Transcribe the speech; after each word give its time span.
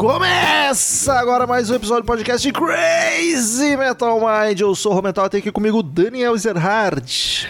Começa 0.00 1.12
agora 1.12 1.46
mais 1.46 1.68
um 1.68 1.74
episódio 1.74 2.04
do 2.04 2.06
podcast 2.06 2.50
Crazy 2.52 3.76
Metal 3.76 4.18
Mind. 4.18 4.58
Eu 4.58 4.74
sou 4.74 4.92
o 4.92 4.94
Romental, 4.94 5.28
tem 5.28 5.40
aqui 5.40 5.52
comigo 5.52 5.82
Daniel 5.82 6.34
Zerhard. 6.38 7.46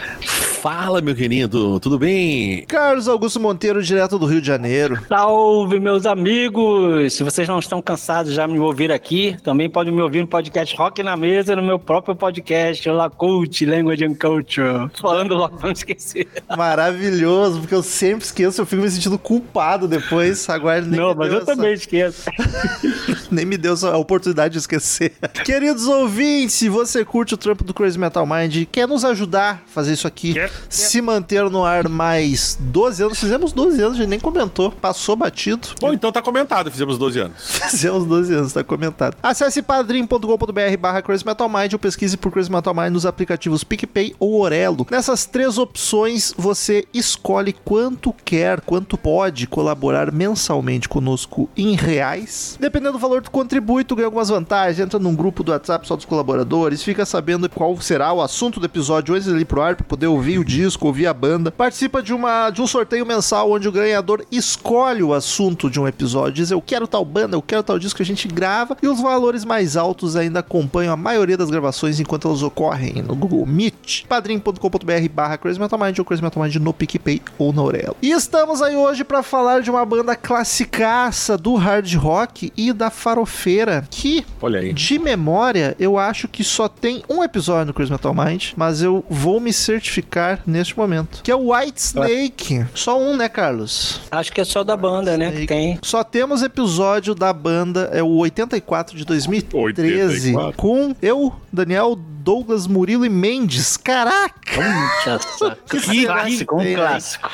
Fala, 0.60 1.00
meu 1.00 1.14
querido, 1.14 1.80
tudo 1.80 1.98
bem? 1.98 2.66
Carlos 2.68 3.08
Augusto 3.08 3.40
Monteiro, 3.40 3.82
direto 3.82 4.18
do 4.18 4.26
Rio 4.26 4.42
de 4.42 4.46
Janeiro. 4.46 5.00
Salve, 5.08 5.80
meus 5.80 6.04
amigos! 6.04 7.14
Se 7.14 7.24
vocês 7.24 7.48
não 7.48 7.58
estão 7.58 7.80
cansados 7.80 8.34
já 8.34 8.46
me 8.46 8.58
ouvir 8.58 8.92
aqui, 8.92 9.38
também 9.42 9.70
podem 9.70 9.90
me 9.90 10.02
ouvir 10.02 10.20
no 10.20 10.26
podcast 10.26 10.76
Rock 10.76 11.02
na 11.02 11.16
Mesa, 11.16 11.56
no 11.56 11.62
meu 11.62 11.78
próprio 11.78 12.14
podcast, 12.14 12.86
Olá 12.90 13.08
Cult, 13.08 13.64
Language 13.64 14.04
and 14.04 14.14
Culture. 14.16 14.90
Falando 15.00 15.34
logo, 15.34 15.58
não 15.62 15.70
esquecer. 15.70 16.28
Maravilhoso, 16.54 17.60
porque 17.60 17.74
eu 17.74 17.82
sempre 17.82 18.26
esqueço, 18.26 18.60
eu 18.60 18.66
fico 18.66 18.82
me 18.82 18.90
sentindo 18.90 19.18
culpado 19.18 19.88
depois. 19.88 20.46
Agora 20.50 20.82
nem 20.82 21.00
Não, 21.00 21.14
mas 21.14 21.32
eu 21.32 21.38
essa... 21.38 21.46
também 21.46 21.72
esqueço. 21.72 22.28
nem 23.32 23.46
me 23.46 23.56
deu 23.56 23.74
a 23.90 23.96
oportunidade 23.96 24.52
de 24.52 24.58
esquecer. 24.58 25.14
Queridos 25.42 25.86
ouvintes, 25.86 26.54
se 26.54 26.68
você 26.68 27.02
curte 27.02 27.32
o 27.32 27.38
trampo 27.38 27.64
do 27.64 27.72
Crazy 27.72 27.98
Metal 27.98 28.26
Mind 28.26 28.56
e 28.56 28.66
quer 28.66 28.86
nos 28.86 29.06
ajudar 29.06 29.62
a 29.66 29.70
fazer 29.72 29.94
isso 29.94 30.06
aqui, 30.06 30.34
quer? 30.34 30.49
Se 30.68 31.00
manter 31.00 31.48
no 31.50 31.64
ar 31.64 31.88
mais 31.88 32.56
12 32.60 33.02
anos, 33.02 33.20
fizemos 33.20 33.52
12 33.52 33.82
anos, 33.82 33.94
a 33.94 34.00
gente 34.00 34.08
nem 34.08 34.20
comentou, 34.20 34.70
passou 34.70 35.16
batido. 35.16 35.68
Bom, 35.80 35.92
então 35.92 36.12
tá 36.12 36.22
comentado, 36.22 36.70
fizemos 36.70 36.98
12 36.98 37.20
anos. 37.20 37.36
fizemos 37.70 38.04
12 38.06 38.34
anos, 38.34 38.52
tá 38.52 38.62
comentado. 38.64 39.16
Acesse 39.22 39.62
padrim.com.br 39.62 40.76
barra 40.78 41.02
Crazy 41.02 41.24
Metal 41.24 41.48
Mind 41.48 41.72
ou 41.72 41.78
pesquise 41.78 42.16
por 42.16 42.32
Crazy 42.32 42.50
Metal 42.50 42.74
Mind 42.74 42.92
nos 42.92 43.06
aplicativos 43.06 43.64
PicPay 43.64 44.14
ou 44.18 44.40
Orelo. 44.40 44.86
Nessas 44.90 45.26
três 45.26 45.58
opções, 45.58 46.32
você 46.36 46.84
escolhe 46.92 47.52
quanto 47.52 48.12
quer, 48.24 48.60
quanto 48.60 48.96
pode 48.96 49.46
colaborar 49.46 50.12
mensalmente 50.12 50.88
conosco 50.88 51.48
em 51.56 51.74
reais. 51.74 52.56
Dependendo 52.60 52.92
do 52.92 52.98
valor 52.98 53.22
que 53.22 53.30
contribui, 53.30 53.84
tu 53.84 53.94
ganha 53.94 54.06
algumas 54.06 54.28
vantagens, 54.28 54.80
entra 54.80 54.98
num 54.98 55.14
grupo 55.14 55.42
do 55.42 55.52
WhatsApp 55.52 55.86
só 55.86 55.96
dos 55.96 56.04
colaboradores, 56.04 56.82
fica 56.82 57.04
sabendo 57.04 57.48
qual 57.48 57.80
será 57.80 58.12
o 58.12 58.22
assunto 58.22 58.58
do 58.58 58.66
episódio 58.66 59.14
antes 59.14 59.26
de 59.26 59.38
ir 59.38 59.44
pro 59.44 59.62
ar 59.62 59.76
para 59.76 59.86
poder 59.86 60.06
ouvir 60.06 60.38
o 60.40 60.44
disco, 60.44 60.86
ouvir 60.86 61.06
a 61.06 61.14
banda. 61.14 61.50
Participa 61.50 62.02
de, 62.02 62.12
uma, 62.12 62.50
de 62.50 62.60
um 62.60 62.66
sorteio 62.66 63.06
mensal 63.06 63.50
onde 63.50 63.68
o 63.68 63.72
ganhador 63.72 64.24
escolhe 64.30 65.02
o 65.02 65.14
assunto 65.14 65.70
de 65.70 65.80
um 65.80 65.86
episódio, 65.86 66.34
diz 66.34 66.50
eu 66.50 66.60
quero 66.60 66.86
tal 66.86 67.04
banda, 67.04 67.36
eu 67.36 67.42
quero 67.42 67.62
tal 67.62 67.78
disco 67.78 67.98
que 67.98 68.02
a 68.02 68.06
gente 68.06 68.28
grava, 68.28 68.76
e 68.82 68.88
os 68.88 69.00
valores 69.00 69.44
mais 69.44 69.76
altos 69.76 70.16
ainda 70.16 70.40
acompanham 70.40 70.92
a 70.92 70.96
maioria 70.96 71.36
das 71.36 71.50
gravações 71.50 72.00
enquanto 72.00 72.28
elas 72.28 72.42
ocorrem 72.42 73.02
no 73.02 73.14
Google 73.14 73.44
Meet, 73.46 74.04
padrim.com.br 74.06 75.08
barra 75.12 75.36
Crazy 75.36 75.60
Metal 75.60 75.78
Mind 75.78 75.98
ou 75.98 76.04
Crazy 76.04 76.22
Metal 76.22 76.42
Mind 76.42 76.56
no 76.56 76.72
PicPay 76.72 77.20
ou 77.38 77.52
na 77.52 77.60
Aurelo. 77.60 77.96
E 78.02 78.10
estamos 78.10 78.62
aí 78.62 78.76
hoje 78.76 79.04
para 79.04 79.22
falar 79.22 79.60
de 79.60 79.70
uma 79.70 79.84
banda 79.84 80.14
classicaça 80.16 81.36
do 81.36 81.54
hard 81.54 81.92
rock 81.94 82.52
e 82.56 82.72
da 82.72 82.90
farofeira, 82.90 83.84
que, 83.90 84.24
Olha 84.40 84.60
aí. 84.60 84.72
de 84.72 84.98
memória, 84.98 85.76
eu 85.78 85.98
acho 85.98 86.28
que 86.28 86.44
só 86.44 86.68
tem 86.68 87.02
um 87.08 87.22
episódio 87.22 87.66
no 87.66 87.74
Crazy 87.74 87.90
Metal 87.90 88.14
Mind, 88.14 88.52
mas 88.56 88.82
eu 88.82 89.04
vou 89.08 89.40
me 89.40 89.52
certificar 89.52 90.29
neste 90.46 90.76
momento, 90.76 91.22
que 91.22 91.30
é 91.30 91.34
o 91.34 91.52
White 91.52 91.80
Snake. 91.80 92.64
Só 92.74 93.00
um, 93.00 93.16
né, 93.16 93.28
Carlos? 93.28 94.00
Acho 94.10 94.32
que 94.32 94.40
é 94.40 94.44
só 94.44 94.62
da 94.62 94.76
banda, 94.76 95.16
né? 95.16 95.32
Que 95.32 95.46
tem. 95.46 95.78
Só 95.82 96.02
temos 96.04 96.42
episódio 96.42 97.14
da 97.14 97.32
banda, 97.32 97.90
é 97.92 98.02
o 98.02 98.16
84 98.18 98.96
de 98.96 99.04
2013, 99.04 100.34
84. 100.36 100.56
com 100.56 100.94
eu, 101.00 101.32
Daniel, 101.52 101.96
Douglas, 101.96 102.66
Murilo 102.66 103.04
e 103.04 103.08
Mendes. 103.08 103.76
Caraca! 103.76 104.60
Nossa, 105.06 105.58
que 105.68 106.04
clássico, 106.04 106.60
um 106.60 106.74
clássico. 106.74 107.30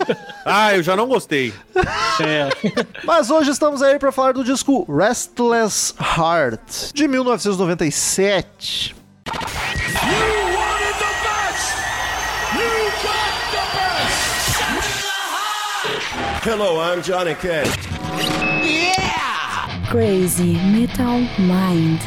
ah, 0.44 0.74
eu 0.74 0.82
já 0.82 0.96
não 0.96 1.06
gostei. 1.06 1.52
É. 2.22 2.50
Mas 3.04 3.30
hoje 3.30 3.50
estamos 3.50 3.80
aí 3.80 3.98
para 3.98 4.12
falar 4.12 4.32
do 4.32 4.44
disco 4.44 4.84
Restless 4.92 5.94
Heart, 5.98 6.92
de 6.92 7.08
1997. 7.08 8.94
Hello, 16.42 16.80
I'm 16.80 17.02
Johnny 17.02 17.34
Cash. 17.34 17.68
Yeah! 18.64 19.86
Crazy 19.90 20.54
Metal 20.54 21.20
Mind. 21.38 22.00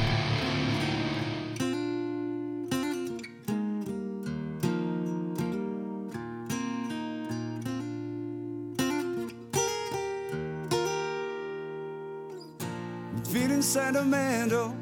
Feeling 13.28 13.62
sentimental 13.62 14.76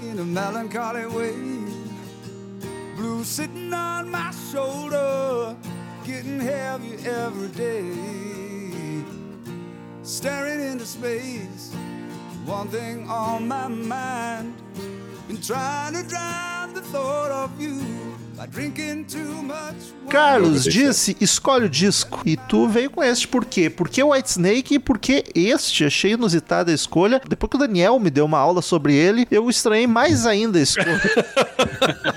in 0.00 0.18
a 0.18 0.24
melancholy 0.24 1.04
way. 1.08 1.36
Blue 2.96 3.22
sitting 3.22 3.70
on 3.74 4.08
my 4.08 4.30
shoulder 4.50 5.54
getting 6.06 6.40
heavy 6.40 6.94
every 7.06 7.48
day. 7.48 8.53
Staring 10.04 10.60
into 10.60 10.84
space, 10.84 11.72
one 12.44 12.68
thing 12.68 13.08
on 13.08 13.48
my 13.48 13.68
mind. 13.68 14.54
Been 15.26 15.40
trying 15.40 15.94
to 15.94 16.02
drown 16.02 16.74
the 16.74 16.82
thought 16.82 17.30
of 17.30 17.58
you. 17.58 17.80
Carlos 20.08 20.64
disse: 20.64 21.16
escolhe 21.20 21.66
o 21.66 21.68
disco. 21.68 22.22
E 22.24 22.36
tu 22.36 22.68
veio 22.68 22.90
com 22.90 23.02
este 23.02 23.26
por 23.26 23.44
quê? 23.44 23.68
Por 23.68 23.88
que 23.88 24.02
White 24.02 24.30
Snake 24.30 24.74
e 24.74 24.78
por 24.78 24.98
que 24.98 25.24
este? 25.34 25.84
Achei 25.84 26.12
inusitada 26.12 26.70
a 26.70 26.74
escolha. 26.74 27.20
Depois 27.28 27.50
que 27.50 27.56
o 27.56 27.58
Daniel 27.58 27.98
me 27.98 28.10
deu 28.10 28.24
uma 28.24 28.38
aula 28.38 28.62
sobre 28.62 28.94
ele, 28.94 29.26
eu 29.30 29.48
estranhei 29.48 29.86
mais 29.86 30.26
ainda 30.26 30.58
a 30.58 30.62
escolha. 30.62 31.00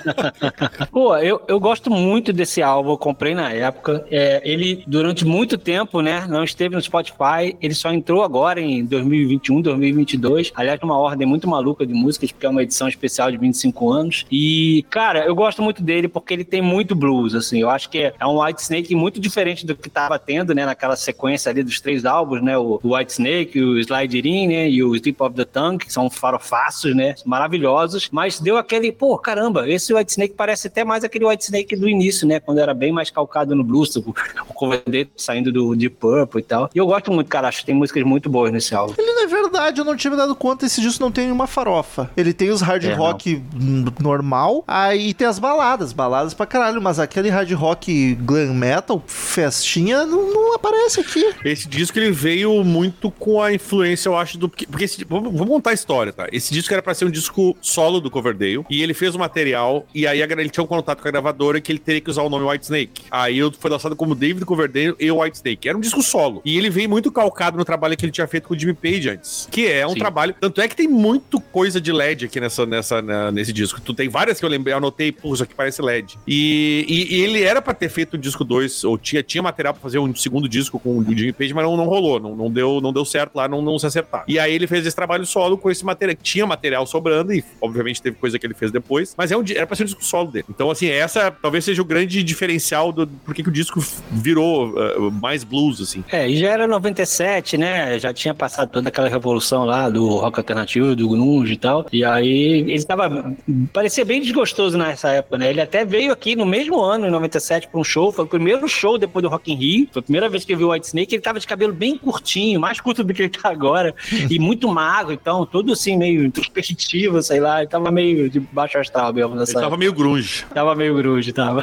Pô, 0.92 1.16
eu, 1.16 1.42
eu 1.48 1.58
gosto 1.58 1.90
muito 1.90 2.32
desse 2.32 2.62
álbum, 2.62 2.90
eu 2.90 2.98
comprei 2.98 3.34
na 3.34 3.52
época. 3.52 4.06
É, 4.10 4.40
ele, 4.44 4.84
durante 4.86 5.24
muito 5.24 5.58
tempo, 5.58 6.00
né, 6.00 6.26
não 6.28 6.44
esteve 6.44 6.74
no 6.74 6.82
Spotify. 6.82 7.56
Ele 7.60 7.74
só 7.74 7.92
entrou 7.92 8.22
agora 8.22 8.60
em 8.60 8.84
2021, 8.84 9.60
2022. 9.60 10.52
Aliás, 10.54 10.80
numa 10.80 10.96
ordem 10.96 11.26
muito 11.26 11.48
maluca 11.48 11.86
de 11.86 11.92
músicas, 11.92 12.32
porque 12.32 12.46
é 12.46 12.48
uma 12.48 12.62
edição 12.62 12.88
especial 12.88 13.30
de 13.30 13.38
25 13.38 13.90
anos. 13.90 14.26
E, 14.30 14.84
cara, 14.90 15.24
eu 15.24 15.34
gosto 15.34 15.62
muito 15.62 15.82
dele 15.82 16.08
porque 16.20 16.34
ele 16.34 16.44
tem 16.44 16.60
muito 16.60 16.94
blues, 16.94 17.34
assim. 17.34 17.60
Eu 17.60 17.70
acho 17.70 17.88
que 17.88 18.12
é 18.18 18.26
um 18.26 18.42
White 18.42 18.62
Snake 18.62 18.94
muito 18.94 19.20
diferente 19.20 19.66
do 19.66 19.74
que 19.74 19.88
tava 19.88 20.18
tendo, 20.18 20.54
né, 20.54 20.66
naquela 20.66 20.96
sequência 20.96 21.50
ali 21.50 21.62
dos 21.62 21.80
três 21.80 22.04
álbuns, 22.04 22.42
né, 22.42 22.56
o 22.56 22.80
White 22.82 23.12
Snake, 23.12 23.60
o 23.60 23.78
Slide 23.78 24.18
In, 24.18 24.48
né, 24.48 24.70
e 24.70 24.82
o 24.82 24.94
Sleep 24.94 25.22
of 25.22 25.34
the 25.34 25.44
Tongue, 25.44 25.84
que 25.84 25.92
são 25.92 26.08
farofaços, 26.10 26.94
né, 26.94 27.14
maravilhosos, 27.24 28.08
mas 28.10 28.40
deu 28.40 28.56
aquele, 28.56 28.90
pô, 28.92 29.16
caramba, 29.18 29.68
esse 29.68 29.92
White 29.92 30.10
Snake 30.10 30.34
parece 30.36 30.68
até 30.68 30.84
mais 30.84 31.04
aquele 31.04 31.24
White 31.24 31.44
Snake 31.44 31.76
do 31.76 31.88
início, 31.88 32.26
né, 32.26 32.40
quando 32.40 32.58
era 32.58 32.74
bem 32.74 32.92
mais 32.92 33.10
calcado 33.10 33.54
no 33.54 33.64
blues, 33.64 33.94
o, 33.96 34.14
o 34.48 34.54
cover 34.54 34.82
dele 34.86 35.10
saindo 35.16 35.52
do 35.52 35.74
Deep 35.74 35.96
Purple 35.96 36.40
e 36.40 36.44
tal. 36.44 36.70
E 36.74 36.78
eu 36.78 36.86
gosto 36.86 37.12
muito, 37.12 37.28
cara, 37.28 37.48
acho 37.48 37.60
que 37.60 37.66
tem 37.66 37.74
músicas 37.74 38.02
muito 38.02 38.28
boas 38.28 38.52
nesse 38.52 38.74
álbum. 38.74 38.94
Ele 38.98 39.12
não 39.12 39.24
é 39.24 39.26
verdade, 39.26 39.80
eu 39.80 39.84
não 39.84 39.96
tinha 39.96 40.10
me 40.10 40.16
dado 40.16 40.34
conta, 40.34 40.66
esse 40.66 40.80
disco 40.80 41.02
não 41.02 41.10
tem 41.10 41.24
nenhuma 41.24 41.46
farofa. 41.46 42.10
Ele 42.16 42.32
tem 42.32 42.50
os 42.50 42.60
hard 42.60 42.84
é, 42.84 42.94
rock 42.94 43.42
não. 43.54 43.92
normal, 44.00 44.64
aí 44.66 45.14
tem 45.14 45.26
as 45.26 45.38
baladas, 45.38 45.92
baladas 45.92 46.07
pra 46.34 46.46
caralho, 46.46 46.80
mas 46.80 46.98
aquele 46.98 47.28
hard 47.28 47.50
rock 47.52 48.14
glam 48.16 48.54
metal, 48.54 49.02
festinha, 49.06 50.04
não, 50.04 50.32
não 50.32 50.54
aparece 50.54 51.00
aqui. 51.00 51.34
Esse 51.44 51.68
disco 51.68 51.98
ele 51.98 52.10
veio 52.10 52.62
muito 52.64 53.10
com 53.10 53.42
a 53.42 53.52
influência, 53.52 54.08
eu 54.08 54.16
acho, 54.16 54.38
do. 54.38 54.48
Porque 54.48 54.84
esse, 54.84 55.04
vamos, 55.04 55.32
vamos 55.32 55.48
montar 55.48 55.70
a 55.70 55.74
história, 55.74 56.12
tá? 56.12 56.26
Esse 56.32 56.52
disco 56.52 56.72
era 56.72 56.82
pra 56.82 56.94
ser 56.94 57.04
um 57.04 57.10
disco 57.10 57.56
solo 57.60 58.00
do 58.00 58.10
Coverdale, 58.10 58.64
e 58.70 58.82
ele 58.82 58.94
fez 58.94 59.14
o 59.14 59.18
material, 59.18 59.86
e 59.94 60.06
aí 60.06 60.20
ele 60.20 60.50
tinha 60.50 60.64
um 60.64 60.66
contato 60.66 61.02
com 61.02 61.08
a 61.08 61.10
gravadora 61.10 61.60
que 61.60 61.72
ele 61.72 61.78
teria 61.78 62.00
que 62.00 62.10
usar 62.10 62.22
o 62.22 62.28
nome 62.28 62.44
White 62.44 62.64
Snake. 62.64 63.02
Aí 63.10 63.38
foi 63.58 63.70
lançado 63.70 63.96
como 63.96 64.14
David 64.14 64.44
Coverdale 64.44 64.94
e 64.98 65.10
White 65.10 65.36
Snake. 65.36 65.68
Era 65.68 65.76
um 65.76 65.80
disco 65.80 66.02
solo. 66.02 66.40
E 66.44 66.56
ele 66.56 66.70
veio 66.70 66.88
muito 66.88 67.10
calcado 67.10 67.56
no 67.56 67.64
trabalho 67.64 67.96
que 67.96 68.04
ele 68.04 68.12
tinha 68.12 68.26
feito 68.26 68.48
com 68.48 68.54
o 68.54 68.58
Jimmy 68.58 68.74
Page 68.74 69.10
antes. 69.10 69.48
Que 69.50 69.66
é 69.66 69.86
um 69.86 69.90
Sim. 69.90 69.98
trabalho. 69.98 70.34
Tanto 70.40 70.60
é 70.60 70.68
que 70.68 70.76
tem 70.76 70.88
muito 70.88 71.40
coisa 71.40 71.80
de 71.80 71.92
LED 71.92 72.26
aqui 72.26 72.40
nessa, 72.40 72.66
nessa, 72.66 73.02
na, 73.02 73.30
nesse 73.30 73.52
disco. 73.52 73.80
Tu 73.80 73.94
tem 73.94 74.08
várias 74.08 74.38
que 74.38 74.44
eu 74.44 74.48
lembrei, 74.48 74.74
anotei, 74.74 75.12
pô, 75.12 75.34
isso 75.34 75.42
aqui 75.42 75.54
parece 75.54 75.82
LED. 75.88 76.18
E, 76.26 76.84
e, 76.88 77.16
e 77.16 77.20
ele 77.22 77.42
era 77.42 77.60
para 77.60 77.74
ter 77.74 77.88
feito 77.88 78.14
o 78.14 78.18
disco 78.18 78.44
2, 78.44 78.84
ou 78.84 78.98
tinha, 78.98 79.22
tinha 79.22 79.42
material 79.42 79.74
para 79.74 79.82
fazer 79.82 79.98
um 79.98 80.14
segundo 80.14 80.48
disco 80.48 80.78
com 80.78 80.98
o 80.98 81.04
Jimmy 81.04 81.32
Page, 81.32 81.54
mas 81.54 81.64
não, 81.64 81.76
não 81.76 81.86
rolou, 81.86 82.20
não, 82.20 82.36
não, 82.36 82.50
deu, 82.50 82.80
não 82.80 82.92
deu 82.92 83.04
certo 83.04 83.36
lá, 83.36 83.48
não, 83.48 83.62
não 83.62 83.78
se 83.78 83.86
acertar. 83.86 84.24
E 84.28 84.38
aí 84.38 84.52
ele 84.54 84.66
fez 84.66 84.86
esse 84.86 84.94
trabalho 84.94 85.24
solo 85.24 85.56
com 85.56 85.70
esse 85.70 85.84
material. 85.84 86.16
Tinha 86.22 86.46
material 86.46 86.86
sobrando, 86.86 87.32
e 87.32 87.44
obviamente 87.60 88.02
teve 88.02 88.16
coisa 88.16 88.38
que 88.38 88.46
ele 88.46 88.54
fez 88.54 88.70
depois, 88.70 89.14
mas 89.16 89.32
é 89.32 89.36
um, 89.36 89.44
era 89.54 89.66
pra 89.66 89.76
ser 89.76 89.84
um 89.84 89.86
disco 89.86 90.04
solo 90.04 90.30
dele. 90.30 90.46
Então, 90.48 90.70
assim, 90.70 90.88
essa 90.88 91.30
talvez 91.30 91.64
seja 91.64 91.80
o 91.82 91.84
grande 91.84 92.22
diferencial 92.22 92.92
do 92.92 93.06
porquê 93.06 93.42
que 93.42 93.48
o 93.48 93.52
disco 93.52 93.82
virou 94.10 94.70
uh, 94.70 95.10
mais 95.10 95.44
blues, 95.44 95.80
assim. 95.80 96.04
É, 96.10 96.28
e 96.28 96.36
já 96.36 96.50
era 96.50 96.66
97, 96.66 97.56
né? 97.56 97.98
Já 97.98 98.12
tinha 98.12 98.34
passado 98.34 98.70
toda 98.70 98.88
aquela 98.88 99.08
revolução 99.08 99.38
evolução 99.38 99.64
lá 99.64 99.88
do 99.88 100.08
rock 100.16 100.38
alternativo, 100.40 100.96
do 100.96 101.08
grunge 101.08 101.52
e 101.52 101.56
tal. 101.56 101.86
E 101.92 102.04
aí 102.04 102.70
ele 102.70 102.84
tava 102.84 103.34
parecia 103.72 104.04
bem 104.04 104.20
desgostoso 104.20 104.76
nessa 104.76 105.10
época, 105.10 105.38
né? 105.38 105.50
Ele 105.50 105.60
até 105.60 105.77
veio 105.84 106.12
aqui 106.12 106.34
no 106.36 106.44
mesmo 106.46 106.80
ano, 106.80 107.06
em 107.06 107.10
97, 107.10 107.68
para 107.68 107.80
um 107.80 107.84
show, 107.84 108.10
foi 108.12 108.24
o 108.24 108.28
primeiro 108.28 108.68
show 108.68 108.98
depois 108.98 109.22
do 109.22 109.28
Rock 109.28 109.52
in 109.52 109.56
Rio. 109.56 109.88
Foi 109.92 110.00
a 110.00 110.02
primeira 110.02 110.28
vez 110.28 110.44
que 110.44 110.52
eu 110.52 110.58
vi 110.58 110.64
o 110.64 110.70
White 110.72 110.86
Snake, 110.86 111.14
ele 111.14 111.22
tava 111.22 111.38
de 111.40 111.46
cabelo 111.46 111.72
bem 111.72 111.96
curtinho, 111.96 112.60
mais 112.60 112.80
curto 112.80 113.02
do 113.04 113.12
que 113.14 113.22
ele 113.22 113.28
tá 113.30 113.48
agora, 113.50 113.94
e 114.30 114.38
muito 114.38 114.68
magro, 114.68 115.12
então, 115.12 115.44
tudo 115.46 115.72
assim 115.72 115.96
meio 115.96 116.24
introspectivo, 116.24 117.22
sei 117.22 117.40
lá, 117.40 117.60
ele 117.60 117.68
tava 117.68 117.90
meio 117.90 118.28
de 118.28 118.40
baixo 118.40 118.78
astral 118.78 119.12
mesmo 119.12 119.34
nessa 119.34 119.52
Ele 119.52 119.54
tava 119.54 119.66
época. 119.66 119.78
meio 119.78 119.92
grunge. 119.92 120.44
Tava 120.52 120.74
meio 120.74 120.94
grunge, 120.94 121.32
tava. 121.32 121.62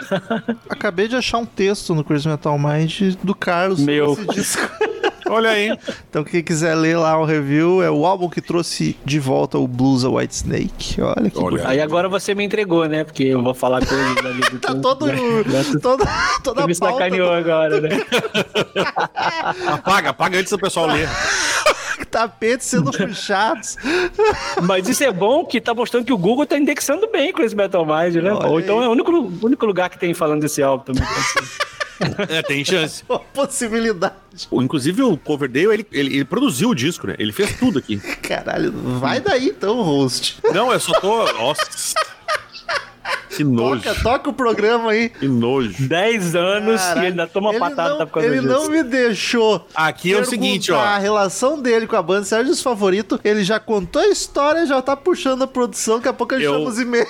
Acabei 0.69 1.07
de 1.07 1.15
achar 1.15 1.37
um 1.37 1.45
texto 1.45 1.93
no 1.93 2.03
Crazy 2.03 2.27
Metal 2.27 2.57
Mind 2.57 3.15
do 3.23 3.35
Carlos 3.35 3.79
Meu. 3.79 4.13
esse 4.13 4.25
disco. 4.27 4.61
Olha 5.29 5.49
aí. 5.49 5.75
Então, 6.09 6.23
quem 6.23 6.43
quiser 6.43 6.75
ler 6.75 6.97
lá 6.97 7.17
o 7.19 7.25
review, 7.25 7.81
é 7.81 7.89
o 7.89 8.05
álbum 8.05 8.29
que 8.29 8.41
trouxe 8.41 8.97
de 9.03 9.19
volta 9.19 9.57
o 9.57 9.67
blues 9.67 10.03
a 10.05 10.09
White 10.09 10.33
Snake. 10.35 11.01
Olha 11.01 11.29
que 11.29 11.37
Olha. 11.39 11.67
Aí 11.67 11.81
agora 11.81 12.07
você 12.07 12.35
me 12.35 12.43
entregou, 12.43 12.85
né? 12.87 13.03
Porque 13.03 13.23
eu 13.23 13.41
vou 13.41 13.53
falar 13.53 13.85
coisas 13.85 14.17
ali 14.25 14.41
do 14.41 14.59
Tá 14.65 14.75
todo, 14.75 15.07
né? 15.07 15.15
todo, 15.81 16.03
toda 16.43 16.61
Você 16.61 16.63
a 16.63 16.67
me 16.67 16.75
pauta 16.77 16.93
sacaneou 16.93 17.31
agora, 17.31 17.81
né? 17.81 17.89
Apaga, 19.67 20.09
apaga 20.09 20.37
antes 20.39 20.51
do 20.51 20.59
pessoal 20.59 20.87
ler. 20.87 21.07
do 21.99 22.05
tapete 22.05 22.63
sendo 22.63 22.91
puxados. 22.91 23.77
Mas 24.63 24.87
isso 24.87 25.03
é 25.03 25.11
bom 25.11 25.45
que 25.45 25.59
tá 25.59 25.73
mostrando 25.73 26.05
que 26.05 26.13
o 26.13 26.17
Google 26.17 26.45
tá 26.45 26.57
indexando 26.57 27.09
bem 27.11 27.31
com 27.33 27.41
esse 27.41 27.55
Metal 27.55 27.85
Mind, 27.85 28.15
né? 28.15 28.31
Olha 28.31 28.47
Ou 28.47 28.59
então 28.59 28.79
aí. 28.79 28.85
é 28.85 28.87
o 28.87 28.91
único, 28.91 29.11
o 29.11 29.45
único 29.45 29.65
lugar 29.65 29.89
que 29.89 29.97
tem 29.97 30.13
falando 30.13 30.41
desse 30.41 30.61
álbum 30.61 30.85
também. 30.85 31.03
É, 32.29 32.41
tem 32.41 32.63
chance. 32.65 33.03
Uma 33.09 33.19
possibilidade. 33.19 34.15
Inclusive, 34.51 35.01
o 35.03 35.17
Coverdale, 35.17 35.65
ele, 35.73 35.87
ele, 35.91 36.15
ele 36.15 36.25
produziu 36.25 36.69
o 36.69 36.75
disco, 36.75 37.07
né? 37.07 37.15
Ele 37.17 37.31
fez 37.31 37.57
tudo 37.57 37.79
aqui. 37.79 37.97
Caralho, 38.21 38.71
vai 38.99 39.19
daí 39.19 39.47
então, 39.49 39.81
host. 39.81 40.37
Não, 40.53 40.71
eu 40.73 40.79
só 40.79 40.99
tô. 40.99 41.31
Nossa. 41.33 41.63
Que 43.29 43.43
nojo. 43.43 43.81
Toca, 43.83 44.01
toca 44.01 44.29
o 44.29 44.33
programa 44.33 44.91
aí. 44.91 45.09
Que 45.09 45.27
nojo. 45.27 45.75
10 45.87 46.35
anos 46.35 46.79
Caralho, 46.81 47.03
e 47.03 47.07
ainda 47.07 47.27
toma 47.27 47.49
ele 47.49 47.59
patada 47.59 47.89
não, 47.89 48.07
por 48.07 48.13
causa 48.13 48.27
Ele 48.29 48.39
disso. 48.39 48.47
não 48.53 48.69
me 48.69 48.81
deixou. 48.81 49.67
Aqui 49.75 50.13
é 50.13 50.19
o 50.19 50.23
seguinte, 50.25 50.71
ó. 50.71 50.79
A 50.79 50.97
relação 50.97 51.61
dele 51.61 51.85
com 51.85 51.97
a 51.97 52.01
banda 52.01 52.23
Sérgio 52.23 52.53
os 52.53 52.61
Favorito, 52.61 53.19
ele 53.25 53.43
já 53.43 53.59
contou 53.59 54.01
a 54.01 54.07
história, 54.07 54.65
já 54.65 54.81
tá 54.81 54.95
puxando 54.95 55.41
a 55.43 55.47
produção, 55.47 55.97
daqui 55.97 56.07
a 56.07 56.13
pouco 56.13 56.33
a 56.33 56.37
gente 56.37 56.45
Eu- 56.45 56.53
chama 56.53 56.69
os 56.69 56.79
e-mails. 56.79 57.09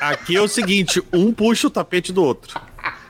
Aqui 0.00 0.36
é 0.36 0.40
o 0.42 0.48
seguinte: 0.48 1.02
um 1.12 1.32
puxa 1.32 1.66
o 1.66 1.70
tapete 1.70 2.12
do 2.12 2.22
outro. 2.22 2.60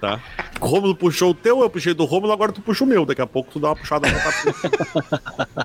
Tá? 0.05 0.21
O 0.61 0.67
Rômulo 0.67 0.95
puxou 0.95 1.31
o 1.31 1.35
teu, 1.35 1.63
eu 1.63 1.71
puxei 1.71 1.95
do 1.95 2.05
Rômulo, 2.05 2.31
agora 2.31 2.53
tu 2.53 2.61
puxa 2.61 2.85
o 2.85 2.87
meu. 2.87 3.07
Daqui 3.07 3.23
a 3.23 3.27
pouco 3.27 3.51
tu 3.51 3.59
dá 3.59 3.69
uma 3.69 3.77
puxada 3.77 4.07
no 4.07 4.19
tapete. 4.19 4.77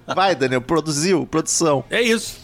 Vai, 0.15 0.33
Daniel, 0.33 0.61
produziu, 0.61 1.27
produção. 1.27 1.83
É 1.89 2.01
isso. 2.01 2.39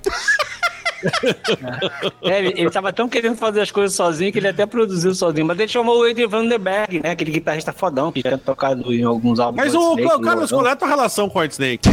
É, 2.24 2.40
ele, 2.40 2.54
ele 2.58 2.70
tava 2.70 2.92
tão 2.92 3.08
querendo 3.08 3.38
fazer 3.38 3.62
as 3.62 3.72
coisas 3.72 3.96
sozinho 3.96 4.32
que 4.32 4.40
ele 4.40 4.48
até 4.50 4.66
produziu 4.66 5.16
sozinho. 5.16 5.46
Mas 5.46 5.58
ele 5.58 5.70
chamou 5.70 6.00
o 6.00 6.08
Eddie 6.08 6.26
Vandenberg, 6.26 7.00
né? 7.02 7.12
Aquele 7.12 7.32
guitarrista 7.32 7.72
fodão 7.72 8.12
que 8.12 8.22
tinha 8.22 8.38
tocado 8.38 8.92
em 8.94 9.04
alguns 9.04 9.40
álbuns. 9.40 9.64
Mas 9.64 9.74
o, 9.74 9.92
Snake, 9.92 10.16
o 10.16 10.20
Carlos, 10.20 10.52
qual 10.52 10.68
é 10.68 10.72
a 10.72 10.76
tua 10.76 10.88
relação 10.90 11.30
com 11.30 11.40
o 11.40 11.42
White 11.42 11.54
Snake? 11.54 11.90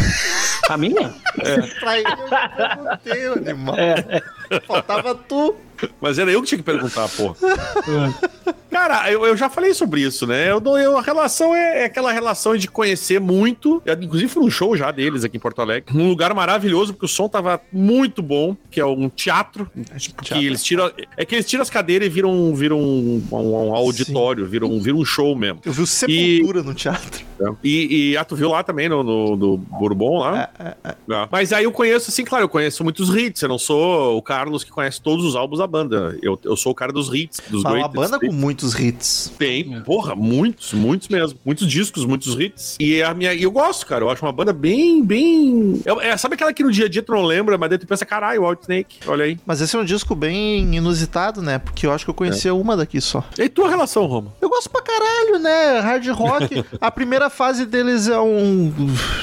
A 0.69 0.77
minha? 0.77 1.15
Pra 1.81 1.99
ele 1.99 2.09
eu 2.09 2.29
perguntei, 2.57 3.27
animal. 3.51 3.77
Faltava 4.67 5.15
tu. 5.15 5.55
Mas 6.01 6.19
era 6.19 6.31
eu 6.31 6.41
que 6.43 6.49
tinha 6.49 6.59
que 6.59 6.65
perguntar, 6.65 7.09
porra. 7.09 7.37
Cara, 8.73 9.11
eu, 9.13 9.25
eu 9.27 9.37
já 9.37 9.49
falei 9.49 9.75
sobre 9.75 10.01
isso, 10.01 10.27
né? 10.27 10.51
Eu, 10.51 10.61
eu- 10.79 10.97
a 10.97 11.03
relação 11.03 11.55
é, 11.55 11.83
é 11.83 11.85
aquela 11.85 12.11
relação 12.11 12.57
de 12.57 12.67
conhecer 12.69 13.21
muito. 13.21 13.83
Eu, 13.85 13.95
inclusive, 13.95 14.29
fui 14.33 14.43
num 14.43 14.51
show 14.51 14.77
já 14.77 14.91
deles 14.91 15.25
aqui 15.25 15.37
em 15.37 15.41
Porto 15.41 15.61
Alegre. 15.61 15.95
Num 15.97 16.09
lugar 16.09 16.33
maravilhoso, 16.35 16.93
porque 16.95 17.05
o 17.07 17.09
som 17.09 17.29
tava 17.29 17.61
muito 17.73 18.23
bom, 18.23 18.57
que 18.71 18.81
é 18.81 18.87
um 18.87 19.09
teatro. 19.09 19.71
Que 20.23 20.47
eles 20.47 20.63
tiram. 20.65 20.91
É 21.17 21.25
que 21.25 21.35
eles 21.35 21.47
tiram 21.47 21.63
as 21.63 21.71
cadeiras 21.71 22.07
e 22.07 22.11
viram, 22.11 22.55
viram 22.55 22.81
um, 22.81 23.23
um- 23.31 23.37
um 23.69 23.75
auditório, 23.75 24.47
viram, 24.47 24.81
viram 24.81 24.99
um 24.99 25.05
show 25.05 25.37
mesmo. 25.37 25.61
Eu 25.65 25.73
vi 25.73 25.83
o 25.83 25.87
Sepultura 25.87 26.63
no 26.63 26.73
teatro. 26.75 27.25
né? 27.39 27.55
E, 27.63 28.11
e 28.13 28.17
ah, 28.17 28.25
tu 28.25 28.35
viu 28.35 28.49
lá 28.49 28.63
também 28.63 28.89
no, 28.89 29.03
no, 29.03 29.37
no 29.37 29.57
Bourbon 29.59 30.19
lá? 30.21 30.49
É. 30.59 30.75
Mas 31.31 31.53
aí 31.53 31.65
eu 31.65 31.73
conheço, 31.73 32.11
assim, 32.11 32.25
claro, 32.25 32.45
eu 32.45 32.49
conheço 32.49 32.83
muitos 32.83 33.15
hits. 33.15 33.43
Eu 33.43 33.49
não 33.49 33.59
sou 33.59 34.17
o 34.17 34.23
Carlos 34.23 34.65
que 34.65 34.71
conhece 34.71 35.01
todos 35.01 35.25
os 35.25 35.37
álbuns 35.37 35.59
da 35.59 35.67
banda. 35.67 36.17
Eu, 36.23 36.39
eu 36.45 36.57
sou 36.57 36.73
o 36.73 36.75
cara 36.75 36.93
dos 36.93 37.13
hits, 37.13 37.41
dos 37.49 37.63
uma 37.63 37.73
greatest 37.73 37.95
banda 37.95 38.19
com 38.19 38.27
hits. 38.51 38.62
Muitos 38.63 38.79
hits. 38.79 39.33
Tem, 39.39 39.81
porra, 39.83 40.15
muitos, 40.15 40.73
muitos 40.73 41.09
mesmo. 41.09 41.39
Muitos 41.45 41.67
discos, 41.69 42.05
muitos 42.05 42.39
hits. 42.39 42.77
E 42.81 43.03
a 43.03 43.13
minha, 43.13 43.35
eu 43.35 43.51
gosto, 43.51 43.87
cara. 43.87 44.05
Eu 44.05 44.11
acho 44.11 44.25
uma 44.25 44.33
banda 44.33 44.53
bem, 44.53 45.05
bem. 45.05 45.81
eu- 45.85 46.01
é, 46.01 46.17
sabe 46.17 46.35
aquela 46.35 46.53
que 46.53 46.63
no 46.63 46.71
dia 46.71 46.87
a 46.87 46.89
dia 46.89 47.03
tu 47.03 47.13
não 47.13 47.23
lembra, 47.23 47.59
mas 47.59 47.69
daí 47.71 47.79
tu 47.79 47.87
pensa, 47.87 48.05
caralho, 48.07 48.47
White 48.49 48.63
Snake, 48.63 48.97
olha 49.07 49.25
aí. 49.25 49.39
Mas 49.45 49.61
esse 49.61 49.75
é 49.75 49.79
um 49.79 49.85
disco 49.85 50.15
bem 50.15 50.75
inusitado, 50.75 51.43
né? 51.43 51.59
Porque 51.59 51.87
eu 51.87 51.93
acho 51.93 52.05
que 52.05 52.11
eu 52.11 52.15
conhecia 52.15 52.55
uma 52.55 52.77
daqui 52.77 53.01
só. 53.01 53.25
E 53.39 53.49
tua 53.49 53.69
relação, 53.69 54.07
Roma? 54.07 54.33
Eu 54.41 54.49
gosto 54.49 54.71
pra 54.71 54.83
caralho, 54.83 55.39
né? 55.39 55.81
Hard 55.81 56.07
rock. 56.09 56.65
A 56.81 56.91
primeira 56.91 57.29
fase 57.31 57.67
deles 57.67 58.09
é 58.09 58.21
um 58.21 58.73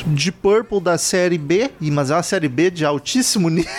de 0.07 0.31
Purple 0.31 0.81
da 0.81 0.97
série 0.97 1.37
B, 1.37 1.69
mas 1.79 2.11
é 2.11 2.15
uma 2.15 2.23
série 2.23 2.47
B 2.47 2.69
de 2.71 2.83
altíssimo 2.85 3.49
nível. 3.49 3.69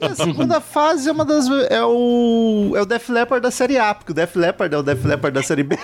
E 0.00 0.04
a 0.04 0.14
segunda 0.14 0.60
fase 0.60 1.08
é 1.08 1.12
uma 1.12 1.24
das 1.24 1.46
é 1.70 1.82
o 1.84 2.72
é 2.76 2.80
o 2.82 2.84
Def 2.86 3.08
Leppard 3.08 3.42
da 3.42 3.50
série 3.50 3.78
A, 3.78 3.94
porque 3.94 4.12
o 4.12 4.14
Def 4.14 4.36
Leppard 4.36 4.51
é 4.74 4.78
o 4.78 4.82
Def 4.82 5.04
Leppard 5.04 5.34
da 5.34 5.42
série 5.42 5.62
B. 5.62 5.76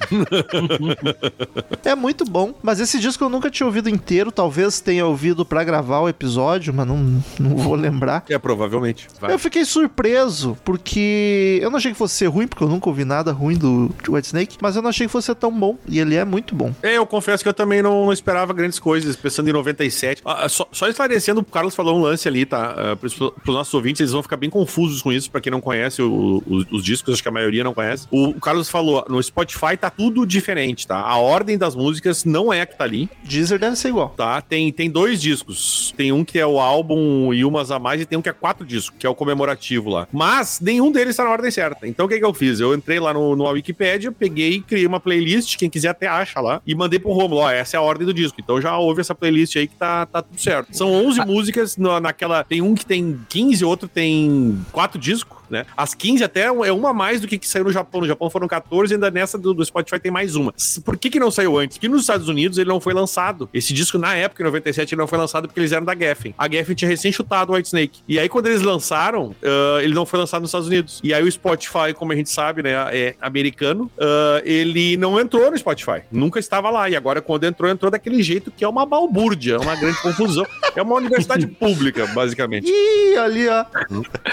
é 1.84 1.94
muito 1.94 2.24
bom, 2.24 2.54
mas 2.62 2.80
esse 2.80 2.98
disco 2.98 3.24
eu 3.24 3.28
nunca 3.28 3.50
tinha 3.50 3.66
ouvido 3.66 3.88
inteiro, 3.88 4.30
talvez 4.32 4.80
tenha 4.80 5.06
ouvido 5.06 5.44
pra 5.44 5.64
gravar 5.64 6.00
o 6.00 6.08
episódio, 6.08 6.72
mas 6.72 6.86
não, 6.86 7.22
não 7.38 7.56
vou 7.56 7.74
lembrar. 7.74 8.24
É, 8.28 8.38
provavelmente. 8.38 9.08
Vai. 9.20 9.32
Eu 9.32 9.38
fiquei 9.38 9.64
surpreso, 9.64 10.56
porque 10.64 11.58
eu 11.62 11.70
não 11.70 11.76
achei 11.78 11.92
que 11.92 11.98
fosse 11.98 12.14
ser 12.14 12.26
ruim, 12.26 12.46
porque 12.46 12.62
eu 12.64 12.68
nunca 12.68 12.88
ouvi 12.88 13.04
nada 13.04 13.32
ruim 13.32 13.56
do 13.56 13.90
White 14.08 14.26
Snake, 14.28 14.56
mas 14.60 14.76
eu 14.76 14.82
não 14.82 14.90
achei 14.90 15.06
que 15.06 15.12
fosse 15.12 15.26
ser 15.26 15.34
tão 15.34 15.52
bom, 15.52 15.76
e 15.86 15.98
ele 15.98 16.14
é 16.14 16.24
muito 16.24 16.54
bom. 16.54 16.72
É, 16.82 16.96
eu 16.96 17.06
confesso 17.06 17.42
que 17.42 17.48
eu 17.48 17.54
também 17.54 17.82
não, 17.82 18.12
esperava 18.12 18.52
grandes 18.52 18.78
coisas, 18.78 19.16
pensando 19.16 19.48
em 19.48 19.52
97. 19.52 20.22
Ah, 20.24 20.44
ah, 20.44 20.48
só, 20.48 20.66
só 20.72 20.88
esclarecendo, 20.88 21.40
o 21.40 21.44
Carlos 21.44 21.74
falou 21.74 21.98
um 21.98 22.02
lance 22.02 22.26
ali, 22.28 22.44
tá? 22.46 22.74
Uh, 22.94 22.96
para 22.96 23.06
os 23.06 23.54
nossos 23.54 23.74
ouvintes, 23.74 24.00
eles 24.00 24.12
vão 24.12 24.22
ficar 24.22 24.36
bem 24.36 24.50
confusos 24.50 25.02
com 25.02 25.12
isso, 25.12 25.30
pra 25.30 25.40
quem 25.40 25.50
não 25.50 25.60
conhece 25.60 26.02
o- 26.02 26.42
os, 26.46 26.66
os 26.70 26.84
discos, 26.84 27.14
acho 27.14 27.22
que 27.22 27.28
a 27.28 27.32
maioria 27.32 27.62
não 27.64 27.74
conhece. 27.74 28.06
O, 28.10 28.28
o 28.30 28.40
Carlos 28.40 28.68
falou, 28.68 29.04
no 29.08 29.22
Spotify 29.22 29.76
tá 29.78 29.89
tudo 29.90 30.26
diferente, 30.26 30.86
tá? 30.86 31.00
A 31.00 31.16
ordem 31.16 31.58
das 31.58 31.74
músicas 31.74 32.24
não 32.24 32.52
é 32.52 32.60
a 32.62 32.66
que 32.66 32.76
tá 32.76 32.84
ali, 32.84 33.08
Deezer 33.24 33.58
deve 33.58 33.76
ser 33.76 33.88
igual. 33.88 34.10
tá? 34.16 34.40
Tem, 34.40 34.72
tem 34.72 34.90
dois 34.90 35.20
discos. 35.20 35.92
Tem 35.96 36.12
um 36.12 36.24
que 36.24 36.38
é 36.38 36.46
o 36.46 36.58
álbum 36.58 37.32
e 37.34 37.44
umas 37.44 37.70
a 37.70 37.78
mais, 37.78 38.00
e 38.00 38.06
tem 38.06 38.18
um 38.18 38.22
que 38.22 38.28
é 38.28 38.32
quatro 38.32 38.64
discos, 38.64 38.96
que 38.98 39.06
é 39.06 39.10
o 39.10 39.14
comemorativo 39.14 39.90
lá. 39.90 40.06
Mas 40.12 40.60
nenhum 40.60 40.90
deles 40.92 41.16
tá 41.16 41.24
na 41.24 41.30
ordem 41.30 41.50
certa. 41.50 41.86
Então 41.86 42.06
o 42.06 42.08
que, 42.08 42.18
que 42.18 42.24
eu 42.24 42.32
fiz? 42.34 42.60
Eu 42.60 42.74
entrei 42.74 42.98
lá 43.00 43.12
no, 43.12 43.34
no 43.36 43.44
Wikipedia, 43.50 44.12
peguei, 44.12 44.60
criei 44.60 44.86
uma 44.86 45.00
playlist, 45.00 45.56
quem 45.56 45.68
quiser 45.70 45.88
até 45.88 46.06
acha 46.06 46.40
lá, 46.40 46.60
e 46.66 46.74
mandei 46.74 46.98
pro 46.98 47.12
Romulo, 47.12 47.40
ó, 47.42 47.50
essa 47.50 47.76
é 47.76 47.78
a 47.78 47.82
ordem 47.82 48.06
do 48.06 48.14
disco. 48.14 48.40
Então 48.40 48.60
já 48.60 48.76
ouve 48.78 49.00
essa 49.00 49.14
playlist 49.14 49.56
aí 49.56 49.66
que 49.66 49.74
tá, 49.76 50.06
tá 50.06 50.22
tudo 50.22 50.40
certo. 50.40 50.76
São 50.76 50.92
11 50.92 51.24
músicas 51.26 51.76
na- 51.76 52.00
naquela. 52.00 52.44
Tem 52.44 52.62
um 52.62 52.74
que 52.74 52.84
tem 52.86 53.18
15, 53.28 53.64
outro 53.64 53.88
tem 53.88 54.58
quatro 54.72 54.98
discos. 54.98 55.39
Né? 55.50 55.66
As 55.76 55.94
15 55.94 56.22
até 56.24 56.42
é 56.42 56.72
uma 56.72 56.90
a 56.90 56.94
mais 56.94 57.20
do 57.20 57.26
que, 57.26 57.38
que 57.38 57.48
saiu 57.48 57.64
no 57.64 57.72
Japão. 57.72 58.00
No 58.00 58.06
Japão 58.06 58.30
foram 58.30 58.46
14, 58.46 58.94
ainda 58.94 59.10
nessa 59.10 59.36
do, 59.36 59.52
do 59.52 59.64
Spotify 59.64 59.98
tem 59.98 60.12
mais 60.12 60.36
uma. 60.36 60.54
Por 60.84 60.96
que, 60.96 61.10
que 61.10 61.18
não 61.18 61.30
saiu 61.30 61.58
antes? 61.58 61.76
Porque 61.76 61.88
nos 61.88 62.02
Estados 62.02 62.28
Unidos 62.28 62.58
ele 62.58 62.68
não 62.68 62.80
foi 62.80 62.94
lançado. 62.94 63.48
Esse 63.52 63.72
disco, 63.72 63.98
na 63.98 64.14
época, 64.14 64.42
em 64.42 64.46
97, 64.46 64.94
ele 64.94 65.00
não 65.00 65.08
foi 65.08 65.18
lançado 65.18 65.48
porque 65.48 65.60
eles 65.60 65.72
eram 65.72 65.84
da 65.84 65.94
Geffen. 65.94 66.34
A 66.38 66.48
Geffen 66.48 66.74
tinha 66.74 66.88
recém 66.88 67.10
chutado 67.12 67.52
o 67.52 67.56
White 67.56 67.68
Snake. 67.68 68.00
E 68.06 68.18
aí, 68.18 68.28
quando 68.28 68.46
eles 68.46 68.62
lançaram, 68.62 69.34
ah, 69.42 69.82
ele 69.82 69.94
não 69.94 70.06
foi 70.06 70.18
lançado 70.18 70.42
nos 70.42 70.50
Estados 70.50 70.68
Unidos. 70.68 71.00
E 71.02 71.12
aí, 71.12 71.22
o 71.22 71.30
Spotify, 71.30 71.92
como 71.94 72.12
a 72.12 72.16
gente 72.16 72.30
sabe, 72.30 72.62
né, 72.62 72.72
é 72.92 73.14
americano, 73.20 73.90
ah, 73.98 74.40
ele 74.44 74.96
não 74.96 75.18
entrou 75.18 75.50
no 75.50 75.58
Spotify. 75.58 76.02
Nunca 76.10 76.38
estava 76.38 76.70
lá. 76.70 76.88
E 76.88 76.96
agora, 76.96 77.20
quando 77.20 77.44
entrou, 77.44 77.70
entrou 77.70 77.90
daquele 77.90 78.22
jeito 78.22 78.50
que 78.50 78.64
é 78.64 78.68
uma 78.68 78.86
balbúrdia, 78.86 79.54
é 79.54 79.58
uma 79.58 79.76
grande 79.76 80.00
confusão. 80.00 80.46
É 80.74 80.82
uma 80.82 80.94
universidade 80.96 81.46
pública, 81.60 82.06
basicamente. 82.08 82.70
Ih, 82.70 83.16
ali, 83.16 83.48
ó. 83.48 83.64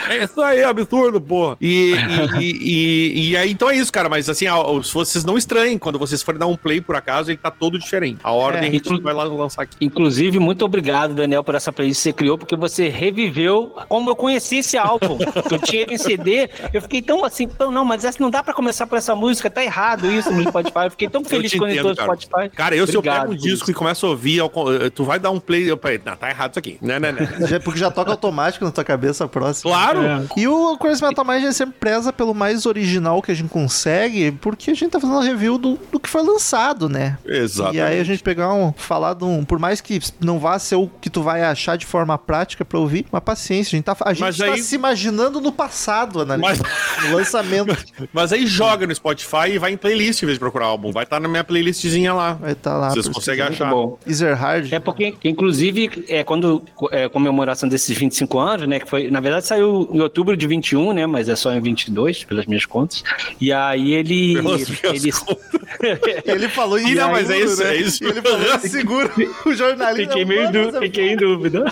É 0.09 0.23
isso 0.23 0.41
aí, 0.41 0.63
absurdo, 0.63 1.06
porra. 1.19 1.57
E, 1.61 1.93
e, 1.93 2.41
e, 2.41 2.51
e- 3.27 3.29
e 3.31 3.37
aí, 3.37 3.51
então 3.51 3.69
é 3.69 3.75
isso, 3.77 3.91
cara. 3.91 4.09
Mas 4.09 4.29
assim, 4.29 4.45
vocês 4.93 5.23
não 5.25 5.37
estranhem, 5.37 5.77
quando 5.77 5.99
vocês 5.99 6.21
forem 6.21 6.39
dar 6.39 6.47
um 6.47 6.55
play 6.55 6.81
por 6.81 6.95
acaso, 6.95 7.29
ele 7.29 7.37
tá 7.37 7.51
todo 7.51 7.77
diferente. 7.79 8.19
A 8.23 8.31
ordem 8.31 8.63
É, 8.65 8.67
a 8.67 8.71
gente 8.71 9.01
vai 9.01 9.13
lá 9.13 9.23
lançar 9.23 9.63
aqui. 9.63 9.75
Inclusive, 9.81 10.39
muito 10.39 10.63
obrigado, 10.65 11.13
Daniel, 11.13 11.43
por 11.43 11.55
essa 11.55 11.71
playlist 11.71 11.99
que 11.99 12.03
você 12.03 12.13
criou, 12.13 12.37
porque 12.37 12.55
você 12.55 12.89
reviveu 12.89 13.73
como 13.89 14.09
eu 14.09 14.15
conheci 14.15 14.57
esse 14.57 14.77
álbum. 14.77 15.17
que 15.17 15.55
eu 15.55 15.59
tinha 15.59 15.81
ele 15.83 15.95
em 15.95 15.97
CD, 15.97 16.49
eu 16.73 16.81
fiquei 16.81 17.01
tão 17.01 17.23
assim, 17.25 17.47
tão, 17.47 17.71
não, 17.71 17.83
mas 17.85 18.03
essa 18.05 18.17
não 18.21 18.29
dá 18.29 18.43
pra 18.43 18.53
começar 18.53 18.87
por 18.87 18.97
essa 18.97 19.15
música, 19.15 19.49
tá 19.49 19.63
errado 19.63 20.09
isso 20.11 20.31
no 20.31 20.43
Spotify. 20.43 20.79
Eu 20.85 20.91
fiquei 20.91 21.09
tão 21.09 21.23
feliz 21.23 21.53
quando 21.53 21.71
entrou 21.71 21.89
no. 21.89 21.95
Spotify. 22.01 22.49
Cara, 22.55 22.75
eu 22.75 22.85
se 22.87 22.93
eu 22.95 22.99
Obrigado 22.99 23.21
pego 23.21 23.33
um 23.33 23.35
disco 23.35 23.63
isso. 23.63 23.71
e 23.71 23.73
começo 23.73 24.05
a 24.05 24.09
ouvir, 24.09 24.37
eu- 24.37 24.51
tu 24.93 25.03
vai 25.03 25.19
dar 25.19 25.31
um 25.31 25.39
play, 25.39 25.69
eu 25.69 25.77
falei, 25.77 25.99
não, 26.05 26.15
tá 26.15 26.29
errado 26.29 26.51
isso 26.51 26.59
aqui. 26.59 26.77
Não, 26.81 26.99
não, 26.99 27.11
não. 27.11 27.47
Já- 27.47 27.59
porque 27.59 27.79
já 27.79 27.91
toca 27.91 28.11
automático 28.11 28.63
na 28.65 28.71
tua 28.71 28.83
cabeça 28.83 29.25
a 29.25 29.27
próxima. 29.27 29.71
Claro! 29.71 30.01
É. 30.03 30.21
E 30.37 30.47
o 30.47 30.77
Crazy 30.97 31.01
Crazy 31.01 31.03
Metal 31.03 31.25
Mind 31.25 31.37
a 31.37 31.39
gente 31.47 31.53
sempre 31.53 31.75
preza 31.79 32.13
pelo 32.13 32.33
mais 32.33 32.65
original 32.65 33.21
que 33.21 33.31
a 33.31 33.35
gente 33.35 33.49
consegue, 33.49 34.31
porque 34.31 34.71
a 34.71 34.73
gente 34.73 34.89
tá 34.89 34.99
fazendo 34.99 35.19
review 35.19 35.57
do, 35.57 35.79
do 35.91 35.99
que 35.99 36.09
foi 36.09 36.23
lançado, 36.23 36.89
né? 36.89 37.17
Exatamente. 37.25 37.77
E 37.77 37.81
aí 37.81 37.99
a 37.99 38.03
gente 38.03 38.23
pegar 38.23 38.53
um, 38.53 38.73
falar 38.73 39.13
de 39.13 39.23
um, 39.23 39.43
por 39.43 39.59
mais 39.59 39.81
que 39.81 39.99
não 40.19 40.39
vá 40.39 40.57
ser 40.59 40.75
o 40.75 40.87
que 41.01 41.09
tu 41.09 41.21
vai 41.21 41.43
achar 41.43 41.77
de 41.77 41.85
forma 41.85 42.17
prática 42.17 42.65
pra 42.65 42.79
ouvir, 42.79 43.05
uma 43.11 43.21
paciência, 43.21 43.75
a 43.75 43.77
gente 43.77 43.85
tá, 43.85 43.95
a 44.01 44.13
gente 44.13 44.21
Mas 44.21 44.37
tá 44.37 44.45
aí- 44.45 44.61
se 44.61 44.75
imaginando 44.75 45.39
no 45.39 45.51
passado, 45.51 46.21
analisando 46.21 46.63
no 47.09 47.15
lançamento. 47.15 47.77
Mas 48.11 48.33
aí 48.33 48.45
joga 48.45 48.87
no 48.87 48.93
Spotify 48.95 49.51
e 49.53 49.57
vai 49.57 49.71
em 49.71 49.77
playlist 49.77 50.23
em 50.23 50.25
vez 50.25 50.35
de 50.35 50.39
procurar 50.39 50.65
álbum. 50.65 50.91
Vai 50.91 51.03
estar 51.03 51.19
na 51.19 51.27
minha 51.27 51.43
playlistzinha 51.43 52.13
lá. 52.13 52.33
Vai 52.33 52.53
estar 52.53 52.75
lá. 52.77 52.89
Vocês 52.89 53.07
conseguem 53.07 53.45
pesquisar. 53.45 53.65
achar. 53.65 53.75
Bom. 53.75 53.97
Ezerhard. 54.05 54.73
É 54.73 54.79
porque, 54.79 55.15
inclusive, 55.23 56.05
é, 56.07 56.23
quando 56.23 56.63
é, 56.91 57.07
comemoração 57.09 57.67
desses 57.69 57.97
25 57.97 58.39
anos, 58.39 58.67
né? 58.67 58.79
Que 58.79 58.89
foi, 58.89 59.09
na 59.09 59.19
verdade, 59.19 59.45
saiu 59.45 59.89
em 59.91 59.99
outubro 59.99 60.35
de 60.35 60.47
21, 60.47 60.86
né? 60.93 61.05
Mas 61.05 61.29
é 61.29 61.35
só 61.35 61.51
em 61.53 61.59
22, 61.61 62.23
pelas 62.23 62.45
minhas 62.45 62.65
contas. 62.65 63.03
E 63.39 63.51
aí 63.51 63.93
ele. 63.93 64.35
Pelas 64.35 64.69
ele 64.83 65.11
Ele 66.25 66.49
falou 66.49 66.79
Ih, 66.79 66.95
não, 66.95 67.11
mas 67.11 67.29
é 67.29 67.39
isso, 67.39 67.63
né? 67.63 67.75
é 67.75 67.81
isso. 67.81 68.03
Ele 68.03 68.21
falou 68.21 68.59
seguro. 68.59 69.11
O 69.45 69.53
jornalista. 69.53 70.07
Fiquei, 70.13 70.25
meio 70.25 70.43
"Mano, 70.45 70.71
du- 70.71 70.79
fiquei 70.79 71.11
em 71.11 71.17
dúvida. 71.17 71.65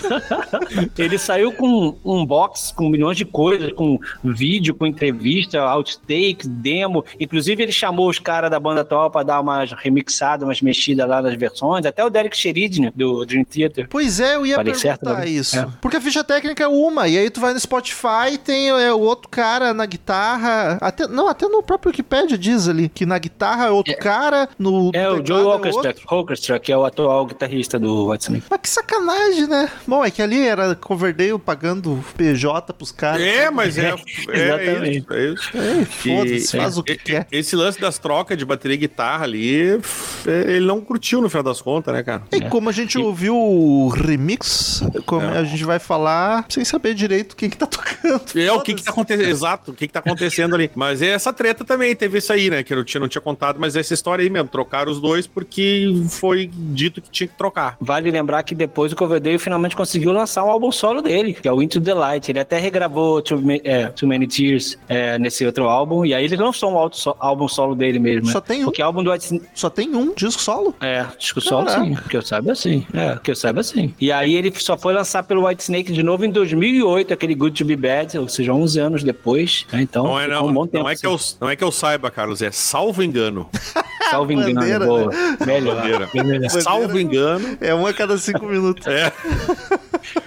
Ele 0.98 1.18
saiu 1.18 1.52
com 1.52 1.96
um 2.04 2.24
box 2.24 2.72
com 2.74 2.88
milhões 2.88 3.16
de 3.16 3.24
coisas, 3.24 3.72
com 3.72 3.98
vídeo, 4.24 4.74
com 4.74 4.86
entrevista, 4.86 5.60
outtakes, 5.60 6.46
demo. 6.46 7.04
Inclusive, 7.18 7.62
ele 7.62 7.72
chamou 7.72 8.08
os 8.08 8.18
caras 8.18 8.50
da 8.50 8.58
banda 8.60 8.80
atual 8.82 9.10
pra 9.10 9.22
dar 9.22 9.40
umas 9.40 9.72
remixadas, 9.72 10.46
umas 10.46 10.60
mexidas 10.60 11.08
lá 11.08 11.20
nas 11.22 11.34
versões. 11.34 11.84
Até 11.86 12.04
o 12.04 12.10
Derek 12.10 12.36
Sheridin, 12.36 12.90
do 12.94 13.24
Dream 13.24 13.44
Theater. 13.44 13.86
Pois 13.88 14.20
é, 14.20 14.36
eu 14.36 14.46
ia 14.46 14.56
Falei 14.56 14.72
perguntar 14.72 14.96
certo, 15.04 15.18
né? 15.20 15.28
isso. 15.28 15.58
É. 15.58 15.66
Porque 15.80 15.96
a 15.96 16.00
ficha 16.00 16.22
técnica 16.24 16.64
é 16.64 16.68
uma, 16.68 17.08
e 17.08 17.18
aí 17.18 17.30
tu 17.30 17.40
vai 17.40 17.52
no 17.52 17.60
Spotify 17.60 18.36
tem 18.44 18.68
é, 18.70 18.92
o 18.96 19.00
outro 19.00 19.28
cara 19.28 19.72
na 19.74 19.86
guitarra. 19.86 20.78
Até, 20.80 21.06
não, 21.06 21.28
até 21.28 21.46
no 21.48 21.62
próprio 21.62 21.90
Wikipedia 21.90 22.36
diz 22.38 22.68
ali 22.68 22.88
que 22.88 23.06
na 23.06 23.18
guitarra 23.18 23.66
é 23.66 23.70
outro 23.70 23.96
cara, 23.98 24.48
no. 24.58 24.90
É 24.94 25.08
o 25.10 25.24
Joe 25.24 25.40
é 25.42 25.44
Orchestra. 25.44 25.94
Orchestra, 26.10 26.58
que 26.58 26.72
é 26.72 26.76
o 26.76 26.84
atual 26.84 27.26
guitarrista 27.26 27.78
do 27.78 28.08
Whitesnake. 28.08 28.44
Mas 28.50 28.60
que 28.60 28.68
sacanagem, 28.68 29.46
né? 29.46 29.70
Bom, 29.86 30.04
é 30.04 30.10
que 30.10 30.20
ali 30.22 30.46
era 30.46 30.74
Coverdale 30.74 31.38
pagando 31.38 32.04
PJ 32.16 32.72
pros 32.72 32.90
caras. 32.92 33.20
É, 33.22 33.50
mas 33.50 33.76
é. 33.78 33.90
é 33.90 33.94
Exatamente. 34.36 34.98
isso, 34.98 35.12
é 35.12 35.26
isso. 35.32 35.86
Foda-se, 35.86 36.56
faz 36.56 36.78
o 36.78 36.82
que 36.82 36.96
quer. 36.96 37.26
Esse 37.30 37.54
lance 37.56 37.80
das 37.80 37.98
trocas 37.98 38.36
de 38.36 38.44
bateria 38.44 38.74
e 38.74 38.78
guitarra 38.78 39.24
ali, 39.24 39.78
f- 39.78 40.30
ele 40.30 40.66
não 40.66 40.80
curtiu 40.80 41.20
no 41.20 41.28
final 41.28 41.42
das 41.42 41.60
contas, 41.60 41.92
né, 41.94 42.02
cara? 42.02 42.22
E 42.32 42.40
como 42.42 42.68
a 42.68 42.72
gente 42.72 42.98
ouviu 42.98 43.36
o 43.36 43.88
remix, 43.88 44.82
como 45.04 45.26
É. 45.26 45.38
a 45.38 45.44
gente 45.44 45.64
vai 45.64 45.78
falar 45.78 46.46
sem 46.48 46.64
saber 46.64 46.94
direito 46.94 47.36
quem 47.36 47.48
que 47.50 47.56
tá 47.56 47.66
tocando. 47.66 48.22
É 48.34 48.52
o 48.52 48.60
que 48.60 48.74
que 48.74 48.82
tá 48.86 48.92
acontecendo, 48.92 49.28
exato, 49.28 49.70
o 49.70 49.74
que 49.74 49.86
que 49.86 49.92
tá 49.92 50.00
acontecendo 50.00 50.54
ali. 50.54 50.70
Mas 50.74 51.02
é 51.02 51.08
essa 51.08 51.32
treta 51.32 51.64
também, 51.64 51.94
teve 51.94 52.18
isso 52.18 52.32
aí, 52.32 52.50
né, 52.50 52.62
que 52.62 52.72
eu 52.72 52.78
não 52.78 52.84
tinha, 52.84 53.00
não 53.00 53.08
tinha 53.08 53.20
contado, 53.22 53.58
mas 53.60 53.76
essa 53.76 53.94
história 53.94 54.22
aí 54.22 54.30
mesmo, 54.30 54.48
trocaram 54.48 54.90
os 54.90 55.00
dois 55.00 55.26
porque 55.26 55.92
foi 56.08 56.50
dito 56.52 57.00
que 57.02 57.10
tinha 57.10 57.26
que 57.28 57.36
trocar. 57.36 57.76
Vale 57.80 58.10
lembrar 58.10 58.42
que 58.42 58.54
depois 58.54 58.92
o 58.92 58.96
Coverdale 58.96 59.38
finalmente 59.38 59.76
conseguiu 59.76 60.12
lançar 60.12 60.44
um 60.44 60.50
álbum 60.50 60.70
solo 60.72 61.02
dele, 61.02 61.34
que 61.34 61.46
é 61.48 61.52
o 61.52 61.62
Into 61.62 61.80
the 61.80 61.94
Light. 61.94 62.28
Ele 62.30 62.38
até 62.40 62.58
regravou 62.58 63.20
Too, 63.22 63.40
Ma- 63.40 63.54
é, 63.64 63.86
Too 63.88 64.08
Many 64.08 64.26
Tears 64.26 64.78
é, 64.88 65.18
nesse 65.18 65.44
outro 65.44 65.64
álbum, 65.64 66.04
e 66.04 66.14
aí 66.14 66.24
ele 66.24 66.36
lançou 66.36 66.70
um 66.72 66.92
so- 66.92 67.16
álbum 67.18 67.48
solo 67.48 67.74
dele 67.74 67.98
mesmo. 67.98 68.26
Só 68.30 68.38
né? 68.38 68.44
tem 68.46 68.60
um? 68.62 68.64
Porque 68.66 68.82
álbum 68.82 69.02
do 69.02 69.10
White 69.12 69.40
Só 69.54 69.68
tem 69.70 69.94
um 69.94 70.14
disco 70.14 70.40
solo. 70.42 70.74
É, 70.80 71.04
disco 71.18 71.40
solo 71.40 71.66
Caraca. 71.66 71.84
sim, 71.84 71.96
que 72.08 72.16
eu 72.16 72.22
saiba 72.22 72.54
sim. 72.54 72.86
É, 72.92 73.18
que 73.22 73.30
eu 73.30 73.36
saiba 73.36 73.62
sim. 73.62 73.94
E 74.00 74.10
aí 74.12 74.34
ele 74.34 74.52
só 74.56 74.76
foi 74.76 74.92
lançar 74.92 75.22
pelo 75.22 75.46
White 75.46 75.62
Snake 75.62 75.92
de 75.92 76.02
novo 76.02 76.24
em 76.24 76.30
2008, 76.30 77.12
aquele 77.14 77.34
Good 77.34 77.56
to 77.58 77.64
Be 77.64 77.76
Bad, 77.76 78.18
ou 78.18 78.28
seja, 78.28 78.52
11 78.52 78.75
anos 78.76 79.02
depois. 79.02 79.66
né? 79.72 79.82
Então, 79.82 80.04
Não 80.04 80.20
é, 80.20 80.26
não, 80.26 80.46
um 80.46 80.52
bom 80.52 80.66
tempo. 80.66 80.84
não, 80.84 80.90
é 80.90 80.96
que 80.96 81.06
eu, 81.06 81.18
não 81.40 81.48
é 81.50 81.56
que 81.56 81.64
eu 81.64 81.72
saiba, 81.72 82.10
Carlos, 82.10 82.42
é 82.42 82.50
salvo 82.50 83.02
engano. 83.02 83.48
Salvo 84.08 84.30
engano, 84.30 84.54
Bandeira, 84.54 84.86
boa. 84.86 85.10
Melhor. 85.44 85.74
Bandeira. 85.76 86.08
Melhor. 86.14 86.48
Salvo 86.62 86.96
engano. 86.96 87.58
É 87.60 87.74
um 87.74 87.84
a 87.88 87.92
cada 87.92 88.16
cinco 88.16 88.46
minutos. 88.46 88.86
É. 88.86 89.12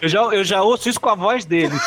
Eu 0.02 0.10
já, 0.10 0.20
eu 0.22 0.44
já 0.44 0.62
ouço 0.62 0.90
isso 0.90 1.00
com 1.00 1.08
a 1.08 1.16
voz 1.16 1.46
dele. 1.46 1.72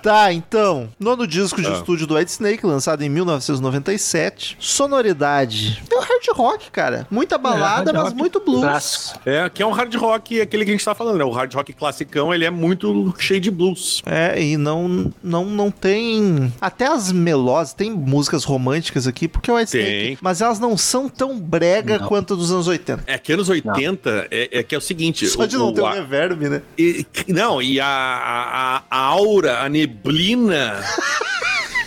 Tá, 0.00 0.32
então, 0.32 0.88
nono 0.98 1.26
disco 1.26 1.60
de 1.60 1.66
Ah. 1.68 1.72
estúdio 1.72 2.06
do 2.06 2.14
White 2.16 2.30
Snake, 2.32 2.64
lançado 2.66 3.02
em 3.02 3.08
1997. 3.08 4.56
Sonoridade. 4.60 5.82
É 5.90 5.94
o 5.96 6.00
hard 6.00 6.26
rock, 6.34 6.70
cara. 6.70 7.06
Muita 7.10 7.38
balada, 7.38 7.92
hard 7.92 7.94
mas 7.94 8.04
rock 8.04 8.16
muito 8.16 8.40
blues. 8.40 8.60
Clássico. 8.62 9.20
É, 9.26 9.48
que 9.48 9.62
é 9.62 9.66
um 9.66 9.70
hard 9.72 9.94
rock, 9.94 10.40
aquele 10.40 10.64
que 10.64 10.70
a 10.70 10.74
gente 10.74 10.84
tá 10.84 10.94
falando, 10.94 11.18
né? 11.18 11.24
O 11.24 11.30
hard 11.30 11.52
rock 11.54 11.72
classicão, 11.72 12.32
ele 12.34 12.44
é 12.44 12.50
muito 12.50 13.14
cheio 13.18 13.40
de 13.40 13.50
blues. 13.50 14.02
É, 14.06 14.40
e 14.42 14.56
não, 14.56 15.12
não, 15.22 15.44
não 15.44 15.70
tem. 15.70 16.52
Até 16.60 16.86
as 16.86 17.12
melós, 17.12 17.72
tem 17.72 17.90
músicas 17.90 18.44
românticas 18.44 19.06
aqui, 19.06 19.28
porque 19.28 19.50
é 19.50 19.54
o 19.54 19.56
White 19.56 19.72
Tem. 19.72 19.80
Snake. 20.02 20.18
Mas 20.20 20.40
elas 20.40 20.58
não 20.58 20.76
são 20.76 21.08
tão 21.08 21.38
brega 21.38 21.98
Não. 21.98 22.08
quanto 22.08 22.34
a 22.34 22.36
dos 22.36 22.50
anos 22.52 22.66
80. 22.68 23.04
É 23.06 23.18
que 23.18 23.32
anos 23.32 23.48
80 23.48 24.28
é, 24.30 24.58
é 24.58 24.62
que 24.62 24.74
é 24.74 24.78
o 24.78 24.80
seguinte. 24.80 25.26
Só 25.26 25.46
de 25.46 25.56
não 25.56 25.68
o, 25.68 25.72
ter 25.72 25.80
um 25.82 25.86
a- 25.86 25.92
reverb, 25.94 26.48
né? 26.48 26.62
e- 26.78 27.06
não, 27.28 27.60
e 27.62 27.80
a, 27.80 27.86
a, 27.86 28.82
a 28.90 28.98
aura, 28.98 29.60
a 29.60 29.68
neblina. 29.68 29.85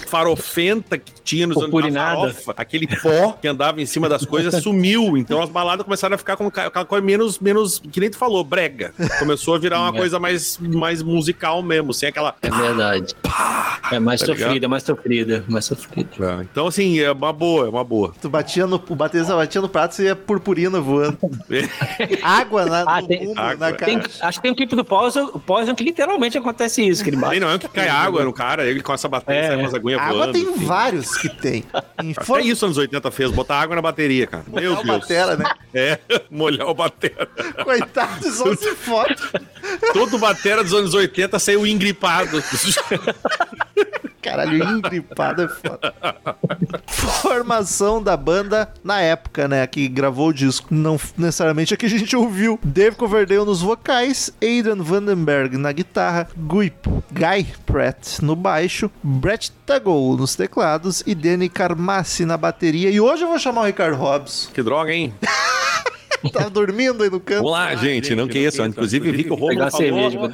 Farofenta 0.08 0.98
que 0.98 1.18
tinha 1.29 1.45
nos 1.48 1.57
anos 1.57 1.69
Purpurinada. 1.69 2.15
farofa, 2.33 2.53
aquele 2.57 2.88
pó 2.88 3.33
que 3.39 3.48
andava 3.48 3.81
em 3.81 3.86
cima 3.86 4.09
das 4.09 4.25
coisas 4.25 4.55
sumiu. 4.63 5.15
Então 5.17 5.41
as 5.41 5.50
baladas 5.50 5.83
começaram 5.86 6.15
a 6.15 6.17
ficar 6.17 6.36
com 6.36 6.48
aquela 6.48 6.86
coisa 6.86 7.05
menos, 7.05 7.39
menos, 7.39 7.79
que 7.91 8.00
nem 8.00 8.09
tu 8.09 8.17
falou, 8.17 8.43
brega. 8.43 8.93
Começou 9.19 9.55
a 9.55 9.59
virar 9.59 9.79
uma 9.81 9.89
É. 9.95 9.98
coisa 10.00 10.19
mais, 10.19 10.57
mais 10.57 11.01
musical 11.03 11.62
mesmo, 11.62 11.93
sem 11.93 12.09
aquela. 12.09 12.36
É 12.41 12.50
verdade. 12.50 13.13
É 13.91 14.00
mais 14.00 14.19
Tá 14.21 14.27
sofrida, 14.27 14.50
ligado? 14.53 14.69
mais 14.69 14.83
sofrida, 14.83 15.45
mais 15.48 15.65
sofrida. 15.65 16.48
Então, 16.51 16.67
assim, 16.67 17.00
é 17.00 17.12
uma 17.12 17.31
boa, 17.33 17.65
é 17.65 17.69
uma 17.69 17.83
boa. 17.83 18.13
Tu 18.21 18.29
batia 18.29 18.65
no, 18.67 18.81
o 18.89 18.95
baterista 18.95 19.36
batia 19.36 19.62
no 19.62 19.69
prato 19.69 20.01
e 20.01 20.05
ia 20.05 20.15
purpurina 20.15 20.79
voando. 20.81 21.17
Água 22.21 22.65
na, 22.65 22.83
Ah, 22.88 23.01
tem- 23.01 23.27
mundo, 23.27 23.38
água. 23.39 23.71
na 23.71 23.75
Tem- 23.77 24.00
cara. 24.00 24.12
acho 24.21 24.38
que 24.39 24.41
tem 24.43 24.51
um 24.51 24.55
clipe 24.55 24.75
do 24.75 24.83
Poison, 24.86 25.25
o 25.33 25.39
Poison 25.39 25.74
que 25.75 25.83
literalmente 25.83 26.38
acontece 26.38 26.86
isso, 26.88 27.03
que 27.03 27.09
ele 27.09 27.17
bate. 27.17 27.39
Não 27.39 27.50
é 27.51 27.57
que 27.59 27.67
cai 27.67 27.88
água 27.88 28.24
no 28.24 28.33
cara, 28.33 28.65
ele 28.65 28.81
com 28.81 28.93
essa 28.93 29.07
bateria, 29.07 29.41
É, 29.41 29.53
é. 29.53 29.57
umas 29.57 29.74
aguinhas 29.74 30.01
Água 30.01 30.13
voando. 30.17 30.33
tem 30.33 30.43
assim. 30.50 30.65
vários 30.65 31.17
que 31.19 31.29
tem. 31.29 31.63
Em 32.01 32.13
Até 32.15 32.41
isso 32.41 32.65
anos 32.65 32.77
80 32.77 33.11
fez, 33.11 33.31
botar 33.31 33.59
água 33.59 33.75
na 33.75 33.81
bateria, 33.81 34.25
cara. 34.27 34.43
Meu 34.47 34.75
Molhar 34.75 34.79
o 34.79 34.83
Deus. 34.83 34.99
batera, 34.99 35.35
né? 35.38 35.45
É, 35.73 35.99
molhar 36.29 36.67
o 36.67 36.73
batera. 36.73 37.25
Coitado, 37.63 38.31
só 38.31 38.55
se 38.55 38.75
foda. 38.75 39.15
Todo 39.93 40.17
batera 40.17 40.63
dos 40.63 40.73
anos 40.73 40.93
80 40.93 41.38
saiu 41.39 41.65
engripado. 41.67 42.41
Caralho, 44.29 44.63
engripado 44.77 45.41
é 45.43 45.48
foda. 45.48 45.93
Formação 46.88 48.01
da 48.01 48.15
banda 48.15 48.71
na 48.83 49.01
época, 49.01 49.48
né? 49.48 49.65
Que 49.67 49.88
gravou 49.88 50.29
o 50.29 50.33
disco. 50.33 50.67
Não 50.74 51.00
necessariamente 51.17 51.74
a 51.74 51.77
que 51.77 51.86
a 51.86 51.89
gente 51.89 52.15
ouviu. 52.15 52.59
Dave 52.63 52.95
Coverdale 52.95 53.45
nos 53.45 53.62
vocais, 53.62 54.31
Aidan 54.41 54.81
Vandenberg 54.83 55.57
na 55.57 55.71
guitarra, 55.71 56.27
Guy, 56.36 56.71
Guy 57.12 57.48
Pratt 57.65 58.19
no 58.21 58.36
baixo, 58.36 58.89
Brett 59.01 59.51
Tuggle 59.65 60.17
nos 60.17 60.36
teclados 60.36 61.03
e 61.05 61.15
Danny 61.15 61.50
Carmassi 61.50 62.25
na 62.25 62.38
bateria. 62.38 62.89
E 62.89 63.00
hoje 63.00 63.24
eu 63.24 63.29
vou 63.29 63.39
chamar 63.39 63.62
o 63.62 63.65
Ricardo 63.65 63.98
Hobbs. 63.98 64.50
que 64.53 64.62
droga, 64.62 64.91
hein? 64.91 65.13
Tá 66.33 66.50
dormindo 66.50 67.01
aí 67.01 67.09
no 67.09 67.19
canto. 67.19 67.43
Vamos 67.43 67.51
lá, 67.51 67.74
gente, 67.75 68.13
não 68.13 68.27
que 68.27 68.39
isso. 68.39 68.62
Inclusive, 68.65 69.09
vi 69.12 69.24
que 69.24 69.31
o 69.31 69.71
cerveja 69.71 70.19
falou. 70.19 70.29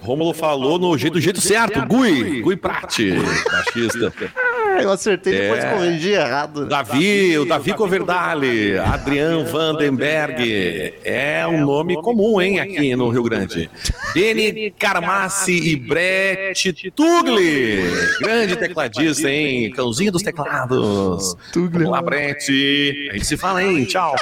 Rômulo 0.00 0.32
falou 0.32 0.78
no 0.78 0.96
jeito, 0.96 1.14
do 1.14 1.20
jeito 1.20 1.40
certo. 1.40 1.80
Gui, 1.86 2.42
Gui 2.42 2.56
Prati, 2.56 3.12
baixista. 3.50 4.12
Ah, 4.70 4.82
eu 4.82 4.92
acertei 4.92 5.32
depois 5.32 5.64
É. 5.64 5.72
corrigi 5.72 6.10
errado. 6.10 6.60
né? 6.62 6.68
Davi, 6.68 7.38
o 7.38 7.44
Davi 7.46 7.72
Coverdale, 7.72 8.78
Adrian 8.78 9.42
Vandenberg. 9.44 10.94
É 11.04 11.44
um 11.48 11.64
nome 11.64 11.96
comum, 12.00 12.40
hein, 12.40 12.60
aqui 12.60 12.94
no 12.94 13.08
Rio 13.08 13.22
Grande. 13.22 13.68
Deni 14.14 14.70
Carmassi 14.78 15.52
e 15.72 15.74
Brett 15.74 16.90
Tugli. 16.94 17.80
Grande 18.20 18.56
tecladista, 18.56 19.28
hein? 19.30 19.70
Cãozinho 19.72 20.12
dos 20.12 20.22
teclados. 20.22 21.34
Tugli. 21.50 21.70
Vamos 21.84 21.90
lá, 21.90 22.02
Brett. 22.02 23.08
A 23.10 23.14
gente 23.14 23.26
se 23.26 23.36
fala, 23.38 23.62
hein? 23.64 23.84
Tchau. 23.86 24.14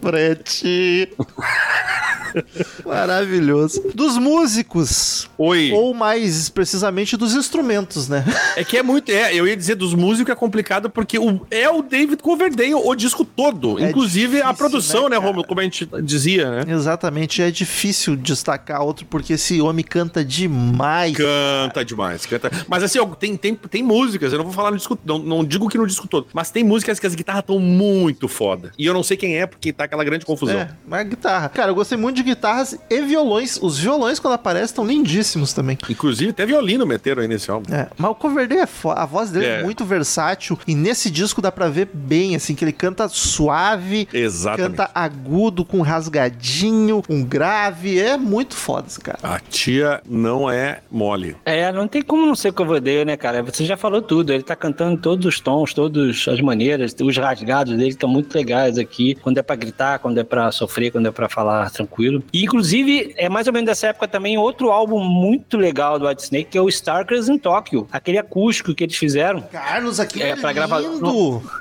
Brett. 0.00 1.10
Maravilhoso. 2.84 3.82
Dos 3.94 4.18
músicos. 4.18 5.28
Oi. 5.38 5.72
Ou 5.72 5.94
mais 5.94 6.48
precisamente 6.48 7.16
dos 7.16 7.34
instrumentos, 7.34 8.08
né? 8.08 8.24
É 8.54 8.64
que 8.64 8.76
é 8.76 8.82
muito. 8.82 9.10
É, 9.10 9.34
eu 9.34 9.46
ia 9.46 9.56
dizer 9.56 9.76
dos 9.76 9.94
músicos 9.94 10.32
é 10.32 10.36
complicado 10.36 10.90
porque 10.90 11.18
o, 11.18 11.40
é 11.50 11.70
o 11.70 11.80
David 11.80 12.22
Coverdale 12.22 12.74
o 12.74 12.94
disco 12.94 13.24
todo. 13.24 13.78
É 13.78 13.88
inclusive 13.88 14.42
a 14.42 14.52
difícil, 14.52 14.54
produção, 14.56 15.02
né, 15.04 15.10
né, 15.10 15.16
cara? 15.16 15.26
Romulo? 15.26 15.46
Como 15.46 15.60
a 15.60 15.62
gente 15.62 15.88
dizia, 16.02 16.50
né? 16.50 16.72
Exatamente. 16.72 17.40
É 17.40 17.50
difícil 17.50 18.14
destacar 18.14 18.82
outro 18.82 19.06
porque 19.06 19.34
esse 19.34 19.60
homem 19.60 19.84
canta 19.84 20.24
demais. 20.24 21.16
Canta 21.16 21.84
demais, 21.84 22.26
canta. 22.26 22.50
Mas 22.68 22.82
assim, 22.82 22.98
tem, 23.18 23.36
tem, 23.36 23.54
tem 23.54 23.82
músicas, 23.82 24.32
eu 24.32 24.38
não 24.38 24.44
vou 24.44 24.54
falar 24.54 24.70
no 24.70 24.76
disco, 24.76 24.98
não, 25.04 25.18
não 25.18 25.44
digo 25.44 25.68
que 25.68 25.78
no 25.78 25.86
disco 25.86 26.06
todo, 26.06 26.26
mas 26.32 26.50
tem 26.50 26.62
músicas 26.64 26.98
que 26.98 27.06
as 27.06 27.14
guitarras 27.14 27.40
estão 27.40 27.58
muito 27.58 28.28
foda. 28.28 28.72
E 28.78 28.86
eu 28.86 28.94
não 28.94 29.02
sei 29.02 29.16
quem 29.16 29.38
é, 29.38 29.46
porque 29.46 29.72
tá 29.72 29.84
aquela 29.84 30.04
grande 30.04 30.24
confusão. 30.24 30.60
É, 30.60 30.70
mas 30.86 31.08
guitarra. 31.08 31.48
Cara, 31.48 31.70
eu 31.70 31.74
gostei 31.74 31.96
muito 31.96 32.16
de 32.16 32.21
guitarras 32.22 32.78
e 32.88 33.00
violões. 33.02 33.58
Os 33.60 33.78
violões, 33.78 34.18
quando 34.18 34.34
aparecem, 34.34 34.66
estão 34.66 34.86
lindíssimos 34.86 35.52
também. 35.52 35.78
Inclusive, 35.88 36.30
até 36.30 36.46
violino 36.46 36.86
meteram 36.86 37.22
aí 37.22 37.28
nesse 37.28 37.50
álbum. 37.50 37.72
É, 37.74 37.88
mas 37.96 38.10
o 38.10 38.14
Coverdale 38.14 38.60
é 38.60 38.66
foda. 38.66 39.00
A 39.00 39.06
voz 39.06 39.30
dele 39.30 39.46
é. 39.46 39.60
É. 39.60 39.62
muito 39.62 39.84
versátil. 39.84 40.58
E 40.66 40.74
nesse 40.74 41.10
disco 41.10 41.40
dá 41.42 41.50
pra 41.52 41.68
ver 41.68 41.88
bem, 41.92 42.34
assim, 42.34 42.54
que 42.54 42.64
ele 42.64 42.72
canta 42.72 43.08
suave, 43.08 44.08
Exatamente. 44.12 44.76
canta 44.76 44.90
agudo, 44.94 45.64
com 45.64 45.80
rasgadinho, 45.82 47.02
um 47.08 47.24
grave. 47.24 47.98
É 47.98 48.16
muito 48.16 48.54
foda 48.54 48.86
esse 48.88 49.00
cara. 49.00 49.18
A 49.22 49.38
tia 49.38 50.00
não 50.08 50.50
é 50.50 50.80
mole. 50.90 51.36
É, 51.44 51.70
não 51.72 51.86
tem 51.88 52.02
como 52.02 52.26
não 52.26 52.34
ser 52.34 52.52
Coverdale, 52.52 53.04
né, 53.04 53.16
cara? 53.16 53.42
Você 53.42 53.64
já 53.64 53.76
falou 53.76 54.00
tudo. 54.02 54.32
Ele 54.32 54.42
tá 54.42 54.54
cantando 54.56 54.96
todos 55.00 55.26
os 55.26 55.40
tons, 55.40 55.74
todas 55.74 56.26
as 56.28 56.40
maneiras. 56.40 56.94
Os 57.02 57.16
rasgados 57.16 57.76
dele 57.76 57.90
estão 57.90 58.08
muito 58.08 58.34
legais 58.34 58.78
aqui. 58.78 59.14
Quando 59.16 59.38
é 59.38 59.42
pra 59.42 59.56
gritar, 59.56 59.98
quando 59.98 60.18
é 60.18 60.24
pra 60.24 60.50
sofrer, 60.52 60.90
quando 60.90 61.06
é 61.06 61.10
pra 61.10 61.28
falar 61.28 61.70
tranquilo. 61.70 62.11
E, 62.32 62.44
inclusive, 62.44 63.14
é 63.16 63.28
mais 63.28 63.46
ou 63.46 63.52
menos 63.52 63.66
dessa 63.66 63.88
época 63.88 64.08
também 64.08 64.36
outro 64.38 64.70
álbum 64.70 64.98
muito 65.02 65.56
legal 65.56 65.98
do 65.98 66.06
Whitesnake, 66.06 66.44
que 66.50 66.58
é 66.58 66.60
o 66.60 66.68
Starkers 66.68 67.28
in 67.28 67.38
Tokyo. 67.38 67.86
Aquele 67.92 68.18
acústico 68.18 68.74
que 68.74 68.84
eles 68.84 68.96
fizeram. 68.96 69.40
Carlos, 69.42 70.00
aqui 70.00 70.22
É, 70.22 70.36
pra 70.36 70.52
gravar-. 70.52 70.82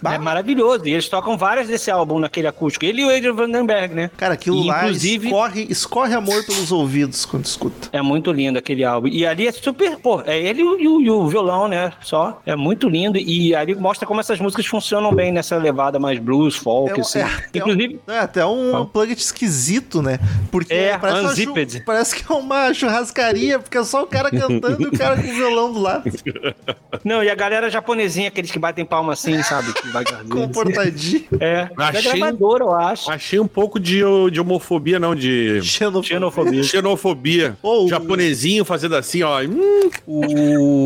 Bah, 0.01 0.15
É 0.15 0.17
maravilhoso. 0.17 0.87
E 0.87 0.91
eles 0.93 1.07
tocam 1.07 1.37
várias 1.37 1.67
desse 1.67 1.89
álbum 1.91 2.19
naquele 2.19 2.47
acústico. 2.47 2.85
Ele 2.85 3.01
e 3.01 3.05
o 3.05 3.09
Adrian 3.15 3.33
Vandenberg, 3.33 3.93
né? 3.93 4.09
Cara, 4.17 4.33
aquilo 4.33 4.63
E, 4.63 4.67
lá 4.67 4.83
inclusive- 4.83 5.27
escorre, 5.27 5.67
escorre 5.69 6.13
amor 6.15 6.45
pelos 6.45 6.71
ouvidos 6.71 7.25
quando 7.25 7.45
escuta. 7.45 7.89
É 7.91 8.01
muito 8.01 8.31
lindo 8.31 8.57
aquele 8.57 8.83
álbum. 8.83 9.07
E 9.07 9.25
ali 9.25 9.47
é 9.47 9.51
super. 9.51 9.97
Pô, 9.97 10.21
é 10.25 10.37
ele 10.39 10.61
e 10.61 10.87
o, 10.87 11.01
e 11.01 11.09
o- 11.09 11.27
violão, 11.27 11.67
né? 11.67 11.93
Só. 12.01 12.41
É 12.45 12.55
muito 12.55 12.87
lindo. 12.89 13.17
E 13.17 13.53
ali 13.55 13.75
mostra 13.75 14.07
como 14.07 14.19
essas 14.19 14.39
músicas 14.39 14.65
funcionam 14.65 15.13
bem 15.13 15.31
nessa 15.31 15.57
levada 15.57 15.99
mais 15.99 16.19
blues, 16.19 16.55
folk, 16.55 16.97
É, 16.97 17.01
assim. 17.01 17.19
é 17.19 17.23
até 17.23 17.59
Inclusive. 17.59 17.99
um, 18.07 18.11
é 18.11 18.19
até 18.19 18.45
um 18.45 18.71
Fala. 18.71 18.85
plugin 18.85 19.13
esquisito, 19.13 20.01
né? 20.01 20.19
Porque 20.49 20.73
É, 20.73 20.97
parece, 20.97 21.43
chu- 21.43 21.53
parece 21.85 22.15
que 22.15 22.31
é 22.31 22.35
uma 22.35 22.73
churrascaria, 22.73 23.59
porque 23.59 23.77
é 23.77 23.83
só 23.83 24.03
o 24.03 24.07
cara 24.07 24.29
cantando 24.31 24.81
e 24.81 24.87
o 24.87 24.91
cara 24.97 25.15
com 25.15 25.27
o 25.27 25.33
violão 25.33 25.71
do 25.73 25.79
lado, 25.79 26.03
Não, 27.03 27.23
e 27.23 27.29
a 27.29 27.35
galera 27.35 27.69
japonesinha, 27.69 28.27
aqueles 28.27 28.51
que 28.51 28.59
batem 28.59 28.85
palma 28.85 29.13
assim, 29.13 29.41
sabe? 29.43 29.71
Comportadinho. 30.29 31.25
É. 31.39 31.69
Achei- 31.77 32.11
É 32.11 32.17
gravadora, 32.17 32.63
eu 32.63 32.73
acho. 32.75 33.11
Achei 33.11 33.39
um 33.39 33.47
pouco 33.47 33.79
de, 33.79 34.01
de 34.31 34.39
homofobia, 34.41 34.99
não, 34.99 35.15
de 35.15 35.61
Xenofobia. 35.61 36.09
Xenofobia. 36.09 36.63
xenofobia. 36.63 37.57
Ou- 37.61 37.87
Japonesinho 37.87 38.63
fazendo 38.65 38.95
assim, 38.95 39.23
ó. 39.23 39.41
Hum, 39.41 39.89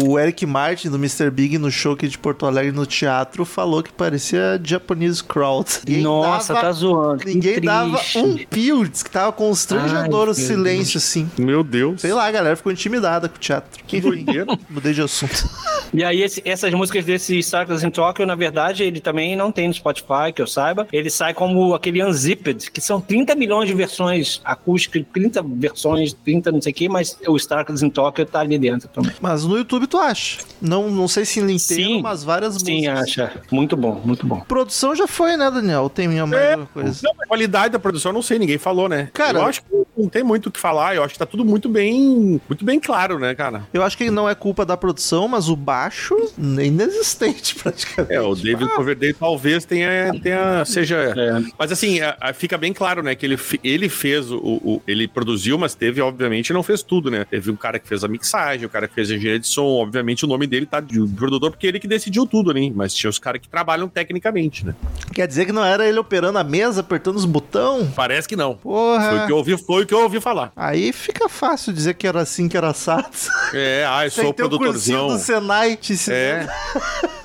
O 0.10 0.20
Eric 0.20 0.46
Martin, 0.46 0.90
do 0.90 0.98
Mr. 0.98 1.30
Big, 1.30 1.58
no 1.58 1.72
show 1.72 1.94
aqui 1.94 2.08
de 2.08 2.18
Porto 2.18 2.46
Alegre, 2.46 2.72
no 2.72 2.86
teatro, 2.86 3.46
falou 3.46 3.82
que 3.84 3.92
parecia 3.92 4.60
Japanese 4.64 5.24
crowd. 5.24 5.70
Ninguém 5.88 6.04
Nossa, 6.04 6.54
dava- 6.54 6.66
tá 6.68 6.72
zoando. 6.72 7.24
Ninguém 7.26 7.60
dava 7.62 8.00
um 8.16 8.38
pio, 8.50 8.88
disse 8.88 9.04
que 9.04 9.10
tava 9.12 9.32
constrangedor 9.50 10.26
Ai, 10.26 10.30
o 10.32 10.34
silêncio, 10.34 10.98
assim. 10.98 11.30
meu 11.38 11.64
Deus. 11.64 12.02
Sei 12.02 12.14
lá, 12.14 12.26
a 12.26 12.32
galera 12.32 12.56
ficou 12.56 12.72
intimidada 12.72 13.30
com 13.30 13.36
o 13.36 13.40
teatro. 13.40 13.84
Que 13.86 14.02
doideira. 14.02 14.46
mudei 14.70 14.94
de 14.94 15.02
assunto. 15.02 15.50
E 15.94 16.04
aí, 16.04 16.22
esse- 16.22 16.42
essas 16.44 16.74
músicas 16.74 17.06
desse 17.06 17.38
Starkers 17.40 17.84
in 17.84 17.90
Tokyo, 17.90 18.26
na 18.26 18.36
verdade, 18.36 18.84
ele 18.84 19.00
também 19.00 19.36
não 19.36 19.52
tem 19.52 19.68
no 19.68 19.74
Spotify, 19.74 20.34
que 20.34 20.42
eu 20.42 20.48
saiba. 20.48 20.88
Ele 20.92 21.10
sai 21.10 21.34
como 21.34 21.74
aquele 21.74 22.04
Unzipped, 22.04 22.72
que 22.72 22.82
são 22.82 23.00
30 23.00 23.36
milhões 23.36 23.68
de 23.68 23.74
versões 23.76 24.42
acústicas, 24.44 25.04
30 25.14 25.42
versões, 25.44 26.14
30 26.14 26.52
não 26.52 26.62
sei 26.62 26.72
o 26.72 26.76
que, 26.76 26.90
mas 26.90 27.18
o 27.28 27.36
Starkers 27.38 27.82
in 27.84 27.90
Tokyo 27.90 28.26
tá 28.26 28.40
ali 28.40 28.58
dentro 28.58 28.90
também. 28.90 29.12
Mas 29.22 29.46
no 29.46 29.58
YouTube 29.58 29.88
tu 29.88 29.98
acha. 29.98 30.40
Não, 30.62 30.90
não 30.90 31.08
sei 31.08 31.24
se 31.26 31.40
inteiro, 31.40 31.60
Sim. 31.60 32.02
mas 32.02 32.24
várias 32.24 32.56
Sim, 32.56 32.88
músicas. 32.88 33.00
acha. 33.00 33.34
Muito 33.52 33.78
bom, 33.78 34.02
muito 34.04 34.26
bom. 34.26 34.40
Produção 34.42 34.96
já 34.96 35.06
foi, 35.08 35.38
né, 35.38 35.50
Daniel? 35.52 35.90
Tem 35.90 36.08
minha 36.08 36.26
mais 36.26 36.42
É, 36.42 36.52
alguma 36.54 36.68
coisa. 36.68 37.00
Não, 37.04 37.12
a 37.22 37.28
qualidade 37.28 37.74
da 37.74 37.80
produção, 37.80 38.10
eu 38.10 38.14
não 38.14 38.22
sei, 38.22 38.40
ninguém 38.40 38.58
falou, 38.58 38.90
né? 38.90 39.10
Cara- 39.14 39.35
eu 39.36 39.46
acho 39.48 39.62
que 39.64 39.68
não 39.98 40.10
tem 40.10 40.24
muito 40.24 40.48
o 40.48 40.52
que 40.52 40.60
falar, 40.60 40.96
eu 40.96 41.04
acho 41.04 41.14
que 41.14 41.20
tá 41.20 41.26
tudo 41.26 41.44
muito 41.46 41.70
bem, 41.70 42.40
muito 42.50 42.66
bem 42.66 42.80
claro, 42.80 43.18
né, 43.20 43.34
cara? 43.36 43.64
Eu 43.74 43.84
acho 43.84 43.98
que 43.98 44.10
não 44.12 44.28
é 44.30 44.36
culpa 44.36 44.66
da 44.66 44.76
produção, 44.76 45.28
mas 45.28 45.48
o 45.50 45.56
baixo 45.56 46.16
é 46.60 46.66
inexistente 46.66 47.56
praticamente. 47.62 48.14
É, 48.14 48.22
o 48.22 48.36
David 48.36 48.70
Coverdale 48.76 49.14
talvez 49.14 49.66
tenha, 49.66 50.12
tenha 50.22 50.64
seja... 50.66 51.14
É. 51.16 51.42
Mas 51.58 51.72
assim, 51.72 52.02
a- 52.02 52.16
a- 52.20 52.34
fica 52.34 52.58
bem 52.58 52.74
claro, 52.74 53.02
né, 53.04 53.16
que 53.16 53.26
ele, 53.26 53.38
ele 53.64 53.90
fez 53.90 54.30
o, 54.32 54.38
o- 54.38 54.82
Ele 54.88 55.08
produziu, 55.08 55.58
mas 55.58 55.74
teve, 55.76 56.02
obviamente, 56.02 56.52
não 56.54 56.64
fez 56.64 56.84
tudo, 56.84 57.10
né? 57.10 57.26
Teve 57.26 57.50
um 57.52 57.56
cara 57.56 57.80
que 57.80 57.88
fez 57.88 58.04
a 58.04 58.08
mixagem, 58.08 58.66
o 58.66 58.70
cara 58.70 58.88
que 58.88 58.94
fez 58.94 59.10
a 59.12 59.16
engenharia 59.16 59.40
de 59.40 59.48
som, 59.48 59.64
obviamente 59.64 60.26
o 60.26 60.28
nome 60.28 60.46
dele 60.48 60.66
tá 60.66 60.80
de 60.80 61.00
produtor, 61.16 61.52
porque 61.52 61.68
ele 61.68 61.80
que 61.80 61.88
decidiu 61.88 62.26
tudo 62.26 62.52
ali, 62.52 62.72
mas 62.72 62.94
tinha 62.94 63.10
os 63.10 63.18
caras 63.20 63.42
que 63.42 63.48
trabalham 63.48 63.88
tecnicamente, 63.88 64.66
né? 64.66 64.76
Quer 65.16 65.28
dizer 65.30 65.46
que 65.46 65.54
não 65.54 65.64
era 65.64 65.88
ele 65.88 65.98
operando 65.98 66.38
a 66.38 66.44
mesa, 66.44 66.82
apertando 66.82 67.16
os 67.16 67.24
botões? 67.24 67.88
Parece 67.96 68.28
que 68.28 68.36
não. 68.36 68.58
Foi 68.62 68.72
o 68.72 68.76
Porra. 69.00 69.26
que 69.26 69.32
eu 69.32 69.38
ouvi, 69.38 69.58
foi 69.58 69.84
o 69.84 69.88
que 69.88 69.94
eu 69.94 70.02
ouvi 70.02 70.20
falar. 70.20 70.52
Aí 70.58 70.92
fica 70.92 71.30
fácil 71.30 71.72
dizer 71.72 71.94
que 71.94 72.06
era 72.06 72.20
assim, 72.22 72.50
que 72.50 72.58
era 72.58 72.68
assado. 72.70 73.08
É, 73.54 73.86
ah, 73.88 74.06
eu 74.06 74.12
sou 74.12 74.28
o 74.28 74.34
produtorzão. 74.34 75.08
do 75.08 75.18
Senai 75.18 75.78
te 75.78 75.94
ensinando. 75.94 76.22
É. 76.22 76.48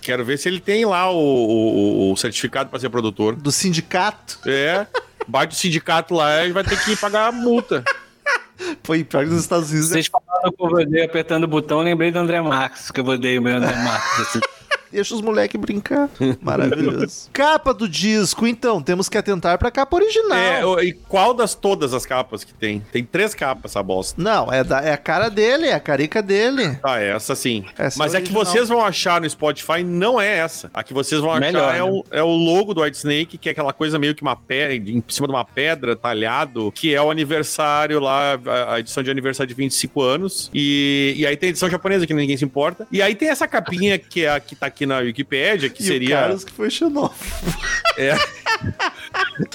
Quero 0.00 0.24
ver 0.24 0.38
se 0.38 0.48
ele 0.48 0.61
tem 0.61 0.85
lá 0.87 1.11
o, 1.11 1.16
o- 1.18 2.12
o 2.12 2.16
certificado 2.16 2.70
pra 2.70 2.79
ser 2.79 2.88
produtor. 2.90 3.35
Do 3.35 3.50
sindicato. 3.50 4.38
É. 4.46 4.87
Bate 5.26 5.55
o 5.57 5.59
sindicato 5.59 6.14
lá 6.14 6.44
e 6.46 6.53
vai 6.53 6.62
ter 6.62 6.81
que 6.85 6.94
pagar 6.94 7.26
a 7.26 7.33
multa. 7.33 7.85
Foi 8.85 9.03
pior 9.03 9.24
que 9.24 9.31
nos 9.31 9.40
Estados 9.40 9.70
Unidos. 9.70 9.88
Vocês 9.88 10.07
falaram 10.07 10.53
que 10.53 10.62
eu 10.62 10.66
odeio 10.66 11.05
apertando 11.05 11.44
o 11.44 11.48
botão, 11.48 11.79
eu 11.79 11.85
lembrei 11.85 12.12
do 12.12 12.18
André 12.20 12.40
Marques, 12.40 12.90
que 12.90 13.00
eu 13.00 13.05
odeio 13.07 13.40
o 13.40 13.44
meu 13.44 13.57
André 13.57 13.74
Marques. 13.74 14.20
assim. 14.20 14.40
Deixa 14.92 15.14
os 15.14 15.20
moleques 15.20 15.61
brincar. 15.61 16.09
Maravilhoso. 16.40 17.31
capa 17.33 17.72
do 17.72 17.88
disco, 17.88 18.46
então, 18.46 18.83
temos 18.83 19.09
que 19.09 19.16
atentar 19.16 19.59
pra 19.59 19.70
capa 19.70 19.96
original. 19.96 20.79
É, 20.81 20.85
e 20.85 20.92
qual 20.92 21.33
das 21.35 21.55
todas 21.55 21.94
as 21.94 22.05
capas 22.05 22.44
que 22.44 22.53
tem? 22.55 22.81
Tem 22.92 23.05
três 23.05 23.35
capas 23.35 23.70
essa 23.72 23.83
bosta. 23.83 24.20
Não, 24.20 24.53
é, 24.53 24.64
da, 24.64 24.81
é 24.81 24.92
a 24.92 24.96
cara 24.96 25.29
dele, 25.29 25.66
é 25.68 25.74
a 25.74 25.81
carica 25.81 26.22
dele. 26.22 26.79
Ah, 26.83 26.98
essa 27.00 27.35
sim. 27.35 27.64
Essa 27.79 27.98
Mas 27.98 28.14
é 28.14 28.18
é 28.18 28.20
que 28.20 28.33
vocês 28.33 28.68
vão 28.68 28.85
achar 28.85 29.20
no 29.20 29.29
Spotify 29.31 29.83
não 29.85 30.20
é 30.20 30.38
essa. 30.38 30.70
A 30.74 30.83
que 30.83 30.92
vocês 30.92 31.20
vão 31.20 31.31
achar 31.31 31.40
Melhor, 31.40 31.74
é, 31.74 31.79
né? 31.79 31.83
o, 31.85 32.05
é 32.11 32.22
o 32.22 32.29
logo 32.35 32.74
do 32.74 32.83
White 32.83 32.96
Snake, 32.98 33.38
que 33.38 33.48
é 33.48 33.53
aquela 33.53 33.72
coisa 33.72 33.98
meio 33.98 34.14
que 34.14 34.22
uma 34.22 34.37
pedra, 34.37 34.74
em 34.74 35.03
cima 35.09 35.26
de 35.26 35.33
uma 35.33 35.44
pedra, 35.44 35.94
talhado, 35.96 36.72
que 36.72 36.94
é 36.94 37.00
o 37.00 37.11
aniversário 37.11 38.00
lá, 38.00 38.38
a- 38.46 38.74
a 38.74 38.81
edição 38.81 39.03
de 39.03 39.11
aniversário 39.11 39.48
de 39.48 39.55
25 39.55 40.03
anos. 40.03 40.50
E, 40.53 41.14
e 41.16 41.26
aí 41.26 41.37
tem 41.37 41.48
a 41.48 41.50
edição 41.50 41.70
japonesa, 41.70 42.07
que 42.07 42.14
ninguém 42.14 42.37
se 42.37 42.44
importa. 42.44 42.87
E 42.90 43.00
aí 43.00 43.14
tem 43.14 43.29
essa 43.29 43.46
capinha 43.46 43.98
que 43.98 44.24
é 44.24 44.31
a 44.31 44.40
que 44.40 44.55
tá 44.57 44.66
aqui 44.66 44.80
na 44.87 44.99
Wikipédia, 44.99 45.69
que 45.69 45.83
E 45.83 45.85
o 45.85 45.88
seria. 45.88 46.16
Carlos 46.21 46.45
que 46.45 46.53
foi 46.53 46.71
xenófobo. 46.71 47.14
É. 47.97 48.16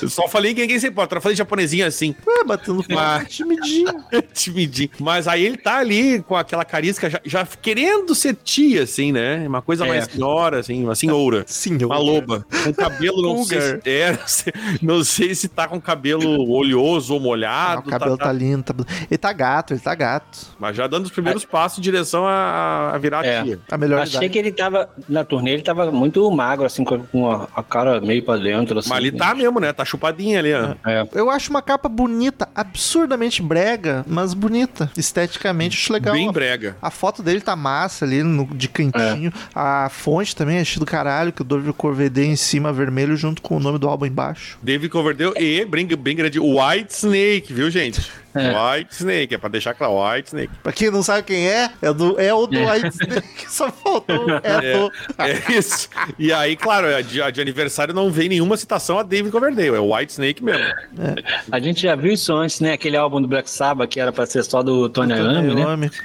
Eu 0.02 0.10
só 0.10 0.28
falei 0.28 0.54
que 0.54 0.62
ninguém 0.62 0.80
se 0.80 0.88
importa. 0.88 1.16
Eu 1.16 1.22
falei 1.22 1.36
japonesinho 1.36 1.86
assim. 1.86 2.16
Ué, 2.26 2.44
batendo 2.44 2.84
Ah. 2.92 2.94
palma, 2.96 3.26
timidinho. 3.26 3.94
Timidinho. 4.34 4.90
Mas 5.00 5.28
aí 5.28 5.46
ele 5.46 5.58
tá 5.58 5.78
ali 5.78 6.22
com 6.24 6.36
aquela 6.36 6.66
carisca 6.66 7.10
já, 7.10 7.22
já 7.24 7.46
querendo 7.46 8.14
ser 8.16 8.36
tia, 8.44 8.84
assim, 8.84 9.12
né? 9.12 9.48
Uma 9.48 9.62
coisa 9.62 9.86
É. 9.86 9.88
mais 9.88 10.06
senhora, 10.06 10.60
assim, 10.60 10.84
uma 10.84 10.96
senhora. 10.96 11.44
Senhor. 11.48 11.86
Uma 11.86 11.98
loba. 12.00 12.46
Com 12.64 12.74
cabelo, 12.74 13.22
não 13.22 13.44
sei, 13.44 13.62
se, 13.62 13.82
é, 13.86 14.12
não, 14.12 14.28
sei, 14.28 14.54
não 14.82 15.04
sei 15.04 15.36
se 15.36 15.48
tá 15.48 15.68
com 15.68 15.80
cabelo 15.80 16.50
oleoso 16.52 17.14
ou 17.14 17.20
Ah, 17.20 17.24
molhado. 17.24 17.82
o 17.88 17.90
cabelo 17.92 18.18
tá, 18.18 18.32
lindo. 18.32 18.64
Tá... 18.64 18.74
Ele 19.10 19.18
tá 19.18 19.32
gato, 19.34 19.74
ele 19.74 19.80
tá 19.80 19.94
gato. 19.94 20.40
Mas 20.60 20.76
já 20.76 20.88
dando 20.88 21.06
os 21.06 21.12
primeiros 21.12 21.46
passos 21.46 21.80
em 21.80 21.82
direção 21.82 22.26
a, 22.26 22.92
a 22.94 22.98
virar 22.98 23.24
É. 23.26 23.44
tia. 23.44 23.60
A 23.70 23.78
melhor 23.78 24.02
Achei 24.02 24.18
idade. 24.18 24.30
que 24.34 24.40
ele 24.40 24.52
tava, 24.52 24.90
na 25.16 25.24
turnê, 25.24 25.52
ele 25.52 25.64
tava 25.64 25.92
muito 25.92 26.30
magro, 26.30 26.66
assim, 26.66 26.84
com 26.84 27.32
a, 27.32 27.48
a 27.56 27.64
cara 27.64 28.00
meio 28.02 28.24
pra 28.24 28.38
dentro, 28.38 28.80
assim. 28.80 28.90
Mas 28.90 28.98
ali 29.00 29.12
tá 29.12 29.34
mesmo, 29.34 29.60
né? 29.60 29.74
Tá 29.74 29.84
chupadinha 29.84 30.40
ali, 30.40 30.54
ó. 30.54 30.76
É. 30.86 31.08
Eu 31.14 31.30
acho 31.30 31.50
uma 31.50 31.62
capa 31.62 31.90
bonita, 31.90 32.48
absurdamente 32.54 33.42
brega, 33.42 34.06
mas 34.08 34.34
bonita. 34.34 34.92
Esteticamente, 34.98 35.78
acho 35.78 35.94
legal. 35.94 36.14
Bem 36.14 36.32
brega. 36.32 36.76
a 36.82 36.92
foto 36.92 37.24
dele 37.24 37.42
tá 37.42 37.56
massa 37.56 38.06
ali, 38.06 38.22
no, 38.22 38.46
de 38.46 38.68
cantinho. 38.68 39.32
A 39.54 39.90
fonte 39.90 40.36
também, 40.36 40.60
achei 40.60 40.80
do 40.80 40.86
caralho, 40.86 41.32
que 41.32 41.42
o 41.42 41.46
David 41.46 41.74
Corvedê 41.74 42.26
em 42.26 42.36
cima, 42.36 42.74
vermelho, 42.74 43.16
junto 43.16 43.42
com 43.42 43.58
o 43.58 43.60
nome 43.60 43.80
do 43.80 43.88
álbum 43.88 44.06
embaixo. 44.06 44.58
David 44.62 44.90
Coverdale 44.90 45.34
e, 45.38 45.66
bem, 45.66 45.88
bem 45.88 46.16
grande, 46.16 46.40
White 46.40 46.94
Snake, 46.94 47.54
viu, 47.54 47.70
gente? 47.70 48.25
É. 48.36 48.78
White 48.78 48.94
Snake, 48.94 49.36
é 49.36 49.38
pra 49.38 49.50
deixar 49.50 49.74
claro, 49.74 49.96
White 49.98 50.28
Snake. 50.28 50.52
Pra 50.62 50.72
quem 50.72 50.92
não 50.92 51.02
sabe 51.02 51.24
quem 51.24 51.48
é, 51.48 51.72
é, 51.82 51.94
do, 51.94 52.20
é 52.20 52.34
o 52.34 52.46
do 52.46 52.60
White 52.60 52.90
Snake, 53.02 53.46
só 53.50 53.72
faltou. 53.72 54.26
É, 54.44 54.74
do. 54.74 54.92
É 55.18 55.52
isso. 55.58 55.90
E 56.20 56.32
aí, 56.32 56.56
claro, 56.56 56.94
a 56.94 57.02
de, 57.02 57.20
de 57.32 57.42
aniversário 57.42 57.94
não 57.94 58.12
vem 58.12 58.30
nenhuma 58.30 58.58
citação 58.58 59.00
a 59.00 59.04
David 59.04 59.32
Coverdale, 59.32 59.76
é 59.76 59.80
o 59.80 59.96
White 59.96 60.12
Snake 60.12 60.44
mesmo. 60.44 60.66
A 61.52 61.60
gente 61.60 61.82
já 61.82 61.96
viu 61.96 62.14
isso 62.14 62.34
antes, 62.34 62.60
né? 62.60 62.74
Aquele 62.74 62.98
álbum 62.98 63.22
do 63.22 63.28
Black 63.28 63.50
Sabbath 63.50 63.90
que 63.90 64.00
era 64.00 64.12
pra 64.12 64.26
ser 64.26 64.44
só 64.44 64.62
do 64.62 64.90
Tony 64.90 65.14
Iommi, 65.14 65.56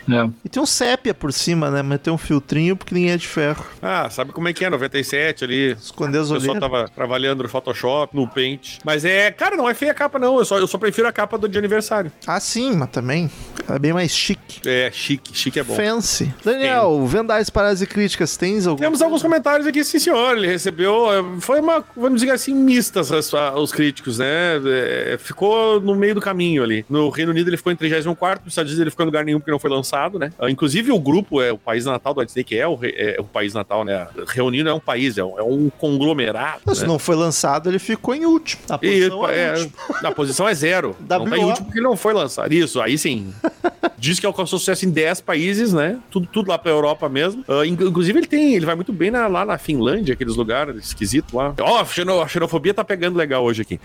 né? 0.06 0.24
É. 0.24 0.30
E 0.44 0.48
tem 0.48 0.62
um 0.62 0.66
sépia 0.66 1.12
por 1.12 1.32
cima, 1.32 1.70
né? 1.70 1.82
Mas 1.82 2.00
tem 2.00 2.12
um 2.12 2.18
filtrinho 2.18 2.76
porque 2.76 2.94
ninguém 2.94 3.12
é 3.12 3.16
de 3.16 3.26
ferro. 3.26 3.64
Ah, 3.82 4.08
sabe 4.10 4.32
como 4.32 4.48
é 4.48 4.52
que 4.52 4.64
é? 4.64 4.70
97 4.70 5.44
ali. 5.44 5.72
Esconder 5.72 6.20
as 6.20 6.30
O 6.30 6.34
pessoal 6.34 6.60
tava 6.60 6.88
trabalhando 6.88 7.42
no 7.42 7.48
Photoshop, 7.48 8.14
no 8.14 8.28
Paint. 8.28 8.78
Mas 8.84 9.04
é, 9.04 9.30
cara, 9.30 9.56
não 9.56 9.68
é 9.68 9.74
feia 9.74 9.92
a 9.92 9.94
capa, 9.94 10.18
não. 10.18 10.38
Eu 10.38 10.44
só, 10.44 10.58
eu 10.58 10.66
só 10.66 10.78
prefiro 10.78 11.08
a 11.08 11.12
capa 11.12 11.36
do 11.36 11.48
de 11.48 11.58
aniversário. 11.58 12.12
Ah, 12.26 12.38
sim, 12.40 12.72
mas 12.76 12.90
também 12.90 13.30
é 13.68 13.78
bem 13.78 13.92
mais 13.92 14.10
chique. 14.12 14.60
É, 14.68 14.90
chique, 14.92 15.36
chique 15.36 15.58
é 15.58 15.62
bom. 15.62 15.74
Fancy. 15.74 16.32
Daniel, 16.44 17.06
vendais, 17.06 17.48
paradas 17.50 17.80
e 17.82 17.86
críticas, 17.86 18.36
tens 18.36 18.66
algum? 18.66 18.80
Temos 18.82 19.00
alguns 19.02 19.22
comentários 19.22 19.66
aqui, 19.66 19.82
sim, 19.84 19.98
senhor. 19.98 20.36
Ele 20.36 20.46
recebeu. 20.46 21.06
eh, 21.12 21.22
Foi 21.40 21.60
uma, 21.60 21.84
vamos 21.96 22.20
dizer 22.20 22.32
assim, 22.32 22.54
mistas 22.54 23.10
os 23.56 23.72
críticos, 23.72 24.18
né? 24.18 24.60
Eh, 24.64 25.16
Ficou 25.18 25.80
no 25.80 25.94
meio 25.94 26.14
do 26.14 26.20
caminho 26.20 26.62
ali. 26.62 26.84
No 26.88 27.08
Reino 27.10 27.30
Unido 27.30 27.48
ele 27.48 27.56
ficou 27.56 27.72
em 27.72 27.76
34, 27.76 28.44
nos 28.44 28.52
Estados 28.52 28.70
Unidos 28.70 28.80
ele 28.82 28.90
ficou 28.90 29.04
em 29.04 29.06
lugar 29.06 29.24
nenhum 29.24 29.38
porque 29.38 29.50
não 29.50 29.58
foi 29.58 29.70
lançado, 29.70 30.18
né? 30.18 30.32
Ah, 30.38 30.50
Inclusive 30.50 30.90
o 30.92 30.98
grupo, 30.98 31.40
é 31.40 31.52
o 31.52 31.58
país 31.58 31.84
natal 31.84 32.12
do 32.14 32.20
White 32.20 32.30
Snake, 32.32 32.58
é 32.58 32.66
o, 32.66 32.78
é 32.82 33.16
o 33.18 33.24
país 33.24 33.54
natal, 33.54 33.84
né? 33.84 34.06
Reunido 34.28 34.68
é 34.68 34.74
um 34.74 34.80
país, 34.80 35.16
é 35.18 35.24
um, 35.24 35.38
é 35.38 35.42
um 35.42 35.70
conglomerado. 35.78 36.60
Mas 36.66 36.78
Se 36.78 36.82
né? 36.82 36.88
não 36.88 36.98
foi 36.98 37.16
lançado, 37.16 37.68
ele 37.68 37.78
ficou 37.78 38.14
em 38.14 38.24
último. 38.26 38.62
A 38.68 38.74
E, 38.82 39.08
posição 39.08 39.28
é, 39.28 39.40
é, 39.44 39.52
última. 39.52 39.72
a 40.08 40.12
posição 40.12 40.48
é 40.48 40.54
zero. 40.54 40.96
não 41.08 41.24
tá 41.26 41.38
em 41.38 41.44
último 41.44 41.66
porque 41.66 41.78
ele 41.78 41.86
não 41.86 41.96
foi 41.96 42.09
lançado. 42.12 42.52
Isso, 42.52 42.80
aí 42.80 42.96
sim. 42.98 43.32
Diz 43.98 44.18
que 44.18 44.24
alcançou 44.24 44.58
sucesso 44.58 44.86
em 44.86 44.90
10 44.90 45.20
países, 45.20 45.74
né? 45.74 45.98
Tudo, 46.10 46.26
tudo 46.26 46.48
lá 46.48 46.56
pra 46.56 46.70
Europa 46.72 47.06
mesmo. 47.08 47.44
In- 47.66 47.72
inclusive, 47.86 48.18
ele 48.18 48.26
tem, 48.26 48.54
ele 48.54 48.64
vai 48.64 48.74
muito 48.74 48.92
bem 48.94 49.10
na- 49.10 49.26
lá 49.26 49.44
na 49.44 49.58
Finlândia, 49.58 50.14
aqueles 50.14 50.36
lugares 50.36 50.86
esquisitos 50.86 51.34
lá. 51.34 51.54
Ó, 51.60 51.80
a 51.80 51.84
xeno- 51.84 52.20
a 52.22 52.26
xenofobia 52.26 52.72
tá 52.72 52.82
pegando 52.82 53.16
legal 53.18 53.44
hoje 53.44 53.60
aqui. 53.60 53.78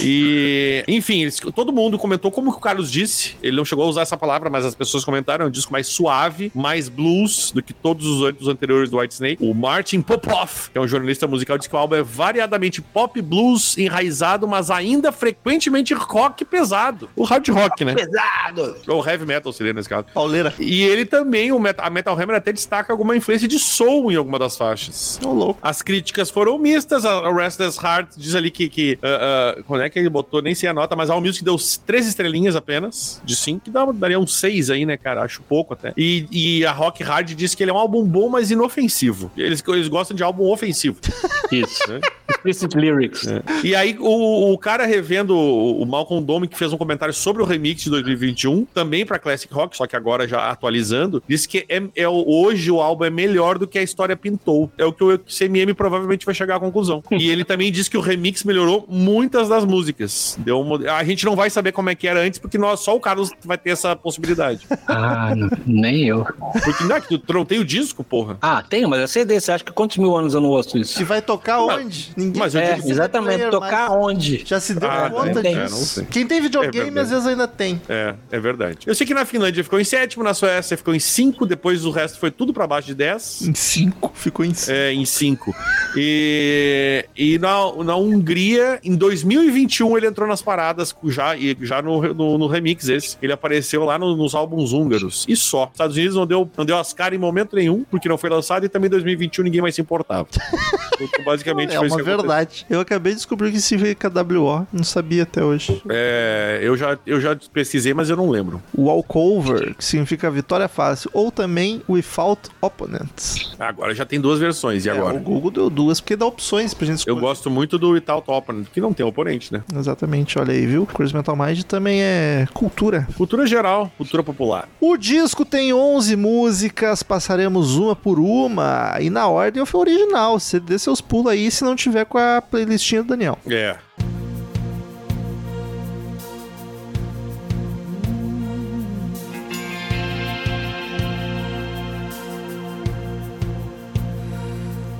E, 0.00 0.84
enfim, 0.88 1.22
eles- 1.22 1.40
todo 1.54 1.72
mundo 1.72 1.98
comentou 1.98 2.30
como 2.30 2.50
que 2.52 2.58
o 2.58 2.60
Carlos 2.60 2.90
disse. 2.92 3.34
Ele 3.42 3.56
não 3.56 3.64
chegou 3.64 3.84
a 3.86 3.88
usar 3.88 4.02
essa 4.02 4.16
palavra, 4.16 4.50
mas 4.50 4.64
as 4.66 4.74
pessoas 4.74 5.04
comentaram. 5.06 5.46
É 5.46 5.48
um 5.48 5.50
disco 5.50 5.72
mais 5.72 5.86
suave, 5.86 6.52
mais 6.54 6.90
blues 6.90 7.50
do 7.52 7.62
que 7.62 7.72
todos 7.72 8.06
os 8.06 8.20
outros 8.20 8.48
anteriores 8.48 8.90
do 8.90 8.98
White 8.98 9.14
Snake. 9.14 9.38
O 9.44 9.54
Martin 9.54 10.02
Popoff, 10.02 10.70
que 10.70 10.76
é 10.76 10.80
um 10.80 10.86
jornalista 10.88 11.26
musical, 11.26 11.56
diz 11.56 11.66
que 11.66 11.74
o 11.74 11.78
álbum 11.78 11.94
é 11.96 12.02
variadamente 12.02 12.82
pop, 12.82 13.20
blues, 13.22 13.78
enraizado, 13.78 14.46
mas 14.46 14.70
ainda 14.70 15.10
frequentemente 15.12 15.94
rock 15.94 16.44
pesado. 16.44 17.08
O 17.16 17.24
hard 17.24 17.48
rock, 17.48 17.71
né? 17.80 17.94
Pesado! 17.94 18.76
Ou 18.86 19.06
heavy 19.06 19.26
metal 19.26 19.52
seria 19.52 19.72
nesse 19.72 19.88
caso. 19.88 20.06
Pauleira. 20.12 20.52
E 20.58 20.82
ele 20.82 21.04
também, 21.04 21.52
o 21.52 21.58
Metal, 21.58 21.86
a 21.86 21.90
Metal 21.90 22.14
Hammer 22.18 22.36
até 22.36 22.52
destaca 22.52 22.92
alguma 22.92 23.16
influência 23.16 23.48
de 23.48 23.58
soul 23.58 24.10
em 24.12 24.16
alguma 24.16 24.38
das 24.38 24.56
faixas. 24.56 25.18
Ô, 25.24 25.32
louco. 25.32 25.60
As 25.62 25.82
críticas 25.82 26.30
foram 26.30 26.58
mistas. 26.58 27.04
A 27.04 27.32
Restless 27.32 27.78
Heart 27.82 28.10
diz 28.16 28.34
ali 28.34 28.50
que. 28.50 28.68
que 28.68 28.98
ah, 29.02 29.54
ah, 29.58 29.62
quando 29.66 29.82
é 29.82 29.90
que 29.90 29.98
ele 29.98 30.08
botou? 30.08 30.42
Nem 30.42 30.54
sei 30.54 30.68
a 30.68 30.74
nota, 30.74 30.94
mas 30.96 31.10
a 31.10 31.14
All 31.14 31.20
Music 31.20 31.44
deu 31.44 31.56
três 31.86 32.06
estrelinhas 32.06 32.56
apenas, 32.56 33.20
de 33.24 33.36
cinco, 33.36 33.64
que 33.64 33.70
dá, 33.70 33.84
daria 33.92 34.18
um 34.18 34.26
seis 34.26 34.70
aí, 34.70 34.84
né, 34.84 34.96
cara? 34.96 35.22
Acho 35.22 35.42
pouco 35.42 35.74
até. 35.74 35.92
E, 35.96 36.26
e 36.30 36.66
a 36.66 36.72
Rock 36.72 37.02
Hard 37.02 37.34
diz 37.34 37.54
que 37.54 37.62
ele 37.62 37.70
é 37.70 37.74
um 37.74 37.78
álbum 37.78 38.04
bom, 38.04 38.28
mas 38.28 38.50
inofensivo. 38.50 39.30
Eles, 39.36 39.62
eles 39.66 39.88
gostam 39.88 40.16
de 40.16 40.22
álbum 40.22 40.50
ofensivo. 40.50 40.98
Isso. 41.50 42.00
Explicit 42.44 42.74
lyrics. 42.76 43.26
E 43.62 43.74
aí, 43.74 43.96
o, 44.00 44.52
o 44.52 44.58
cara 44.58 44.84
revendo 44.86 45.36
o, 45.36 45.82
o 45.82 45.86
Malcolm 45.86 46.24
Dome, 46.24 46.48
que 46.48 46.58
fez 46.58 46.72
um 46.72 46.76
comentário 46.76 47.14
sobre 47.14 47.42
o 47.42 47.46
remix 47.46 47.82
de 47.82 47.90
2021, 47.90 48.64
também 48.66 49.06
pra 49.06 49.18
Classic 49.18 49.52
Rock, 49.52 49.76
só 49.76 49.86
que 49.86 49.94
agora 49.94 50.26
já 50.26 50.50
atualizando, 50.50 51.22
disse 51.28 51.48
que 51.48 51.64
é, 51.68 51.82
é 51.96 52.08
hoje 52.08 52.70
o 52.70 52.80
álbum 52.80 53.04
é 53.04 53.10
melhor 53.10 53.58
do 53.58 53.66
que 53.66 53.78
a 53.78 53.82
história 53.82 54.16
pintou. 54.16 54.70
É 54.76 54.84
o 54.84 54.92
que 54.92 55.04
o 55.04 55.18
CMM 55.18 55.72
provavelmente 55.74 56.26
vai 56.26 56.34
chegar 56.34 56.56
à 56.56 56.60
conclusão. 56.60 57.02
e 57.12 57.30
ele 57.30 57.44
também 57.44 57.70
disse 57.70 57.90
que 57.90 57.96
o 57.96 58.00
remix 58.00 58.42
melhorou 58.44 58.84
muitas 58.88 59.48
das 59.48 59.64
músicas. 59.64 60.36
Deu 60.40 60.60
uma- 60.60 60.90
a 60.92 61.04
gente 61.04 61.24
não 61.24 61.36
vai 61.36 61.48
saber 61.50 61.72
como 61.72 61.90
é 61.90 61.94
que 61.94 62.08
era 62.08 62.20
antes, 62.20 62.38
porque 62.38 62.58
nós, 62.58 62.80
só 62.80 62.96
o 62.96 63.00
Carlos 63.00 63.30
vai 63.44 63.56
ter 63.58 63.70
essa 63.70 63.94
possibilidade. 63.94 64.66
Ah, 64.86 65.34
não, 65.36 65.48
nem 65.66 66.06
eu. 66.08 66.24
Porque 66.64 66.84
não 66.84 66.96
é 66.96 67.00
que 67.00 67.18
tu 67.18 67.32
não 67.32 67.44
tem 67.44 67.58
o 67.58 67.64
disco, 67.64 68.02
porra. 68.02 68.36
Ah, 68.42 68.62
tenho, 68.68 68.88
mas 68.88 69.00
é 69.00 69.06
CD. 69.06 69.38
Você 69.40 69.52
acha 69.52 69.64
que 69.64 69.72
quantos 69.72 69.96
mil 69.96 70.16
anos 70.16 70.34
eu 70.34 70.40
não 70.40 70.50
ouço 70.50 70.76
isso? 70.78 70.94
Se 70.94 71.04
vai 71.04 71.20
tocar 71.22 71.60
Mas- 71.66 71.84
onde? 71.84 72.12
Ninguém 72.16 72.31
mas 72.38 72.54
eu 72.54 72.60
É, 72.60 72.74
digo- 72.74 72.90
exatamente. 72.90 73.34
player, 73.36 73.50
Tocar 73.50 73.88
mas 73.90 73.98
onde? 73.98 74.42
Já 74.46 74.60
se 74.60 74.74
deu 74.74 74.90
Ah, 74.90 75.10
conta 75.10 75.42
tem. 75.42 75.54
É, 75.54 75.58
não 75.58 75.64
disso. 75.66 75.86
sei. 75.86 76.04
Quem 76.06 76.26
tem 76.26 76.38
É 76.38 76.40
videogame, 76.40 76.84
verdade. 76.90 77.00
às 77.00 77.10
vezes 77.10 77.26
ainda 77.26 77.48
tem. 77.48 77.80
É, 77.88 78.14
é 78.30 78.40
verdade. 78.40 78.78
Eu 78.86 78.94
sei 78.94 79.06
que 79.06 79.14
na 79.14 79.24
Finlândia 79.24 79.62
ficou 79.64 79.80
em 79.80 79.84
sétimo, 79.84 80.22
na 80.24 80.34
Suécia 80.34 80.76
ficou 80.76 80.94
em 80.94 80.98
cinco, 81.00 81.46
depois 81.46 81.84
o 81.84 81.90
resto 81.90 82.18
foi 82.18 82.30
tudo 82.30 82.52
pra 82.52 82.66
baixo 82.66 82.88
de 82.88 82.94
10. 82.94 83.42
Em 83.42 83.54
5. 83.54 84.12
Ficou 84.14 84.44
em 84.44 84.54
5. 84.54 84.70
É, 84.72 84.92
em 84.92 85.04
5. 85.04 85.54
E, 85.96 87.04
e 87.16 87.38
na, 87.38 87.56
na 87.84 87.96
Hungria, 87.96 88.78
em 88.84 88.94
2021, 88.96 89.96
ele 89.96 90.06
entrou 90.06 90.28
nas 90.28 90.42
paradas 90.42 90.94
já, 91.06 91.36
e 91.36 91.56
já 91.62 91.80
no, 91.82 92.02
no, 92.14 92.38
no 92.38 92.46
remix 92.46 92.88
esse. 92.88 93.16
Ele 93.22 93.32
apareceu 93.32 93.84
lá 93.84 93.98
no- 93.98 94.16
nos 94.16 94.34
álbuns 94.34 94.72
húngaros. 94.72 95.24
E 95.28 95.36
só. 95.36 95.68
Estados 95.72 95.96
Unidos 95.96 96.16
não 96.16 96.26
deu, 96.26 96.50
não 96.56 96.64
deu 96.64 96.76
as 96.78 96.92
caras 96.92 97.16
em 97.16 97.20
momento 97.20 97.56
nenhum, 97.56 97.84
porque 97.90 98.08
não 98.08 98.18
foi 98.18 98.30
lançado, 98.30 98.64
e 98.66 98.68
também 98.68 98.86
em 98.88 98.90
2021 98.90 99.44
ninguém 99.44 99.60
mais 99.60 99.74
se 99.74 99.80
importava. 99.80 100.28
Então, 101.00 101.24
Basicamente 101.24 101.74
É 101.74 101.78
foi 101.78 101.86
isso 101.88 101.96
que. 101.96 102.02
Verdade. 102.22 102.66
Eu 102.70 102.80
acabei 102.80 103.12
de 103.12 103.16
descobrir 103.18 103.52
que 103.52 103.76
veio 103.76 103.96
KWO. 103.96 104.66
Não 104.72 104.84
sabia 104.84 105.22
até 105.24 105.44
hoje. 105.44 105.82
É, 105.88 106.60
eu, 106.62 106.76
já, 106.76 106.98
eu 107.06 107.20
já 107.20 107.36
pesquisei, 107.52 107.92
mas 107.94 108.08
eu 108.10 108.16
não 108.16 108.28
lembro. 108.30 108.62
Walkover, 108.76 109.74
que 109.74 109.84
significa 109.84 110.30
vitória 110.30 110.68
fácil. 110.68 111.10
Ou 111.12 111.30
também 111.30 111.82
Without 111.88 112.50
Opponents. 112.60 113.52
Agora 113.58 113.94
já 113.94 114.04
tem 114.04 114.20
duas 114.20 114.38
versões, 114.38 114.84
e 114.84 114.88
É, 114.88 114.92
agora? 114.92 115.16
o 115.16 115.20
Google 115.20 115.50
deu 115.50 115.70
duas, 115.70 116.00
porque 116.00 116.16
dá 116.16 116.26
opções 116.26 116.74
pra 116.74 116.86
gente 116.86 117.06
Eu 117.06 117.14
escolher. 117.14 117.20
gosto 117.20 117.50
muito 117.50 117.78
do 117.78 117.90
Without 117.90 118.24
Opponent, 118.30 118.66
que 118.72 118.80
não 118.80 118.92
tem 118.92 119.04
oponente, 119.06 119.52
né? 119.52 119.62
Exatamente, 119.76 120.38
olha 120.38 120.52
aí, 120.52 120.66
viu? 120.66 120.86
Crazy 120.86 121.14
Metal 121.14 121.36
Mind 121.36 121.62
também 121.62 122.02
é 122.02 122.46
cultura. 122.52 123.06
Cultura 123.16 123.46
geral, 123.46 123.90
cultura 123.96 124.22
popular. 124.22 124.68
O 124.80 124.96
disco 124.96 125.44
tem 125.44 125.72
11 125.72 126.16
músicas, 126.16 127.02
passaremos 127.02 127.76
uma 127.76 127.94
por 127.94 128.18
uma. 128.18 128.96
E 129.00 129.10
na 129.10 129.26
ordem 129.28 129.64
foi 129.64 129.80
original. 129.80 130.38
Você 130.38 130.58
dê 130.58 130.78
seus 130.78 131.00
pulos 131.00 131.32
aí 131.32 131.50
se 131.50 131.64
não 131.64 131.76
tiver 131.76 132.04
com 132.12 132.18
a 132.18 132.42
playlistinha 132.42 133.02
do 133.02 133.08
Daniel. 133.08 133.38
É. 133.48 133.78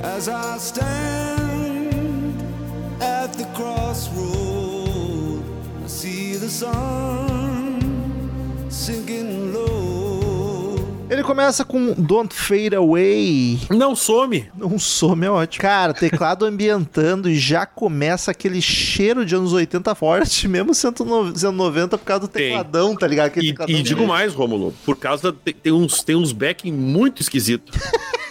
As 0.03 0.29
I 0.29 0.59
stand 0.59 2.35
at 3.01 3.37
the 3.37 3.45
crossroad, 3.55 5.43
I 5.85 5.89
see 5.89 6.37
the 6.37 6.49
sun 6.49 7.79
sinking 8.71 9.53
low. 9.53 9.72
Ele 11.23 11.29
começa 11.29 11.65
com 11.65 11.93
Don't 11.97 12.35
Fade 12.35 12.75
Away. 12.75 13.61
Não 13.71 13.95
some. 13.95 14.45
Um 14.61 14.77
some 14.77 15.25
é 15.25 15.31
ótimo. 15.31 15.63
Cara, 15.63 15.95
teclado 15.95 16.45
ambientando 16.45 17.31
e 17.31 17.39
já 17.39 17.65
começa 17.65 18.33
aquele 18.33 18.61
cheiro 18.61 19.25
de 19.25 19.33
anos 19.37 19.53
80 19.53 19.95
forte, 19.95 20.49
mesmo 20.49 20.75
sendo 20.75 21.05
no- 21.05 21.39
sendo 21.39 21.53
90 21.53 21.97
por 21.97 22.05
causa 22.05 22.23
do 22.23 22.29
Tem. 22.29 22.49
tecladão, 22.49 22.97
tá 22.97 23.07
ligado? 23.07 23.27
Aquele 23.29 23.55
E, 23.69 23.73
e 23.77 23.83
digo 23.85 24.05
mais, 24.05 24.35
Rômulo, 24.35 24.75
por 24.85 24.97
causa 24.97 25.33
tem, 25.33 25.55
tem 25.55 25.73
uns 25.73 26.03
tem 26.03 26.17
uns 26.17 26.33
backing 26.33 26.73
muito 26.73 27.23
esquisitos. 27.23 27.79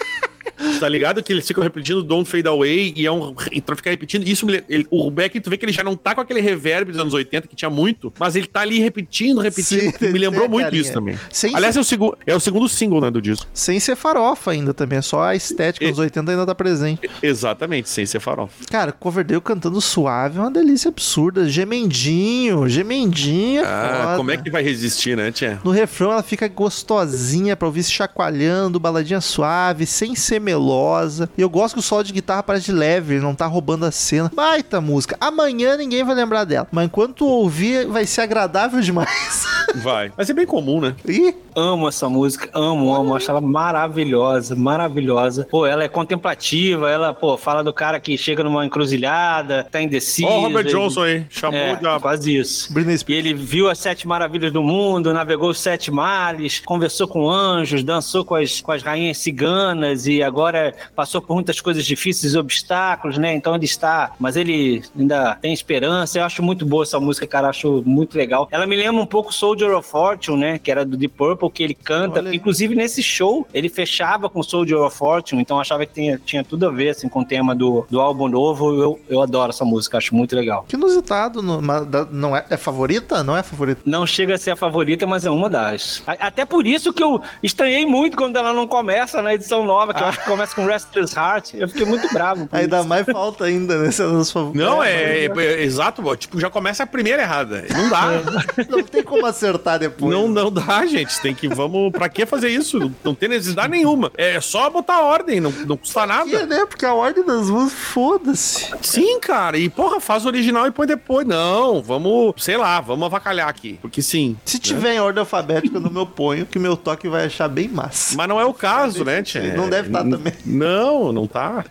Tá 0.79 0.87
ligado 0.89 1.21
que 1.23 1.31
eles 1.31 1.45
ficam 1.47 1.63
repetindo 1.63 2.03
Don't 2.03 2.29
Fade 2.29 2.47
Away 2.47 2.93
e 2.95 3.05
é 3.05 3.11
um. 3.11 3.33
E 3.51 3.61
pra 3.61 3.75
ficar 3.75 3.91
repetindo, 3.91 4.27
isso 4.27 4.45
ele- 4.69 4.87
o 4.89 5.09
backing, 5.11 5.39
tu 5.41 5.49
vê 5.49 5.57
que 5.57 5.65
ele 5.65 5.71
já 5.71 5.83
não 5.83 5.95
tá 5.95 6.13
com 6.15 6.21
aquele 6.21 6.41
reverb 6.41 6.91
dos 6.91 6.99
anos 7.01 7.13
80 7.13 7.47
que 7.47 7.55
tinha 7.55 7.69
muito, 7.69 8.13
mas 8.19 8.35
ele 8.35 8.47
tá 8.47 8.61
ali 8.61 8.79
repetindo, 8.79 9.39
repetindo. 9.41 9.91
Sim, 9.97 10.07
me 10.11 10.19
lembrou 10.19 10.47
muito 10.49 10.65
carinha. 10.65 10.81
isso 10.81 10.93
também. 10.93 11.17
Sem 11.31 11.55
Aliás, 11.55 11.75
é 11.75 11.79
o, 11.79 11.83
segu, 11.83 12.15
é 12.25 12.35
o 12.35 12.39
segundo 12.39 12.67
single 12.69 13.01
né, 13.01 13.11
do 13.11 13.21
disco. 13.21 13.45
Sem 13.53 13.79
ser 13.79 13.95
farofa 13.95 14.51
ainda 14.51 14.73
também, 14.73 14.99
é 14.99 15.01
só 15.01 15.23
a 15.23 15.35
estética 15.35 15.87
dos 15.89 15.99
80 15.99 16.31
ainda 16.31 16.45
tá 16.45 16.55
presente. 16.55 17.09
Exatamente, 17.21 17.89
sem 17.89 18.05
ser 18.05 18.19
farofa. 18.19 18.53
Cara, 18.69 18.91
Coverdale 18.91 19.41
cantando 19.41 19.79
suave 19.81 20.37
é 20.37 20.41
uma 20.41 20.51
delícia 20.51 20.89
absurda. 20.89 21.47
Gemendinho, 21.49 22.67
gemendinho 22.69 23.61
é 23.61 23.65
Ah, 23.65 24.01
foda. 24.03 24.17
como 24.17 24.31
é 24.31 24.37
que 24.37 24.49
vai 24.49 24.61
resistir, 24.63 25.15
né, 25.17 25.31
Tia? 25.31 25.59
No 25.63 25.71
refrão 25.71 26.11
ela 26.11 26.23
fica 26.23 26.47
gostosinha 26.47 27.55
pra 27.55 27.67
ouvir 27.67 27.83
se 27.83 27.91
chacoalhando, 27.91 28.79
baladinha 28.79 29.19
suave, 29.21 29.85
sem 29.85 30.15
ser 30.15 30.39
melosa. 30.51 31.29
E 31.37 31.41
eu 31.41 31.49
gosto 31.49 31.73
que 31.75 31.79
o 31.79 31.83
solo 31.83 32.03
de 32.03 32.13
guitarra 32.13 32.43
parece 32.43 32.71
leve, 32.71 33.15
ele 33.15 33.23
não 33.23 33.33
tá 33.35 33.45
roubando 33.47 33.85
a 33.85 33.91
cena. 33.91 34.31
Baita 34.33 34.81
música. 34.81 35.15
Amanhã 35.19 35.77
ninguém 35.77 36.03
vai 36.03 36.15
lembrar 36.15 36.43
dela. 36.43 36.67
Mas 36.71 36.85
enquanto 36.85 37.25
ouvir, 37.25 37.87
vai 37.87 38.05
ser 38.05 38.21
agradável 38.21 38.81
demais. 38.81 39.45
Vai. 39.83 40.09
Vai 40.09 40.25
ser 40.25 40.33
bem 40.33 40.45
comum, 40.45 40.81
né? 40.81 40.93
Ih, 41.07 41.33
Amo 41.55 41.87
essa 41.87 42.09
música, 42.09 42.49
amo, 42.53 42.93
amo. 42.93 43.15
Acho 43.15 43.29
ela 43.31 43.39
maravilhosa, 43.41 44.53
maravilhosa. 44.55 45.47
Pô, 45.49 45.65
ela 45.65 45.83
é 45.83 45.87
contemplativa, 45.87 46.89
ela, 46.89 47.13
pô, 47.13 47.37
fala 47.37 47.63
do 47.63 47.73
cara 47.73 47.99
que 47.99 48.17
chega 48.17 48.43
numa 48.43 48.65
encruzilhada, 48.65 49.65
tá 49.71 49.81
indeciso. 49.81 50.27
Ó, 50.27 50.39
o 50.39 50.41
Robert 50.41 50.61
ele- 50.65 50.69
Johnson 50.71 51.03
aí. 51.03 51.25
Chamou 51.29 51.57
É, 51.59 51.75
de. 51.75 51.99
quase 52.01 52.35
isso. 52.37 52.73
Britney 52.73 52.95
E 52.95 52.97
Spears. 52.97 53.25
ele 53.25 53.33
viu 53.33 53.69
as 53.69 53.79
sete 53.79 54.07
maravilhas 54.07 54.51
do 54.51 54.61
mundo, 54.63 55.13
navegou 55.13 55.49
os 55.49 55.59
sete 55.59 55.89
mares, 55.91 56.59
conversou 56.65 57.07
com 57.07 57.29
anjos, 57.29 57.83
dançou 57.83 58.23
com 58.25 58.35
as, 58.35 58.59
com 58.61 58.71
as 58.71 58.81
rainhas 58.83 59.17
ciganas 59.17 60.05
e 60.07 60.21
agora 60.21 60.40
é, 60.49 60.73
passou 60.95 61.21
por 61.21 61.33
muitas 61.33 61.59
coisas 61.61 61.85
difíceis, 61.85 62.35
obstáculos, 62.35 63.17
né? 63.17 63.33
Então 63.33 63.55
ele 63.55 63.65
está, 63.65 64.11
mas 64.19 64.35
ele 64.35 64.81
ainda 64.97 65.35
tem 65.41 65.53
esperança. 65.53 66.19
Eu 66.19 66.25
acho 66.25 66.41
muito 66.43 66.65
boa 66.65 66.83
essa 66.83 66.99
música, 66.99 67.25
cara, 67.27 67.49
acho 67.49 67.81
muito 67.85 68.17
legal. 68.17 68.47
Ela 68.51 68.65
me 68.67 68.75
lembra 68.75 69.01
um 69.01 69.05
pouco 69.05 69.33
Soldier 69.33 69.75
of 69.75 69.87
Fortune, 69.89 70.39
né? 70.39 70.59
Que 70.59 70.71
era 70.71 70.85
do 70.85 70.97
Deep 70.97 71.15
Purple, 71.15 71.49
que 71.49 71.63
ele 71.63 71.73
canta. 71.75 72.19
Olha. 72.19 72.33
Inclusive 72.35 72.75
nesse 72.75 73.01
show, 73.03 73.47
ele 73.53 73.69
fechava 73.69 74.29
com 74.29 74.41
Soldier 74.43 74.79
of 74.79 74.95
Fortune, 74.97 75.41
então 75.41 75.57
eu 75.57 75.61
achava 75.61 75.85
que 75.85 75.93
tinha, 75.93 76.21
tinha 76.23 76.43
tudo 76.43 76.67
a 76.67 76.71
ver 76.71 76.89
assim, 76.89 77.07
com 77.09 77.21
o 77.21 77.25
tema 77.25 77.53
do, 77.55 77.85
do 77.89 77.99
álbum 77.99 78.27
novo. 78.27 78.73
Eu, 78.81 78.99
eu 79.09 79.21
adoro 79.21 79.49
essa 79.51 79.65
música, 79.65 79.97
acho 79.97 80.15
muito 80.15 80.35
legal. 80.35 80.65
Que 80.67 80.75
inusitado. 80.75 81.41
da- 81.85 82.05
não 82.11 82.35
é, 82.35 82.45
é 82.49 82.57
favorita? 82.57 83.23
Não 83.23 83.35
é 83.37 83.43
favorita? 83.43 83.81
Não 83.85 84.05
chega 84.05 84.35
a 84.35 84.37
ser 84.37 84.51
a 84.51 84.55
favorita, 84.55 85.05
mas 85.05 85.25
é 85.25 85.29
uma 85.29 85.49
das. 85.49 86.03
Até 86.05 86.45
por 86.45 86.65
isso 86.65 86.93
que 86.93 87.03
eu 87.03 87.21
estranhei 87.43 87.85
muito 87.85 88.17
quando 88.17 88.35
ela 88.37 88.53
não 88.53 88.67
começa 88.67 89.21
na 89.21 89.33
edição 89.33 89.65
nova, 89.65 89.93
que 89.93 90.01
eu 90.01 90.07
acho 90.07 90.19
que 90.19 90.25
começa 90.31 90.55
com 90.55 90.65
Restless 90.65 91.15
Heart. 91.15 91.53
Eu 91.55 91.67
fiquei 91.67 91.85
muito 91.85 92.07
bravo. 92.13 92.47
Ainda 92.51 92.79
isso. 92.79 92.87
mais 92.87 93.05
falta 93.05 93.45
ainda, 93.45 93.77
né? 93.77 93.91
Se 93.91 94.01
é. 94.01 94.05
Não, 94.53 94.83
é, 94.83 95.25
é- 95.25 95.63
exato, 95.63 96.01
tipo, 96.15 96.39
já 96.39 96.49
começa 96.49 96.83
a 96.83 96.87
primeira 96.87 97.21
errada. 97.21 97.65
Não 97.69 97.89
dá. 97.89 98.01
Não 98.69 98.83
tem 98.83 99.03
como 99.03 99.25
acertar 99.25 99.79
depois. 99.79 100.11
Não, 100.13 100.27
não 100.27 100.51
dá, 100.51 100.85
gente. 100.85 101.19
Tem 101.21 101.33
que, 101.33 101.47
vamos, 101.47 101.91
pra 101.91 102.07
que 102.07 102.25
fazer 102.25 102.49
isso? 102.49 102.79
Não, 102.79 102.93
não 103.03 103.15
tem 103.15 103.27
necessidade 103.29 103.69
nenhuma. 103.69 104.11
É 104.15 104.39
só 104.39 104.69
botar 104.69 105.01
ordem, 105.01 105.39
não, 105.39 105.51
não 105.51 105.77
custa 105.77 106.01
Que, 106.01 106.07
nada. 106.07 106.45
né? 106.45 106.65
Porque 106.65 106.85
a 106.85 106.93
ordem 106.93 107.25
das 107.25 107.49
músicas, 107.49 107.73
foda-se. 107.73 108.73
Sim, 108.81 109.19
cara. 109.19 109.57
E, 109.57 109.69
porra, 109.69 109.99
faz 109.99 110.25
o 110.25 110.27
original 110.27 110.65
e 110.67 110.71
põe 110.71 110.87
depois. 110.87 111.25
Não, 111.27 111.81
vamos, 111.81 112.33
sei 112.37 112.57
lá, 112.57 112.79
vamos 112.79 113.05
avacalhar 113.05 113.47
aqui. 113.49 113.77
Porque 113.81 114.01
sim. 114.01 114.37
Se 114.45 114.59
tiver 114.59 114.95
em 114.95 114.99
ordem 114.99 115.19
alfabética, 115.19 115.77
eu 115.77 115.81
não 115.81 115.91
me 115.91 115.99
oponho, 115.99 116.45
que 116.45 116.57
meu 116.59 116.77
toque 116.77 117.07
vai 117.09 117.25
achar 117.25 117.47
bem 117.47 117.67
massa. 117.67 118.15
Mas 118.15 118.27
não 118.27 118.39
é 118.39 118.45
o 118.45 118.53
caso, 118.53 119.03
né, 119.03 119.21
Tchê? 119.21 119.53
Não 119.53 119.69
deve 119.69 119.87
estar 119.89 120.03
também. 120.03 120.20
Não, 120.45 121.11
não 121.11 121.27
tá. 121.27 121.65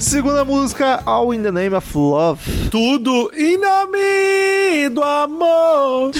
Segunda 0.00 0.44
música, 0.46 1.02
All 1.04 1.32
in 1.34 1.42
the 1.42 1.50
Name 1.52 1.74
of 1.74 1.86
Love. 1.96 2.40
Tudo 2.70 3.30
em 3.34 3.58
nome 3.58 4.88
do 4.90 5.02
amor. 5.02 6.10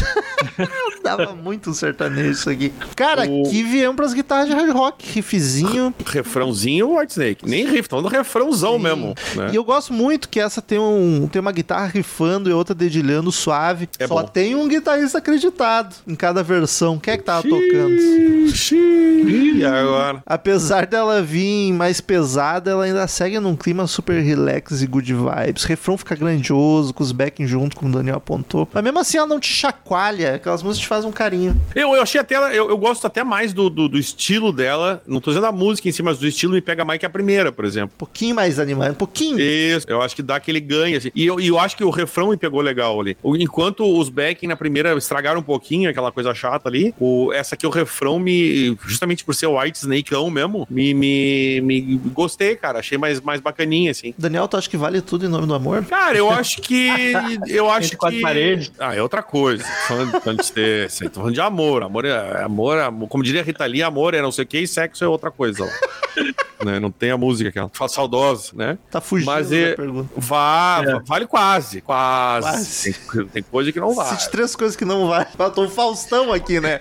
Dava 1.02 1.34
muito 1.34 1.72
sertanejo 1.72 2.30
isso 2.30 2.50
aqui. 2.50 2.72
Cara, 2.94 3.22
O- 3.28 3.46
aqui 3.46 3.62
viemos 3.62 3.96
pras 3.96 4.12
guitarras 4.12 4.48
de 4.48 4.52
hard 4.54 4.70
rock, 4.70 5.10
riffzinho. 5.12 5.94
Refrãozinho 6.04 6.98
White 6.98 7.12
Snake. 7.12 7.48
Nem 7.48 7.64
riff, 7.64 7.80
estão 7.80 8.02
no 8.02 8.08
refrãozão 8.08 8.78
mesmo. 8.78 9.14
Né? 9.34 9.50
E 9.52 9.56
eu 9.56 9.64
gosto 9.64 9.94
muito 9.94 10.28
que 10.28 10.38
essa 10.38 10.60
tem, 10.60 10.78
um, 10.78 11.26
tem 11.32 11.40
uma 11.40 11.50
guitarra 11.52 11.86
rifando 11.86 12.50
e 12.50 12.52
outra 12.52 12.74
dedilhando 12.74 13.32
suave. 13.32 13.88
É 13.98 14.06
Só 14.06 14.20
bom. 14.22 14.28
tem 14.28 14.54
um 14.54 14.68
guitarrista 14.68 15.18
acreditado 15.18 15.96
em 16.06 16.14
cada 16.14 16.42
versão. 16.42 16.98
Quem 16.98 17.14
é 17.14 17.16
que 17.16 17.24
tava 17.24 17.42
tocando? 17.42 18.50
Xiii, 18.54 19.58
E 19.60 19.64
agora? 19.64 20.22
Apesar 20.26 20.86
dela 20.86 21.22
vir 21.22 21.72
mais 21.72 22.00
pesada, 22.00 22.70
ela 22.72 22.84
ainda 22.84 23.06
segue 23.08 23.40
num 23.40 23.56
clima 23.56 23.69
super 23.86 24.20
relax 24.22 24.82
e 24.82 24.86
good 24.86 25.12
vibes. 25.12 25.64
O 25.64 25.68
refrão 25.68 25.96
fica 25.98 26.14
grandioso, 26.14 26.92
com 26.94 27.02
os 27.02 27.12
backing 27.12 27.46
junto, 27.46 27.76
como 27.76 27.90
o 27.90 27.94
Daniel 27.96 28.16
apontou. 28.16 28.68
Mas 28.72 28.82
mesmo 28.84 28.98
assim 28.98 29.18
ela 29.18 29.26
não 29.26 29.40
te 29.40 29.48
chacoalha, 29.52 30.34
aquelas 30.36 30.62
músicas 30.62 30.82
te 30.82 30.88
fazem 30.88 31.08
um 31.08 31.12
carinho. 31.12 31.60
Eu, 31.74 31.94
eu 31.94 32.02
achei 32.02 32.20
até. 32.20 32.34
ela- 32.34 32.54
Eu, 32.54 32.68
eu 32.68 32.78
gosto 32.78 33.06
até 33.06 33.22
mais 33.24 33.52
do, 33.52 33.68
do, 33.70 33.88
do 33.88 33.98
estilo 33.98 34.52
dela. 34.52 35.02
Não 35.06 35.20
tô 35.20 35.30
dizendo 35.30 35.46
a 35.46 35.52
música 35.52 35.88
em 35.88 35.92
si, 35.92 36.02
mas 36.02 36.18
do 36.18 36.26
estilo 36.26 36.52
me 36.54 36.60
pega 36.60 36.84
mais 36.84 36.98
que 36.98 37.06
a 37.06 37.10
primeira, 37.10 37.50
por 37.52 37.64
exemplo. 37.64 37.92
Um 37.94 37.98
pouquinho 37.98 38.34
mais 38.34 38.58
animado, 38.58 38.92
um 38.92 38.94
pouquinho. 38.94 39.38
Isso, 39.40 39.86
eu 39.88 40.00
acho 40.02 40.14
que 40.16 40.22
dá 40.22 40.36
aquele 40.36 40.60
ganho, 40.60 40.96
assim. 40.96 41.10
E 41.14 41.26
eu, 41.26 41.38
eu 41.40 41.58
acho 41.58 41.76
que 41.76 41.84
o 41.84 41.90
refrão 41.90 42.30
me 42.30 42.36
pegou 42.36 42.60
legal 42.60 43.00
ali. 43.00 43.16
Enquanto 43.24 43.84
os 43.98 44.08
backing 44.08 44.46
na 44.46 44.56
primeira 44.56 44.92
estragaram 44.96 45.40
um 45.40 45.42
pouquinho, 45.42 45.88
aquela 45.90 46.10
coisa 46.12 46.34
chata 46.34 46.68
ali, 46.68 46.94
o, 46.98 47.32
essa 47.32 47.54
aqui, 47.54 47.66
o 47.66 47.70
refrão 47.70 48.18
me. 48.18 48.76
Justamente 48.86 49.24
por 49.24 49.34
ser 49.34 49.46
o 49.46 49.58
White 49.60 49.78
Snakeão 49.78 50.30
mesmo, 50.30 50.66
me, 50.70 50.92
me, 50.94 51.60
me 51.60 51.80
gostei, 52.12 52.56
cara. 52.56 52.78
Achei 52.80 52.98
mais, 52.98 53.20
mais 53.20 53.40
bacaninha, 53.60 53.90
assim. 53.90 54.14
Daniel, 54.16 54.48
tu 54.48 54.56
acha 54.56 54.68
que 54.68 54.76
vale 54.76 55.00
tudo 55.00 55.26
em 55.26 55.28
nome 55.28 55.46
do 55.46 55.54
amor? 55.54 55.84
Cara, 55.84 56.16
eu 56.16 56.30
acho 56.30 56.60
que. 56.62 56.88
Eu 57.46 57.70
acho 57.70 57.96
que. 57.96 58.20
paredes. 58.20 58.72
Ah, 58.78 58.94
é 58.94 59.02
outra 59.02 59.22
coisa. 59.22 59.62
Tô 59.62 59.70
falando, 59.88 60.20
falando 60.20 60.42
de, 60.42 60.52
ter, 60.52 60.86
assim, 60.86 61.08
tô 61.08 61.20
falando 61.20 61.34
de 61.34 61.40
amor. 61.40 61.82
Amor 61.82 62.04
é. 62.04 62.42
Amor, 62.42 62.78
é- 62.78 63.06
como 63.08 63.22
diria 63.22 63.40
a 63.40 63.44
Rita 63.44 63.64
Lee, 63.66 63.82
amor 63.82 64.14
é 64.14 64.22
não 64.22 64.32
sei 64.32 64.44
o 64.44 64.46
que, 64.46 64.58
e 64.58 64.66
sexo 64.68 65.04
é 65.04 65.08
outra 65.08 65.30
coisa. 65.30 65.64
ó. 65.64 66.49
Né? 66.64 66.78
Não 66.80 66.90
tem 66.90 67.10
a 67.10 67.16
música 67.16 67.50
que 67.50 67.58
ela 67.58 67.70
fala 67.72 67.88
saudosa, 67.88 68.52
né? 68.54 68.78
Tá 68.90 69.00
fugindo 69.00 69.26
Mas 69.26 69.50
da 69.50 69.56
é, 69.56 69.74
pergunta. 69.74 70.08
vá, 70.16 70.82
va- 70.82 71.02
vale 71.06 71.26
quase, 71.26 71.80
quase. 71.80 72.46
Quase. 72.48 72.92
Tem, 73.12 73.26
tem 73.26 73.42
coisa 73.42 73.72
que 73.72 73.80
não 73.80 73.94
vale. 73.94 74.10
Cite 74.10 74.30
três 74.30 74.54
coisas 74.56 74.76
que 74.76 74.84
não 74.84 75.08
vale. 75.08 75.26
Eu 75.38 75.50
tô 75.50 75.64
o 75.64 75.68
Faustão 75.68 76.32
aqui, 76.32 76.60
né? 76.60 76.80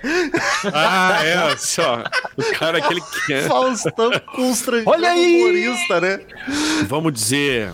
Ah, 0.74 1.20
é, 1.24 1.58
só. 1.58 2.04
O 2.38 2.44
cara 2.58 2.78
aquele 2.80 3.02
que 3.26 3.34
é. 3.34 3.42
Faustão 3.44 4.12
constrangido 4.36 4.90
Olha 4.90 5.10
aí! 5.12 5.42
humorista, 5.42 6.02
né? 6.02 6.20
Vamos 6.88 7.14
dizer, 7.14 7.72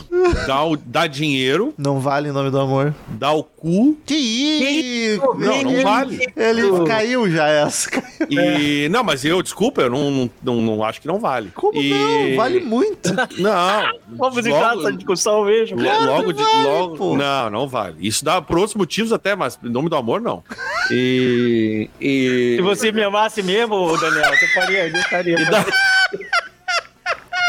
dá, 0.48 0.64
o, 0.64 0.76
dá 0.78 1.08
dinheiro, 1.08 1.74
Não 1.78 2.00
vale 2.00 2.30
em 2.30 2.32
nome 2.32 2.50
do 2.52 2.60
amor. 2.60 2.94
dá 3.08 3.32
o 3.34 3.44
cu. 3.66 3.98
Que 4.06 4.14
isso? 4.16 5.22
Não, 5.38 5.62
não 5.64 5.82
vale. 5.82 6.20
Ele 6.36 6.86
caiu 6.88 7.30
já 7.30 7.48
essa. 7.48 7.90
E. 8.30 8.88
Não, 8.90 9.04
mas 9.04 9.26
eu, 9.26 9.42
desculpa, 9.42 9.82
eu 9.82 9.90
não, 9.90 10.12
não, 10.12 10.30
não, 10.44 10.62
não 10.62 10.84
acho 10.84 11.02
que 11.02 11.08
não 11.08 11.20
vale. 11.20 11.50
Como 11.56 11.80
E- 11.82 11.90
não? 11.90 12.36
Vale 12.38 12.60
muito. 12.60 13.10
Não. 13.38 13.84
Vamos 14.18 14.46
entrar 14.46 14.76
nessa 14.76 14.92
discussão 14.94 15.46
mesmo. 15.46 15.78
Lo- 15.82 16.06
Logo 16.06 16.32
de. 16.34 16.44
vale, 16.44 16.64
logo, 16.64 16.96
pô. 16.96 17.18
não, 17.18 17.50
não 17.50 17.68
vale. 17.68 17.96
Isso 18.00 18.24
dá 18.24 18.42
por 18.42 18.58
outros 18.58 18.76
motivos 18.76 19.12
até, 19.12 19.36
mas 19.36 19.58
em 19.64 19.70
nome 19.70 19.90
do 19.90 19.96
amor, 19.96 20.22
não. 20.22 20.44
E. 20.92 21.90
e 22.00 22.54
Se 22.58 22.62
você 22.62 22.92
me 22.92 23.04
amasse 23.04 23.42
mesmo, 23.44 23.98
Daniel, 23.98 24.30
você 24.36 24.48
faria, 24.54 24.88
eu 24.88 25.04
faria. 25.04 25.38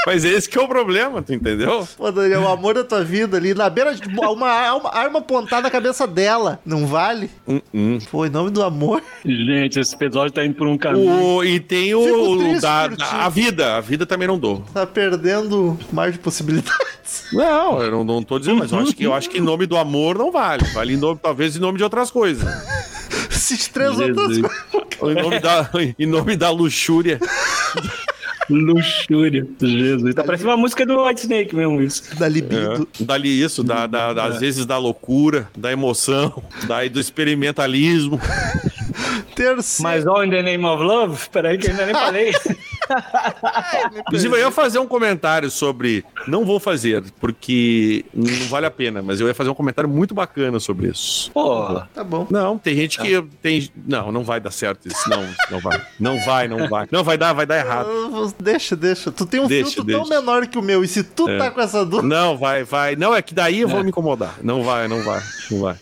Mas 0.07 0.25
esse 0.25 0.49
que 0.49 0.57
é 0.57 0.63
o 0.63 0.69
problema, 0.69 1.21
tu 1.21 1.35
entendeu? 1.35 1.87
Pô, 1.97 2.13
Daniel, 2.13 2.43
o 2.43 2.49
amor 2.49 2.75
da 2.75 2.85
tua 2.85 3.03
vida 3.03 3.37
ali, 3.37 3.53
na 3.53 3.69
beira 3.69 3.93
de 3.93 4.07
uma 4.07 4.49
arma, 4.49 4.89
arma 4.95 5.19
apontada 5.19 5.63
na 5.63 5.71
cabeça 5.71 6.07
dela. 6.07 6.61
Não 6.65 6.87
vale? 6.87 7.29
Hum, 7.47 7.61
hum. 7.75 7.99
Pô, 8.09 8.25
em 8.25 8.31
nome 8.31 8.51
do 8.51 8.63
amor. 8.63 9.03
Gente, 9.25 9.81
esse 9.81 9.97
episódio 9.97 10.33
tá 10.33 10.45
indo 10.47 10.55
por 10.55 10.69
um 10.69 10.79
caminho. 10.79 11.11
O, 11.11 11.45
e 11.45 11.59
tem 11.59 11.93
o, 11.93 12.55
o 12.55 12.61
da, 12.61 12.89
a 13.25 13.29
vida. 13.29 13.77
A 13.77 13.81
vida 13.81 14.07
também 14.07 14.29
não 14.29 14.39
dou. 14.39 14.65
Tá 14.73 14.87
perdendo 14.87 15.77
mais 15.93 16.13
de 16.13 16.21
possibilidades. 16.21 16.77
Não, 17.33 17.81
eu 17.81 17.91
não, 17.91 18.05
não 18.05 18.23
tô 18.23 18.39
dizendo, 18.39 18.59
mas 18.59 18.73
eu 18.73 18.79
acho, 18.79 18.95
que, 18.95 19.05
eu 19.05 19.15
acho 19.15 19.31
que 19.31 19.39
em 19.39 19.41
nome 19.41 19.65
do 19.65 19.77
amor 19.77 20.19
não 20.19 20.33
vale. 20.33 20.65
Vale 20.75 20.95
em 20.95 20.97
nome, 20.97 21.19
talvez 21.23 21.57
em 21.57 21.61
nome 21.61 21.79
de 21.79 21.85
outras 21.85 22.11
coisas. 22.11 22.45
Cite 23.31 23.71
três 23.71 23.99
outras 23.99 24.39
coisas. 24.99 25.23
Em 25.23 25.23
nome 25.23 25.39
da, 25.39 25.71
em 25.99 26.07
nome 26.07 26.37
da 26.37 26.51
luxúria. 26.51 27.21
Luxúria. 28.49 29.47
Jesus. 29.61 30.15
Tá 30.15 30.23
parecendo 30.25 30.51
uma 30.51 30.57
música 30.57 30.85
do 30.87 31.05
White 31.05 31.23
Snake 31.23 31.55
mesmo, 31.55 31.83
isso. 31.83 32.15
Da 32.17 32.29
libido. 32.29 32.89
É. 33.01 33.05
Dali 33.05 33.43
isso, 33.43 33.63
da, 33.65 33.87
da- 33.87 34.13
da- 34.13 34.25
às 34.27 34.39
vezes 34.41 34.65
da 34.67 34.79
loucura, 34.79 35.49
da 35.57 35.73
emoção, 35.73 36.43
daí 36.67 36.89
do 36.89 37.01
experimentalismo. 37.01 38.21
Terceiro. 39.35 39.83
Mas 39.83 40.07
All 40.07 40.25
in 40.25 40.31
the 40.31 40.43
Name 40.43 40.65
of 40.65 40.83
Love? 40.83 41.29
Peraí 41.31 41.59
que 41.59 41.67
eu 41.67 41.71
ainda 41.73 41.87
nem 41.87 41.95
falei. 41.95 42.33
Inclusive, 44.01 44.35
eu 44.35 44.39
ia 44.41 44.51
fazer 44.51 44.79
um 44.79 44.87
comentário 44.87 45.51
sobre. 45.51 46.05
Não 46.27 46.45
vou 46.45 46.59
fazer, 46.61 47.03
porque 47.21 48.05
não 48.15 48.47
vale 48.49 48.67
a 48.67 48.71
pena, 48.71 49.03
mas 49.03 49.21
eu 49.21 49.27
ia 49.29 49.35
fazer 49.35 49.51
um 49.51 49.55
comentário 49.55 49.89
muito 49.89 50.15
bacana 50.15 50.59
sobre 50.61 50.89
isso. 50.89 51.31
Pô, 51.33 51.81
Tá 51.95 52.05
bom. 52.05 52.27
Não, 52.31 52.59
tem 52.59 52.75
gente 52.77 52.99
que 52.99 53.23
tem. 53.43 53.69
Não, 53.87 54.11
não 54.13 54.25
vai 54.25 54.41
dar 54.41 54.51
certo 54.51 54.87
isso. 54.89 55.09
Não, 55.09 55.27
não 55.51 55.61
vai. 55.61 55.81
Não 55.99 56.19
vai, 56.25 56.49
não 56.49 56.69
vai. 56.69 56.87
Não 56.91 57.05
vai 57.05 57.19
dar, 57.19 57.33
vai 57.33 57.47
dar 57.47 57.59
errado. 57.59 57.89
Deixa, 58.41 58.77
deixa. 58.77 59.11
Tu 59.11 59.27
tem 59.27 59.41
um 59.41 59.47
Deixa, 59.47 59.71
filtro 59.73 59.93
tão 59.93 60.03
deixa. 60.05 60.21
menor 60.21 60.47
que 60.47 60.59
o 60.59 60.63
meu. 60.63 60.83
E 60.85 60.89
se 60.89 61.03
tu 61.03 61.29
É. 61.29 61.39
tá 61.39 61.51
com 61.51 61.61
essa 61.61 61.85
dúvida. 61.85 62.07
Não, 62.09 62.37
vai, 62.37 62.65
vai. 62.65 62.97
Não, 62.97 63.15
é 63.15 63.23
que 63.23 63.35
daí 63.35 63.61
eu 63.61 63.69
vou 63.69 63.83
me 63.83 63.89
incomodar. 63.91 64.35
Não 64.43 64.63
vai, 64.63 64.89
não 64.89 65.03
vai, 65.03 65.21
não 65.51 65.61
vai. 65.61 65.77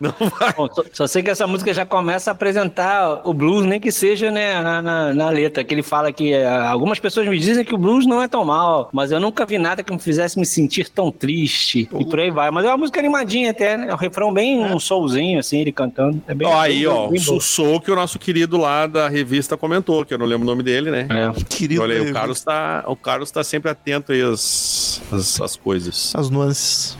Não 0.00 0.14
vai. 0.38 0.52
Bom, 0.52 0.68
só, 0.72 0.84
só 0.92 1.06
sei 1.06 1.22
que 1.22 1.30
essa 1.30 1.46
música 1.46 1.72
já 1.74 1.84
começa 1.84 2.30
a 2.30 2.32
apresentar 2.32 3.22
o 3.24 3.32
blues, 3.34 3.66
nem 3.66 3.80
que 3.80 3.90
seja 3.90 4.30
né, 4.30 4.60
na, 4.60 4.82
na, 4.82 5.14
na 5.14 5.30
letra, 5.30 5.64
que 5.64 5.74
ele 5.74 5.82
fala 5.82 6.12
que 6.12 6.32
eh, 6.32 6.46
algumas 6.46 6.98
pessoas 6.98 7.26
me 7.26 7.38
dizem 7.38 7.64
que 7.64 7.74
o 7.74 7.78
blues 7.78 8.06
não 8.06 8.22
é 8.22 8.28
tão 8.28 8.44
mal, 8.44 8.88
mas 8.92 9.10
eu 9.10 9.20
nunca 9.20 9.44
vi 9.44 9.58
nada 9.58 9.82
que 9.82 9.92
me 9.92 9.98
fizesse 9.98 10.38
me 10.38 10.46
sentir 10.46 10.88
tão 10.88 11.10
triste, 11.10 11.88
e 11.98 12.04
por 12.04 12.20
aí 12.20 12.30
vai. 12.30 12.50
Mas 12.50 12.64
é 12.64 12.68
uma 12.68 12.76
música 12.76 13.00
animadinha 13.00 13.50
até, 13.50 13.76
né? 13.76 13.88
É 13.88 13.94
um 13.94 13.98
refrão 13.98 14.32
bem 14.32 14.64
um 14.64 14.78
soulzinho, 14.78 15.38
assim, 15.38 15.60
ele 15.60 15.72
cantando. 15.72 16.22
É 16.26 16.34
bem, 16.34 16.46
Ó, 16.46 16.60
aí, 16.60 16.86
ó, 16.86 17.08
bem 17.08 17.20
o. 17.20 17.22
Sussou 17.22 17.80
que 17.80 17.90
o 17.90 17.96
nosso 17.96 18.18
querido 18.18 18.56
lá 18.56 18.86
da 18.86 19.08
revista 19.08 19.56
comentou, 19.56 20.04
que 20.04 20.14
eu 20.14 20.18
não 20.18 20.26
lembro 20.26 20.46
o 20.46 20.50
nome 20.50 20.62
dele, 20.62 20.90
né? 20.90 21.06
É. 21.10 21.44
Querido. 21.44 21.82
Olha 21.82 21.96
aí, 21.96 22.10
o 22.10 22.12
Carlos 22.12 22.42
tá, 22.42 22.84
o 22.86 22.96
Carlos 22.96 23.30
tá 23.30 23.42
sempre 23.42 23.70
atento 23.70 24.12
aí 24.12 24.22
às, 24.22 25.02
às, 25.12 25.40
às 25.40 25.56
coisas. 25.56 26.12
As 26.14 26.30
nuances. 26.30 26.96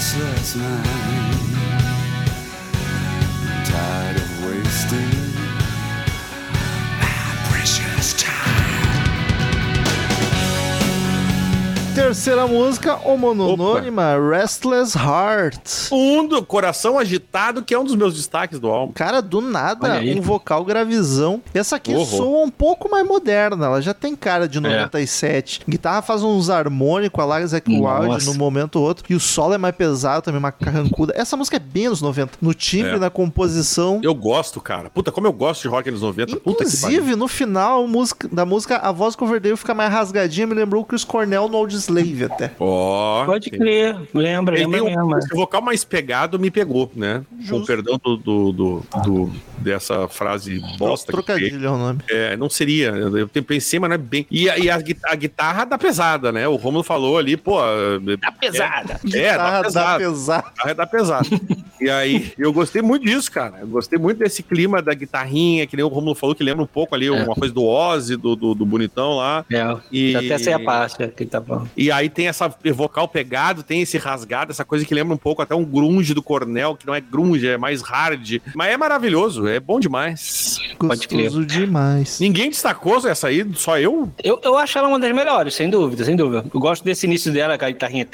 Restless 0.00 0.56
mind. 0.56 1.09
Terceira 12.10 12.44
música, 12.44 12.98
homonônima, 13.04 14.16
Restless 14.18 14.98
Heart. 14.98 15.92
Um 15.92 16.26
do 16.26 16.44
Coração 16.44 16.98
Agitado, 16.98 17.62
que 17.62 17.72
é 17.72 17.78
um 17.78 17.84
dos 17.84 17.94
meus 17.94 18.14
destaques 18.16 18.58
do 18.58 18.66
álbum. 18.66 18.92
Cara, 18.92 19.22
do 19.22 19.40
nada, 19.40 20.00
um 20.00 20.20
vocal 20.20 20.64
gravizão. 20.64 21.40
Essa 21.54 21.76
aqui 21.76 21.94
Horror. 21.94 22.06
soa 22.08 22.44
um 22.44 22.50
pouco 22.50 22.90
mais 22.90 23.06
moderna, 23.06 23.64
ela 23.66 23.80
já 23.80 23.94
tem 23.94 24.16
cara 24.16 24.48
de 24.48 24.58
97. 24.58 25.60
Guitarra 25.68 26.02
faz 26.02 26.24
uns 26.24 26.50
harmônicos, 26.50 27.22
a 27.22 27.24
lá 27.24 27.46
Zac 27.46 27.70
Wild 27.70 28.26
no 28.26 28.34
momento 28.34 28.80
ou 28.80 28.86
outro. 28.86 29.04
E 29.08 29.14
o 29.14 29.20
solo 29.20 29.54
é 29.54 29.58
mais 29.58 29.76
pesado 29.76 30.22
também, 30.24 30.40
uma 30.40 30.50
carrancuda. 30.50 31.12
Essa 31.16 31.36
música 31.36 31.58
é 31.58 31.60
bem 31.60 31.86
anos 31.86 32.02
90. 32.02 32.32
No 32.42 32.52
timbre, 32.52 32.96
É. 32.96 32.98
na 32.98 33.08
composição. 33.08 34.00
Eu 34.02 34.16
gosto, 34.16 34.60
cara. 34.60 34.90
Puta, 34.90 35.12
como 35.12 35.28
eu 35.28 35.32
gosto 35.32 35.62
de 35.62 35.68
rock 35.68 35.88
anos 35.88 36.02
90. 36.02 36.40
Puta 36.40 36.64
que 36.64 36.76
pariu. 36.76 36.98
Inclusive, 36.98 37.14
no 37.14 37.28
final 37.28 37.86
música, 37.86 38.28
da 38.32 38.44
música, 38.44 38.78
a 38.78 38.90
voz 38.90 39.14
do 39.14 39.18
Coverdale 39.18 39.56
fica 39.56 39.74
mais 39.74 39.92
rasgadinha. 39.92 40.48
Me 40.48 40.54
lembrou 40.54 40.82
o 40.82 40.84
Chris 40.84 41.04
Cornell 41.04 41.48
no 41.48 41.56
Old 41.56 41.72
Slave 41.76 41.99
até. 42.26 42.50
Ó. 42.58 43.24
Pode 43.24 43.50
crer, 43.50 43.96
lembra, 44.14 44.56
Ele 44.56 44.66
lembra 44.66 44.82
um, 44.84 45.08
mesmo. 45.08 45.18
esse 45.18 45.34
vocal 45.34 45.62
mais 45.62 45.84
pegado 45.84 46.38
me 46.38 46.50
pegou, 46.50 46.90
né? 46.94 47.22
Com 47.30 47.42
Justo. 47.42 47.66
perdão 47.66 47.98
do, 48.02 48.16
do, 48.16 48.52
do- 48.52 48.82
do- 49.04 49.32
dessa 49.58 50.08
frase 50.08 50.60
bosta. 50.78 51.12
Trocadilho 51.12 51.66
é 51.66 51.70
o 51.70 51.76
nome. 51.76 52.00
É, 52.08 52.36
não 52.36 52.48
seria. 52.48 52.88
Eu 52.90 53.28
pensei, 53.28 53.78
mas 53.78 53.88
não 53.90 53.94
é 53.94 53.98
bem. 53.98 54.26
E, 54.30 54.48
a- 54.48 54.58
e 54.58 54.70
a, 54.70 54.76
a 55.04 55.14
guitarra 55.14 55.64
dá 55.64 55.76
pesada, 55.78 56.32
né? 56.32 56.48
O 56.48 56.56
Romulo 56.56 56.82
falou 56.82 57.18
ali, 57.18 57.36
pô. 57.36 57.58
Tá 58.20 58.32
pesada. 58.32 58.94
É, 59.04 59.06
Guitarra 59.06 59.50
dá 59.50 59.60
dá 59.60 59.62
pesada. 59.64 59.98
pesado. 59.98 60.44
A 60.46 60.50
guitarra 60.50 60.74
dá 60.74 60.86
pesada. 60.86 61.26
e 61.80 61.90
aí, 61.90 62.32
eu 62.38 62.52
gostei 62.52 62.80
muito 62.82 63.04
disso, 63.04 63.30
cara. 63.30 63.58
Eu 63.60 63.66
gostei 63.66 63.98
muito 63.98 64.18
desse 64.18 64.42
clima 64.42 64.80
da 64.80 64.94
guitarrinha, 64.94 65.66
que 65.66 65.76
nem 65.76 65.84
o 65.84 65.88
Romulo 65.88 66.14
falou, 66.14 66.34
que 66.34 66.42
lembra 66.44 66.62
um 66.62 66.66
pouco 66.66 66.94
ali 66.94 67.10
uma 67.10 67.34
coisa 67.34 67.52
do 67.52 67.64
Ozzy, 67.64 68.16
do, 68.16 68.34
do, 68.34 68.54
do 68.54 68.64
bonitão 68.66 69.16
lá. 69.16 69.44
É, 69.52 69.76
E- 69.92 70.16
até 70.16 70.38
sei 70.38 70.52
a 70.52 70.58
parte 70.60 70.96
que 70.96 71.22
ele 71.22 71.30
tá 71.30 71.40
falando. 71.40 71.68
E 71.76 71.89
aí 71.90 72.08
tem 72.08 72.28
essa 72.28 72.52
vocal 72.74 73.08
pegado, 73.08 73.62
tem 73.62 73.82
esse 73.82 73.98
rasgado, 73.98 74.50
essa 74.50 74.64
coisa 74.64 74.84
que 74.84 74.94
lembra 74.94 75.14
um 75.14 75.18
pouco 75.18 75.42
até 75.42 75.54
um 75.54 75.64
grunge 75.64 76.14
do 76.14 76.22
Cornell, 76.22 76.76
que 76.76 76.86
não 76.86 76.94
é 76.94 77.00
grunge, 77.00 77.46
é 77.46 77.56
mais 77.56 77.82
hard. 77.82 78.40
Mas 78.54 78.72
é 78.72 78.76
maravilhoso, 78.76 79.46
é 79.46 79.60
bom 79.60 79.80
demais. 79.80 80.58
Gostoso 80.78 81.44
demais. 81.44 82.18
Ninguém 82.20 82.50
destacou 82.50 83.06
essa 83.08 83.28
aí, 83.28 83.46
só 83.54 83.78
eu? 83.78 84.10
Eu, 84.22 84.40
eu 84.42 84.56
acho 84.56 84.78
ela 84.78 84.88
uma 84.88 84.98
das 84.98 85.14
melhores, 85.14 85.54
sem 85.54 85.70
dúvida, 85.70 86.04
sem 86.04 86.16
dúvida. 86.16 86.44
Eu 86.52 86.60
gosto 86.60 86.84
desse 86.84 87.06
início 87.06 87.32
dela, 87.32 87.56
com 87.58 87.64
a 87.64 87.70
guitarrinha. 87.70 88.06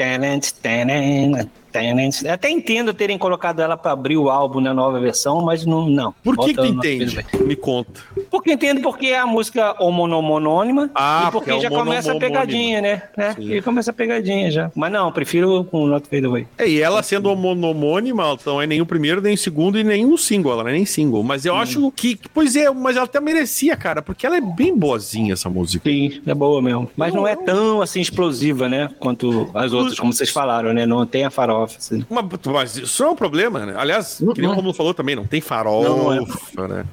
Tenant, 1.81 2.13
tenant. 2.21 2.35
Até 2.35 2.51
entendo 2.51 2.93
terem 2.95 3.19
colocado 3.19 3.61
ela 3.61 3.77
pra 3.77 3.93
abrir 3.93 4.17
o 4.17 4.29
álbum 4.31 4.61
na 4.61 4.73
nova 4.75 4.99
versão, 5.01 5.43
mas 5.43 5.65
não. 5.65 5.89
não. 5.89 6.15
Por 6.23 6.37
que, 6.37 6.47
que 6.47 6.55
tu 6.55 6.67
entende? 6.67 7.25
Me 7.45 7.57
conta. 7.57 8.01
Porque 8.31 8.53
entendo 8.53 8.81
porque 8.81 9.07
é 9.09 9.19
a 9.19 9.27
música 9.27 9.75
homonomonônima 9.83 10.91
Ah, 10.95 11.27
e 11.29 11.33
porque, 11.33 11.51
porque 11.51 11.59
é 11.59 11.61
já 11.61 11.69
começa 11.71 12.11
a 12.11 12.15
homonomônima. 12.15 12.41
pegadinha, 12.47 12.81
né? 12.81 13.03
né? 13.17 13.35
E 13.39 13.63
começa 13.63 13.91
a 13.91 13.95
pegadinha 13.95 14.51
já. 14.51 14.71
Mas 14.75 14.93
não, 14.93 15.11
prefiro 15.13 15.65
com 15.65 15.85
o 15.85 15.87
Not 15.87 16.09
Fade 16.09 16.27
Away. 16.27 16.47
É, 16.59 16.69
e 16.69 16.81
ela 16.81 17.03
sendo 17.03 17.31
homônima, 17.31 18.23
ela 18.23 18.39
não 18.47 18.63
é 18.63 18.67
nem 18.67 18.81
o 18.81 18.87
primeiro, 18.87 19.21
nem 19.21 19.35
o 19.35 19.39
segundo 19.39 19.79
e 19.79 19.85
nem 19.85 20.05
o 20.07 20.17
single, 20.17 20.53
ela 20.53 20.63
não 20.63 20.71
é 20.71 20.75
nem 20.75 20.87
single. 20.87 21.23
Mas 21.23 21.45
eu 21.45 21.55
acho 21.57 21.91
que, 21.93 22.19
pois 22.33 22.57
é, 22.57 22.71
mas 22.71 22.97
ela 22.97 23.05
até 23.07 23.21
merecia, 23.21 23.77
cara, 23.77 24.03
porque 24.03 24.27
ela 24.27 24.37
é 24.37 24.41
bem 24.41 24.77
boazinha, 24.77 25.33
essa 25.33 25.49
música. 25.49 25.89
Sim, 25.89 26.21
é 26.27 26.35
boa 26.35 26.61
mesmo. 26.63 26.91
Mas 26.97 27.13
não 27.15 27.27
é 27.27 27.37
tão 27.37 27.81
assim 27.81 28.01
explosiva, 28.01 28.69
né? 28.69 28.91
Quanto 28.99 29.51
as 29.55 29.73
outras, 29.73 29.99
como 29.99 30.13
vocês 30.13 30.31
falaram, 30.31 30.73
né? 30.73 30.87
Não 30.87 31.07
tem 31.07 31.25
a 31.25 31.31
farofa. 31.67 31.79
Assim. 31.79 32.07
Mas, 32.09 32.25
mas 32.47 32.77
isso 32.77 33.03
não 33.03 33.11
é 33.11 33.13
um 33.13 33.17
problema, 33.17 33.67
né? 33.67 33.75
Aliás, 33.77 34.23
que 34.35 34.41
nem 34.41 34.51
o 34.51 34.55
Romulo 34.55 34.75
falou 34.75 34.95
também, 34.95 35.17
não 35.17 35.27
tem 35.27 35.41
farofa, 35.41 36.69
né? 36.69 36.85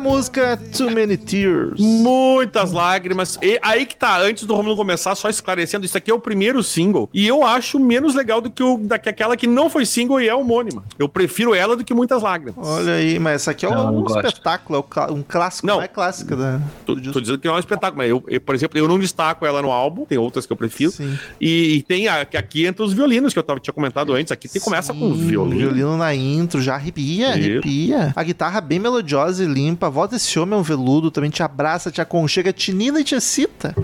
Música, 0.00 0.56
Too 0.76 0.90
Many 0.90 1.16
Tears. 1.16 1.80
Muitas 1.80 2.72
lágrimas. 2.72 3.38
E 3.42 3.58
aí 3.62 3.84
que 3.86 3.96
tá, 3.96 4.18
antes 4.20 4.44
do 4.44 4.54
Romulo 4.54 4.76
começar, 4.76 5.14
só 5.14 5.28
esclarecendo, 5.28 5.84
isso 5.84 5.96
aqui 5.96 6.10
é 6.10 6.14
o 6.14 6.18
primeiro 6.18 6.62
single. 6.62 7.08
E 7.12 7.26
eu 7.26 7.44
acho 7.44 7.78
menos 7.78 8.14
legal 8.14 8.40
do 8.40 8.50
que, 8.50 8.62
o, 8.62 8.78
da, 8.78 8.98
que 8.98 9.08
aquela 9.08 9.36
que 9.36 9.46
não 9.46 9.68
foi 9.68 9.84
single 9.84 10.20
e 10.20 10.28
é 10.28 10.34
homônima. 10.34 10.84
Eu 10.98 11.08
prefiro 11.08 11.54
ela 11.54 11.76
do 11.76 11.84
que 11.84 11.92
muitas 11.92 12.22
lágrimas. 12.22 12.66
Olha 12.66 12.94
aí, 12.94 13.18
mas 13.18 13.34
essa 13.34 13.50
aqui 13.50 13.66
é 13.66 13.70
Não, 13.70 13.96
um 13.96 14.06
espetáculo, 14.06 14.84
é 14.96 15.12
um 15.12 15.22
clássico, 15.22 15.66
Não. 15.66 15.76
não 15.76 15.82
é 15.82 15.88
clássica 15.88 16.36
da, 16.36 16.60
Tô, 16.86 16.96
tô 16.96 17.20
dizendo 17.20 17.38
que 17.38 17.46
não 17.46 17.54
é 17.54 17.56
um 17.56 17.60
espetáculo, 17.60 17.98
mas 17.98 18.10
eu, 18.10 18.22
eu, 18.28 18.40
por 18.40 18.54
exemplo, 18.54 18.78
eu 18.78 18.88
não 18.88 18.98
destaco 18.98 19.44
ela 19.44 19.60
no 19.60 19.70
álbum, 19.70 20.04
tem 20.04 20.18
outras 20.18 20.46
que 20.46 20.52
eu 20.52 20.56
prefiro. 20.56 20.90
Sim. 20.90 21.18
E, 21.40 21.76
e 21.76 21.82
tem 21.82 22.08
a, 22.08 22.22
aqui 22.22 22.66
entra 22.66 22.84
os 22.84 22.92
violinos, 22.92 23.32
que 23.32 23.38
eu 23.38 23.42
tava, 23.42 23.60
tinha 23.60 23.74
comentado 23.74 24.12
antes. 24.14 24.32
Aqui 24.32 24.48
tem, 24.48 24.60
começa 24.60 24.92
com 24.92 25.12
violino. 25.14 25.58
violino 25.58 25.96
na 25.96 26.14
intro, 26.14 26.60
já 26.60 26.74
arrepia, 26.74 27.30
arrepia. 27.30 28.12
A 28.14 28.22
guitarra 28.22 28.60
bem 28.60 28.78
melodiosa 28.78 29.44
e 29.44 29.46
limpa. 29.46 29.89
A 29.90 29.92
voz 29.92 30.08
desse 30.08 30.38
homem 30.38 30.54
é 30.56 30.60
um 30.60 30.62
veludo, 30.62 31.10
também 31.10 31.30
te 31.30 31.42
abraça, 31.42 31.90
te 31.90 32.00
aconchega, 32.00 32.52
te 32.52 32.72
nina 32.72 33.00
e 33.00 33.02
te 33.02 33.16
excita. 33.16 33.74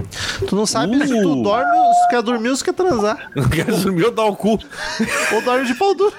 Tu 0.47 0.55
não 0.55 0.65
sabe 0.65 1.05
se 1.05 1.21
tu 1.21 1.33
Uh. 1.33 1.43
dorme, 1.43 1.77
se 2.01 2.09
quer 2.11 2.23
dormir 2.23 2.49
ou 2.51 2.55
se 2.57 2.63
quer 2.63 2.75
transar. 2.75 3.29
Não 3.35 3.49
quero 3.49 3.77
dormir 3.77 4.05
ou 4.05 4.13
dar 4.13 4.27
o 4.27 4.37
cu. 4.37 4.51
ou 5.35 5.43
dorme 5.43 5.67
de 5.67 5.75
pau 5.75 5.93
duro. 5.97 6.15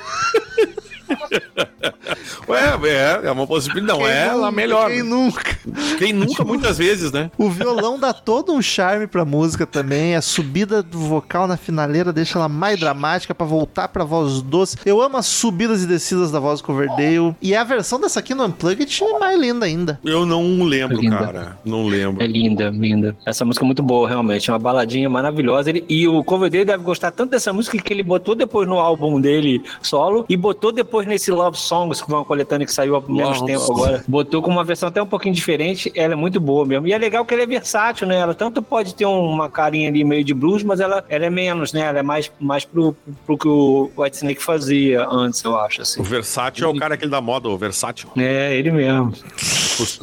Ué, 2.48 2.78
é, 2.90 3.28
é 3.28 3.32
uma 3.32 3.46
possibilidade. 3.46 4.00
Não 4.00 4.06
Quem 4.06 4.16
é 4.16 4.32
nunca? 4.32 4.48
a 4.48 4.52
melhor. 4.52 4.90
Quem 4.90 5.04
nunca? 5.04 5.58
Quem 5.98 6.14
nunca, 6.14 6.44
muitas 6.44 6.78
vezes, 6.78 7.12
né? 7.12 7.30
O 7.38 7.50
violão 7.50 8.00
dá 8.00 8.14
todo 8.14 8.54
um 8.54 8.62
charme 8.62 9.08
pra 9.08 9.26
música 9.26 9.66
também. 9.66 10.16
A 10.16 10.22
subida 10.22 10.82
do 10.82 10.98
vocal 11.00 11.48
na 11.48 11.58
finaleira 11.58 12.14
deixa 12.14 12.38
ela 12.38 12.48
mais 12.48 12.80
dramática 12.80 13.36
pra 13.36 13.46
voltar 13.46 13.88
pra 13.90 14.04
voz 14.04 14.42
doce. 14.42 14.78
Eu 14.86 15.02
amo 15.02 15.18
as 15.18 15.26
subidas 15.26 15.84
e 15.84 15.88
descidas 15.88 16.32
da 16.32 16.40
voz 16.40 16.62
do 16.62 16.66
Coverdale. 16.66 17.36
E 17.42 17.56
a 17.56 17.64
versão 17.64 18.00
dessa 18.00 18.20
aqui 18.20 18.34
no 18.34 18.46
Unplugged 18.46 19.04
é 19.04 19.20
mais 19.20 19.40
linda 19.40 19.66
ainda. 19.66 20.00
Eu 20.04 20.26
não 20.26 20.64
lembro, 20.64 21.00
Linda. 21.00 21.18
cara. 21.18 21.58
Não 21.66 21.86
lembro. 21.86 22.24
É 22.24 22.28
linda, 22.28 22.70
linda. 22.70 23.16
Essa 23.26 23.44
música 23.44 23.66
é 23.66 23.68
muito 23.68 23.84
boa, 23.84 24.08
realmente. 24.08 24.50
É 24.50 24.54
uma 24.54 24.60
baladinha 24.60 25.10
maravilhosa. 25.10 25.70
Ele, 25.70 25.84
e 25.90 26.08
o 26.08 26.24
cover 26.24 26.50
dele 26.50 26.66
deve 26.66 26.84
gostar 26.84 27.12
tanto 27.12 27.32
dessa 27.32 27.52
música 27.52 27.78
que 27.78 27.94
ele 27.94 28.04
botou 28.04 28.36
depois 28.36 28.68
no 28.68 28.80
álbum 28.80 29.20
dele 29.20 29.62
solo 29.82 30.26
e 30.30 30.38
botou 30.38 30.72
depois 30.72 30.97
nesse 31.06 31.32
Love 31.32 31.58
Songs, 31.58 32.02
que 32.02 32.08
foi 32.08 32.16
uma 32.16 32.26
coletânea 32.26 32.66
que 32.66 32.74
saiu 32.74 32.96
há 32.96 33.02
menos 33.02 33.40
Love 33.40 33.46
tempo 33.46 33.60
Songs. 33.60 33.84
agora. 33.84 34.04
Botou 34.08 34.42
com 34.42 34.52
uma 34.52 34.64
versão 34.64 34.90
até 34.90 35.02
um 35.02 35.06
pouquinho 35.06 35.34
diferente. 35.34 35.92
Ela 35.96 36.14
é 36.14 36.16
muito 36.16 36.40
boa 36.40 36.66
mesmo. 36.66 36.88
E 36.88 36.94
é 36.94 36.98
legal 36.98 37.26
que 37.26 37.34
ela 37.34 37.44
é 37.44 37.48
versátil, 37.48 38.08
né? 38.08 38.18
Ela 38.18 38.34
tanto 38.34 38.62
pode 38.62 38.96
ter 38.96 39.06
uma 39.06 39.50
carinha 39.50 39.90
ali 39.90 40.04
meio 40.04 40.24
de 40.24 40.34
blues, 40.34 40.64
mas 40.64 40.80
ela, 40.80 41.04
ela 41.10 41.26
é 41.26 41.30
menos, 41.30 41.74
né? 41.74 41.82
Ela 41.82 42.00
é 42.00 42.04
mais, 42.04 42.32
mais 42.40 42.66
pro, 42.66 42.96
pro 43.26 43.38
que 43.38 43.48
o 43.48 43.92
White 43.98 44.18
Snake 44.18 44.44
fazia 44.44 45.08
antes, 45.10 45.44
eu 45.44 45.58
acho, 45.58 45.82
assim. 45.82 46.02
O 46.02 46.04
versátil 46.04 46.68
é 46.68 46.70
o 46.70 46.76
cara 46.76 46.96
aquele 46.96 47.12
da 47.12 47.22
moda, 47.22 47.50
o 47.50 47.58
versátil. 47.58 48.10
É, 48.18 48.56
ele 48.56 48.72
mesmo. 48.72 49.14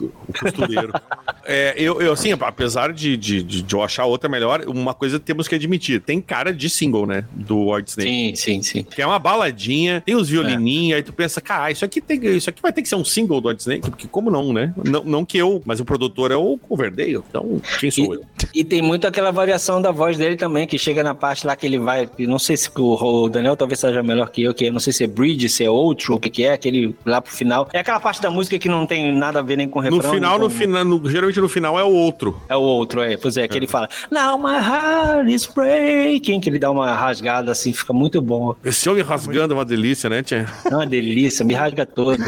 o 0.00 0.32
costureiro. 0.32 0.92
é, 1.44 1.74
eu, 1.76 2.00
eu, 2.00 2.12
assim, 2.12 2.32
apesar 2.32 2.92
de, 2.92 3.16
de, 3.16 3.42
de, 3.42 3.62
de 3.62 3.74
eu 3.74 3.82
achar 3.82 4.04
outra 4.04 4.28
melhor, 4.28 4.64
uma 4.66 4.94
coisa 4.94 5.18
temos 5.18 5.48
que 5.48 5.54
admitir: 5.54 6.00
tem 6.00 6.20
cara 6.20 6.52
de 6.52 6.68
single, 6.68 7.06
né? 7.06 7.24
Do 7.32 7.70
White 7.70 7.90
Snake. 7.90 8.10
Sim, 8.10 8.34
sim, 8.34 8.62
sim. 8.62 8.82
Que 8.82 9.02
é 9.02 9.06
uma 9.06 9.18
baladinha, 9.18 10.02
tem 10.04 10.14
os 10.14 10.28
violininhos, 10.28 10.83
aí 10.92 11.02
tu 11.02 11.12
pensa, 11.12 11.40
cara, 11.40 11.70
isso 11.70 11.84
aqui, 11.84 12.00
tem, 12.00 12.22
isso 12.36 12.50
aqui 12.50 12.60
vai 12.60 12.72
ter 12.72 12.82
que 12.82 12.88
ser 12.88 12.96
um 12.96 13.04
single 13.04 13.40
do 13.40 13.48
White 13.48 13.62
Snake, 13.62 13.90
porque 13.90 14.06
como 14.08 14.30
não, 14.30 14.52
né? 14.52 14.74
Não, 14.84 15.04
não 15.04 15.24
que 15.24 15.38
eu, 15.38 15.62
mas 15.64 15.80
o 15.80 15.84
produtor 15.84 16.30
é 16.30 16.36
o 16.36 16.58
Coverdale, 16.58 17.14
então 17.28 17.60
quem 17.78 17.90
sou 17.90 18.14
eu? 18.14 18.22
E 18.54 18.64
tem 18.64 18.82
muito 18.82 19.06
aquela 19.06 19.30
variação 19.30 19.80
da 19.80 19.90
voz 19.90 20.16
dele 20.18 20.36
também, 20.36 20.66
que 20.66 20.78
chega 20.78 21.02
na 21.02 21.14
parte 21.14 21.46
lá 21.46 21.56
que 21.56 21.66
ele 21.66 21.78
vai. 21.78 22.08
Não 22.18 22.38
sei 22.38 22.56
se 22.56 22.70
o, 22.76 23.28
Daniel 23.28 23.56
talvez 23.56 23.80
seja 23.80 24.02
melhor 24.02 24.30
que 24.30 24.42
eu, 24.42 24.52
que 24.54 24.66
eu 24.66 24.72
não 24.72 24.80
sei 24.80 24.92
se 24.92 25.04
é 25.04 25.06
bridge, 25.06 25.48
se 25.48 25.64
é 25.64 25.70
outro, 25.70 26.14
o 26.14 26.20
que, 26.20 26.30
que 26.30 26.44
é, 26.44 26.52
aquele 26.52 26.94
lá 27.04 27.20
pro 27.20 27.32
final. 27.32 27.68
É 27.72 27.78
aquela 27.78 28.00
parte 28.00 28.20
da 28.20 28.30
música 28.30 28.58
que 28.58 28.68
não 28.68 28.86
tem 28.86 29.12
nada 29.12 29.38
a 29.38 29.42
ver 29.42 29.56
nem 29.56 29.68
com 29.68 29.78
o 29.78 29.82
refrão. 29.82 30.02
No 30.02 30.14
final, 30.14 30.38
no 30.38 30.50
final, 30.50 30.84
no- 30.84 31.10
geralmente 31.10 31.40
no 31.40 31.48
final 31.48 31.78
é 31.78 31.84
o 31.84 31.92
outro. 31.92 32.40
É 32.48 32.56
o 32.56 32.60
outro, 32.60 33.00
é. 33.02 33.16
Pois 33.16 33.36
é, 33.36 33.46
que 33.48 33.56
ele 33.56 33.66
fala, 33.66 33.88
Now 34.10 34.38
my 34.38 34.56
heart 34.56 35.28
is 35.28 35.46
breaking, 35.46 36.40
que 36.40 36.48
ele 36.48 36.58
dá 36.58 36.70
uma 36.70 36.92
rasgada 36.94 37.52
assim, 37.52 37.72
fica 37.72 37.92
muito 37.92 38.20
bom. 38.20 38.54
Esse 38.64 38.88
homem 38.88 39.02
rasgando 39.02 39.54
é 39.54 39.56
uma 39.56 39.64
delícia, 39.64 40.08
né, 40.10 40.22
Tia? 40.22 40.46
É 40.74 40.76
uma 40.78 40.86
delícia, 40.86 41.44
me 41.44 41.54
rasga 41.54 41.86
todo. 41.86 42.18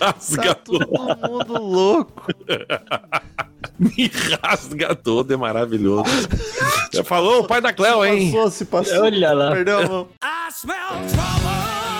Rasga 0.00 0.54
Tá 0.54 0.54
todo. 0.54 0.86
todo 0.86 1.30
mundo 1.30 1.62
louco. 1.62 2.26
Me 3.78 4.10
rasga 4.42 4.94
todo, 4.94 5.32
é 5.32 5.36
maravilhoso. 5.36 6.04
Já 6.92 7.02
falou 7.02 7.40
o 7.40 7.46
pai 7.46 7.60
da 7.60 7.72
Cleo, 7.72 8.04
hein? 8.04 8.30
Passou, 8.32 8.50
se 8.50 8.64
passou. 8.64 9.02
Olha 9.04 9.32
lá. 9.32 9.50
Perdeu 9.52 9.78
a 9.78 9.88
mão. 9.88 10.08
I 10.22 10.50
smell 10.52 10.76
trouble. 11.10 11.91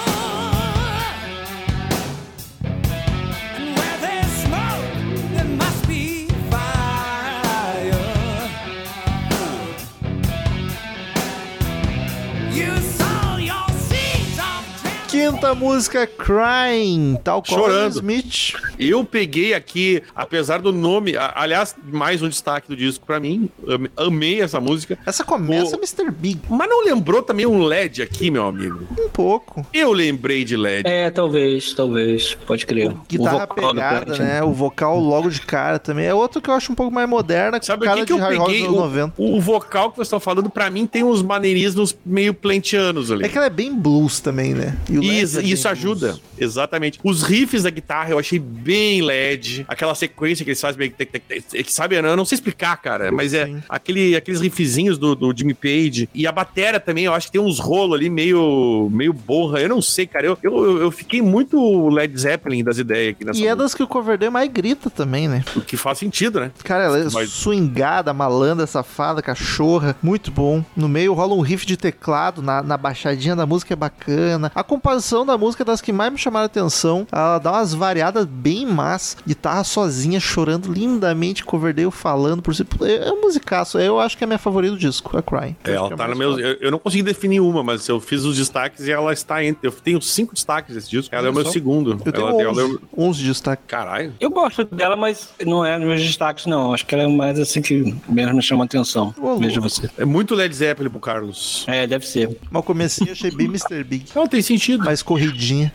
Quinta 15.33 15.55
música, 15.55 16.07
Crying, 16.07 17.19
tal 17.25 17.43
qual 17.43 17.61
Chorando. 17.63 17.93
Smith. 17.95 18.53
Eu 18.79 19.03
peguei 19.03 19.55
aqui, 19.55 20.03
apesar 20.15 20.61
do 20.61 20.73
nome, 20.73 21.17
a- 21.17 21.33
aliás, 21.35 21.75
mais 21.91 22.21
um 22.23 22.29
destaque 22.29 22.69
do 22.69 22.77
disco 22.77 23.07
pra 23.07 23.19
mim. 23.19 23.49
Ame- 23.67 23.91
Amei 23.97 24.43
essa 24.43 24.61
música. 24.61 24.99
Essa 25.07 25.25
começa 25.25 25.75
O- 25.77 25.79
Mr. 25.79 26.11
Big, 26.11 26.39
Mas 26.51 26.69
não 26.69 26.85
lembrou 26.85 27.23
também 27.23 27.47
um 27.47 27.63
LED 27.63 28.03
aqui, 28.03 28.31
meu 28.31 28.45
amigo? 28.47 28.81
um 28.99 29.09
pouco. 29.09 29.67
Eu 29.73 29.93
lembrei 29.93 30.45
de 30.45 30.55
LED. 30.57 30.87
É, 30.87 31.11
talvez, 31.11 31.73
talvez. 31.73 32.35
Pode 32.47 32.67
crer. 32.67 32.93
Guitarra 33.09 33.37
O 33.37 33.41
vocal 33.41 33.57
do 33.69 33.75
pegada, 33.75 34.19
né? 34.19 34.43
O 34.43 34.53
vocal 34.53 34.99
logo 35.01 35.31
de 35.31 35.41
cara 35.41 35.79
também. 35.79 36.05
É 36.07 36.15
outro 36.15 36.43
que 36.43 36.51
eu 36.51 36.55
acho 36.55 36.71
um 36.71 36.75
pouco 36.75 36.93
mais 36.93 37.09
moderna, 37.09 37.59
Sabe 37.63 37.85
o 37.85 37.87
cara 37.87 38.01
que, 38.01 38.07
que 38.07 38.13
eu 38.13 38.19
peguei? 38.19 38.67
O, 38.69 38.73
90. 38.73 39.15
o 39.17 39.41
vocal 39.41 39.91
que 39.91 39.97
vocês 39.97 40.07
estão 40.09 40.21
falando, 40.21 40.51
pra 40.51 40.69
mim, 40.71 40.87
tem 40.87 41.03
uns 41.03 41.23
maneirismos 41.23 41.97
meio 42.05 42.35
plantianos 42.35 43.11
ali. 43.11 43.25
É 43.25 43.29
que 43.29 43.37
ela 43.39 43.47
é 43.47 43.51
bem 43.51 43.75
blues 43.75 44.21
também, 44.21 44.53
né? 44.53 44.77
E 44.91 44.99
o 44.99 45.01
LED 45.01 45.22
isso, 45.23 45.37
bem 45.41 45.51
isso 45.51 45.69
ajuda, 45.69 46.19
exatamente. 46.39 46.99
Os 47.03 47.23
riffs 47.23 47.63
da 47.63 47.71
guitarra 47.71 48.11
eu 48.11 48.19
achei 48.19 48.39
bem 48.39 49.01
LED. 49.03 49.65
Aquela 49.69 49.95
sequência 49.95 50.45
que 50.45 50.51
eles 50.51 50.61
fazem, 50.61 50.79
meio 50.79 50.93
que, 50.93 51.73
sabe, 51.73 51.97
eu 51.97 52.17
não 52.17 52.25
sei 52.25 52.37
explicar, 52.37 52.77
cara, 52.77 53.11
mas 53.13 53.35
é 53.35 53.47
Sim. 53.47 53.63
aquele, 53.69 54.17
aqueles 54.17 54.41
riffzinhos 54.41 54.99
do, 54.99 55.15
do 55.15 55.35
Jimmy 55.37 55.55
Page. 55.55 56.09
E 56.15 56.27
a 56.27 56.33
batera 56.33 56.79
também, 56.81 57.05
eu 57.05 57.15
acho 57.15 57.27
que 57.27 57.33
tem 57.33 57.41
uns 57.41 57.59
rolos 57.59 57.97
ali 57.97 58.09
meio, 58.11 58.89
meio 58.93 59.13
borra. 59.13 59.61
Eu 59.61 59.69
não 59.69 59.83
sei, 59.83 60.07
cara. 60.07 60.27
Eu, 60.27 60.39
eu, 60.43 60.83
eu 60.83 60.91
fiquei 60.91 61.23
muito 61.23 61.89
Led 61.89 62.19
Zeppelin 62.19 62.65
das 62.65 62.79
ideias 62.79 63.15
aqui 63.15 63.25
nessa 63.25 63.39
E 63.41 63.47
é 63.47 63.55
das 63.55 63.75
que 63.75 63.83
o 63.83 63.87
Coverdale 63.87 64.31
mais 64.31 64.51
grita 64.51 64.91
também, 64.91 65.29
né? 65.29 65.45
o 65.57 65.61
que 65.61 65.77
faz 65.77 65.99
sentido, 65.99 66.41
né? 66.41 66.51
Cara, 66.65 66.85
ela 66.85 66.99
é 66.99 67.05
Mas- 67.13 67.31
swingada, 67.31 68.13
malandra, 68.13 68.67
safada, 68.67 69.23
cachorra. 69.23 69.97
Muito 70.03 70.31
bom. 70.31 70.65
No 70.77 70.89
meio 70.89 71.13
rola 71.13 71.35
um 71.35 71.41
riff 71.41 71.67
de 71.67 71.77
teclado, 71.77 72.43
na, 72.43 72.63
na 72.63 72.77
baixadinha 72.77 73.37
da 73.37 73.47
música 73.47 73.73
é 73.75 73.77
bacana. 73.77 74.51
A 74.55 74.63
composição 74.63 75.02
da 75.27 75.37
música 75.39 75.63
é 75.63 75.67
das 75.67 75.81
que 75.81 75.93
mais 75.93 76.13
me 76.13 76.19
chamaram 76.19 76.45
a 76.45 76.47
atenção. 76.47 77.07
Ela 77.11 77.39
dá 77.39 77.53
umas 77.53 77.75
variadas 77.75 78.25
bem 78.25 78.65
más. 78.67 79.17
Guitarra 79.27 79.65
sozinha, 79.65 80.19
chorando 80.21 80.73
lindamente, 80.73 81.45
Coverdale 81.45 81.91
falando 81.91 82.43
por 82.43 82.55
si. 82.55 82.65
É 82.83 83.09
é 83.09 83.13
um 83.13 83.21
musicaço. 83.21 83.79
Eu 83.79 83.99
acho 83.99 84.17
que 84.17 84.25
é 84.25 84.27
a 84.27 84.29
minha 84.29 84.39
favorita 84.39 84.75
do 84.75 84.79
disco, 84.79 85.17
a 85.17 85.23
Crying. 85.23 85.57
É, 85.65 85.73
ela 85.73 85.89
que 85.91 85.97
tá 85.97 86.05
a 86.05 86.09
no 86.09 86.17
meu. 86.17 86.39
Eu, 86.39 86.57
eu 86.61 86.71
não 86.71 86.79
consegui 86.79 87.03
definir 87.03 87.41
uma, 87.41 87.63
mas 87.63 87.87
eu 87.89 88.01
fiz 88.01 88.25
os 88.25 88.37
destaques 88.37 88.87
e 88.87 88.93
ela 88.93 89.13
está 89.13 89.45
entre. 89.45 89.67
Eu 89.67 89.73
tenho 89.73 90.01
cinco 90.01 90.35
destaques 90.35 90.75
desse 90.75 90.89
disco. 90.91 91.15
Ela 91.15 91.29
é 91.29 91.31
o 91.31 91.35
meu 91.35 91.45
só. 91.45 91.51
segundo. 91.51 92.01
Eu 92.05 92.13
tenho 92.13 92.27
ela, 92.29 92.35
11, 92.35 92.43
ela 92.45 92.63
é 92.63 92.65
o- 92.65 92.81
11 92.97 93.19
de 93.21 93.25
destaque. 93.27 93.63
Caralho. 93.67 94.15
Eu 94.21 94.31
gosto 94.31 94.65
dela, 94.65 94.97
mas 94.97 95.31
não 95.45 95.65
é 95.65 95.77
nos 95.79 95.89
meus 95.89 96.03
destaques, 96.03 96.47
não. 96.47 96.73
Acho 96.73 96.87
que 96.87 96.95
ela 96.95 97.05
é 97.05 97.07
mais 97.09 97.39
assim 97.39 97.61
que 97.61 97.95
menos 98.09 98.35
me 98.35 98.43
chama 98.43 98.65
atenção. 98.65 99.15
Ô, 99.21 99.37
Veja 99.37 99.61
você. 99.61 99.91
É 99.99 100.05
muito 100.05 100.35
Led 100.35 100.55
Zeppelin 100.55 100.91
pro 100.91 101.01
Carlos. 101.01 101.65
É, 101.67 101.87
deve 101.87 102.07
ser. 102.07 102.39
Mas 102.51 102.65
comecinho 102.65 103.09
eu 103.09 103.13
achei 103.13 103.31
bem 103.31 103.47
Mr. 103.47 103.83
Big. 103.85 104.07
Não, 104.15 104.27
tem 104.27 104.43
sentido. 104.43 104.85
Mais 104.93 105.03
corridinha. 105.03 105.73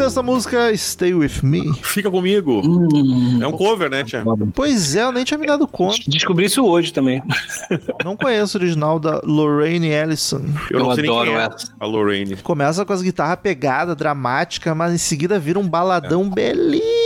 Go? 0.00 0.04
Sexta 0.04 0.22
música, 0.22 0.76
Stay 0.76 1.14
With 1.14 1.42
Me. 1.42 1.72
Fica 1.82 2.10
comigo. 2.10 2.60
Hum, 2.64 3.38
É 3.42 3.46
um 3.46 3.52
cover, 3.52 3.90
né, 3.90 4.02
Tia? 4.04 4.24
Pois 4.54 4.96
é, 4.96 5.02
eu 5.02 5.12
nem 5.12 5.24
tinha 5.24 5.38
me 5.38 5.46
dado 5.46 5.66
conta. 5.66 5.98
Descobri 6.08 6.46
isso 6.46 6.64
hoje 6.64 6.92
também. 6.92 7.22
Não 8.04 8.16
conheço 8.16 8.56
o 8.58 8.60
original 8.60 8.98
da 8.98 9.20
Lorraine 9.24 9.88
Ellison. 9.88 10.42
Eu, 10.70 10.80
não 10.80 10.86
Eu 10.86 10.90
adoro 10.92 11.30
é 11.32 11.44
essa. 11.46 11.72
a 11.78 11.86
Lorraine. 11.86 12.36
Começa 12.36 12.84
com 12.84 12.92
as 12.92 13.02
guitarras 13.02 13.38
pegadas, 13.42 13.96
dramática, 13.96 14.74
mas 14.74 14.92
em 14.92 14.98
seguida 14.98 15.38
vira 15.38 15.58
um 15.58 15.68
baladão 15.68 16.28
belíssimo. 16.28 16.99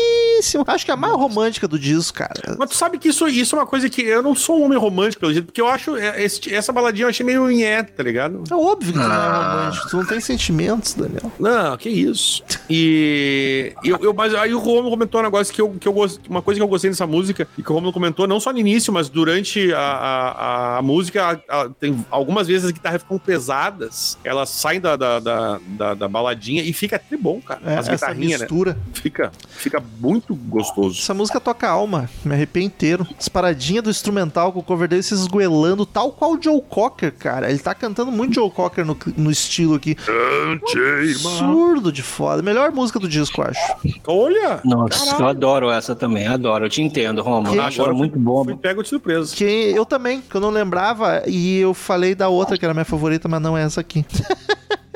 Acho 0.66 0.84
que 0.84 0.90
é 0.90 0.94
a 0.94 0.96
mais 0.96 1.14
romântica 1.14 1.66
do 1.68 1.78
disco, 1.78 2.18
cara. 2.18 2.56
Mas 2.58 2.70
tu 2.70 2.76
sabe 2.76 2.98
que 2.98 3.08
isso, 3.08 3.26
isso 3.28 3.54
é 3.56 3.58
uma 3.58 3.66
coisa 3.66 3.88
que 3.88 4.02
eu 4.02 4.22
não 4.22 4.34
sou 4.34 4.60
um 4.60 4.64
homem 4.64 4.78
romântico, 4.78 5.20
pelo 5.20 5.32
jeito, 5.32 5.46
porque 5.46 5.60
eu 5.60 5.68
acho 5.68 5.96
é, 5.96 6.22
esse- 6.22 6.52
essa 6.54 6.72
baladinha 6.72 7.04
eu 7.04 7.08
achei 7.10 7.24
meio 7.24 7.50
inheta, 7.50 7.92
tá 7.96 8.02
ligado? 8.02 8.44
É 8.50 8.54
óbvio 8.54 8.92
que 8.92 8.98
tu 8.98 9.04
não 9.04 9.12
é 9.14 9.16
Ah. 9.18 9.58
romântico. 9.60 9.88
Tu 9.90 9.96
não 9.96 10.06
tem 10.06 10.20
sentimentos, 10.20 10.94
Daniel. 10.94 11.32
Não, 11.38 11.76
que 11.76 11.88
isso. 11.88 12.42
E 12.68 13.72
eu, 13.84 13.98
eu- 14.00 14.14
mas 14.14 14.34
aí 14.34 14.54
o 14.54 14.58
Romulo 14.58 14.90
comentou 14.90 15.20
um 15.20 15.24
negócio 15.24 15.52
que 15.54 15.60
eu, 15.60 15.70
que 15.78 15.86
eu 15.88 15.92
gost, 15.92 16.20
uma 16.28 16.42
coisa 16.42 16.58
que 16.58 16.62
eu 16.62 16.68
gostei 16.68 16.90
dessa 16.90 17.06
música 17.06 17.46
e 17.56 17.62
que 17.62 17.70
o 17.70 17.74
Romulo 17.74 17.92
comentou 17.92 18.26
não 18.26 18.40
só 18.40 18.52
no 18.52 18.58
início, 18.58 18.92
mas 18.92 19.08
durante 19.08 19.72
a, 19.72 19.78
a, 19.78 20.78
a 20.78 20.82
música, 20.82 21.40
a- 21.48 21.60
a- 21.62 21.68
tem 21.68 22.04
algumas 22.10 22.46
vezes 22.46 22.64
as 22.66 22.70
guitarras 22.70 23.02
ficam 23.02 23.18
pesadas, 23.18 24.18
elas 24.24 24.48
saem 24.50 24.80
da, 24.80 24.96
da, 24.96 25.20
da, 25.20 25.60
da- 25.66 25.94
da 25.94 26.08
baladinha 26.08 26.62
e 26.62 26.72
fica 26.72 26.96
até 26.96 27.16
bom, 27.16 27.40
cara. 27.40 27.60
É, 27.64 27.74
as 27.78 27.88
essa 27.88 28.06
guitarrinhas, 28.08 28.40
né? 28.40 28.46
mistura. 28.46 28.78
Fica, 28.92 29.32
fica 29.48 29.82
muito 30.00 30.33
gostoso. 30.34 30.98
Essa 31.00 31.14
música 31.14 31.40
toca 31.40 31.66
a 31.68 31.70
alma, 31.70 32.08
me 32.24 32.34
arrepio 32.34 32.62
inteiro. 32.62 33.06
As 33.18 33.28
paradinhas 33.28 33.84
do 33.84 33.90
instrumental 33.90 34.52
com 34.52 34.60
o 34.60 34.62
cover 34.62 34.88
dele 34.88 35.02
se 35.02 35.14
esgoelando, 35.14 35.84
tal 35.86 36.12
qual 36.12 36.32
o 36.32 36.42
Joe 36.42 36.60
Cocker, 36.68 37.12
cara. 37.12 37.50
Ele 37.50 37.58
tá 37.58 37.74
cantando 37.74 38.10
muito 38.12 38.34
Joe 38.34 38.50
Cocker 38.50 38.84
no, 38.84 38.96
no 39.16 39.30
estilo 39.30 39.74
aqui. 39.74 39.96
Absurdo 41.14 41.92
de 41.92 42.02
foda. 42.02 42.42
Melhor 42.42 42.72
música 42.72 42.98
do 42.98 43.08
disco, 43.08 43.40
eu 43.40 43.46
acho. 43.48 43.74
Olha! 44.06 44.60
Nossa, 44.64 45.16
eu 45.16 45.26
adoro 45.26 45.70
essa 45.70 45.94
também, 45.94 46.26
adoro. 46.26 46.64
Eu 46.66 46.70
te 46.70 46.82
entendo, 46.82 47.22
Romulo. 47.22 47.52
Que- 47.52 47.58
Acho 47.64 47.82
ela 47.82 47.94
muito 47.94 48.18
boa. 48.18 48.44
Fui 48.44 48.56
pego 48.56 48.82
de 48.82 48.88
surpresa. 48.88 49.34
Que 49.34 49.44
eu 49.44 49.86
também, 49.86 50.20
que 50.20 50.34
eu 50.34 50.40
não 50.40 50.50
lembrava, 50.50 51.22
e 51.26 51.58
eu 51.58 51.72
falei 51.72 52.14
da 52.14 52.28
outra 52.28 52.58
que 52.58 52.64
era 52.64 52.74
minha 52.74 52.84
favorita, 52.84 53.28
mas 53.28 53.40
não 53.40 53.56
é 53.56 53.62
essa 53.62 53.80
aqui. 53.80 54.04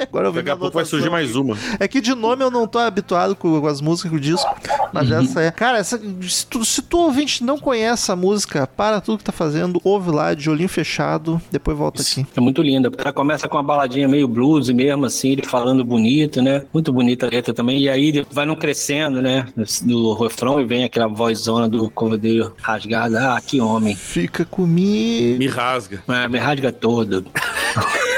Agora 0.01 0.29
eu 0.29 0.33
vi 0.33 0.39
Daqui 0.39 0.51
a 0.51 0.57
pouco 0.57 0.75
vai 0.75 0.85
surgir 0.85 1.11
mais 1.11 1.35
uma. 1.35 1.57
É 1.81 1.89
que 1.89 2.01
de 2.01 2.15
nome 2.15 2.45
eu 2.45 2.51
não 2.53 2.69
tô 2.69 2.79
habituado 2.79 3.35
com, 3.35 3.67
as 3.67 3.81
músicas, 3.81 4.11
com 4.13 4.17
o 4.17 4.21
disco. 4.21 4.49
Mas 4.93 5.11
essa 5.21 5.43
é. 5.43 5.51
Cara, 5.51 5.79
essa, 5.79 6.01
se, 6.23 6.47
tu, 6.47 6.65
se 6.65 6.83
tu 6.83 6.99
ouvinte 6.99 7.45
não 7.45 7.59
conhece 7.59 8.11
a 8.11 8.17
música, 8.17 8.67
para 8.67 9.01
tudo 9.01 9.19
que 9.19 9.25
tá 9.25 9.33
fazendo, 9.33 9.81
ouve 9.85 10.11
lá 10.11 10.35
de 10.35 10.49
olhinho 10.51 10.69
fechado, 10.69 11.41
depois 11.51 11.77
volta 11.77 12.03
aqui. 12.03 12.27
É 12.37 12.41
muito 12.41 12.63
linda. 12.63 12.91
Ela 12.97 13.13
começa 13.13 13.49
com 13.49 13.57
uma 13.57 13.63
baladinha 13.63 14.09
meio 14.09 14.29
blues 14.29 14.69
mesmo, 14.71 15.07
assim, 15.07 15.31
ele 15.31 15.45
falando 15.45 15.85
bonito, 15.85 16.43
né? 16.43 16.65
Muito 16.73 16.93
bonita 16.93 17.27
a 17.27 17.31
letra 17.31 17.55
também. 17.55 17.81
E 17.81 17.89
aí 17.89 18.09
ele 18.09 18.27
vai 18.31 18.47
não 18.47 18.57
crescendo, 18.57 19.23
né? 19.23 19.47
No 19.83 20.15
refrão 20.15 20.61
e 20.61 20.65
vem 20.65 20.85
aquela 20.85 21.09
vozona 21.09 21.69
do 21.69 21.89
cordeiro 21.91 22.55
rasgada. 22.61 23.35
Ah, 23.35 23.41
que 23.41 23.61
homem. 23.61 23.95
Fica 23.95 24.45
comigo. 24.45 25.39
Me 25.39 25.47
rasga. 25.47 26.03
É, 26.09 26.29
me 26.29 26.39
rasga 26.39 26.73
todo. 26.73 27.27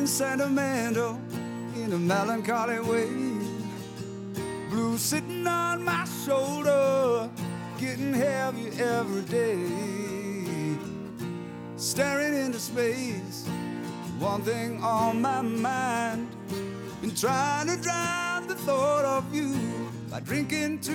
Feeling 0.00 0.08
sentimental 0.08 1.20
in 1.76 1.92
a 1.92 1.98
melancholy 1.98 2.80
way. 2.80 3.10
Blue 4.70 4.96
sitting 4.96 5.46
on 5.46 5.84
my 5.84 6.06
shoulder, 6.24 7.28
getting 7.78 8.14
heavy 8.14 8.68
every 8.80 9.20
day. 9.20 10.78
Staring 11.76 12.34
into 12.34 12.58
space, 12.58 13.46
one 14.18 14.40
thing 14.40 14.82
on 14.82 15.20
my 15.20 15.42
mind. 15.42 16.30
Been 17.02 17.14
trying 17.14 17.66
to 17.66 17.76
drown 17.76 18.46
the 18.46 18.54
thought 18.54 19.04
of 19.04 19.34
you 19.34 19.54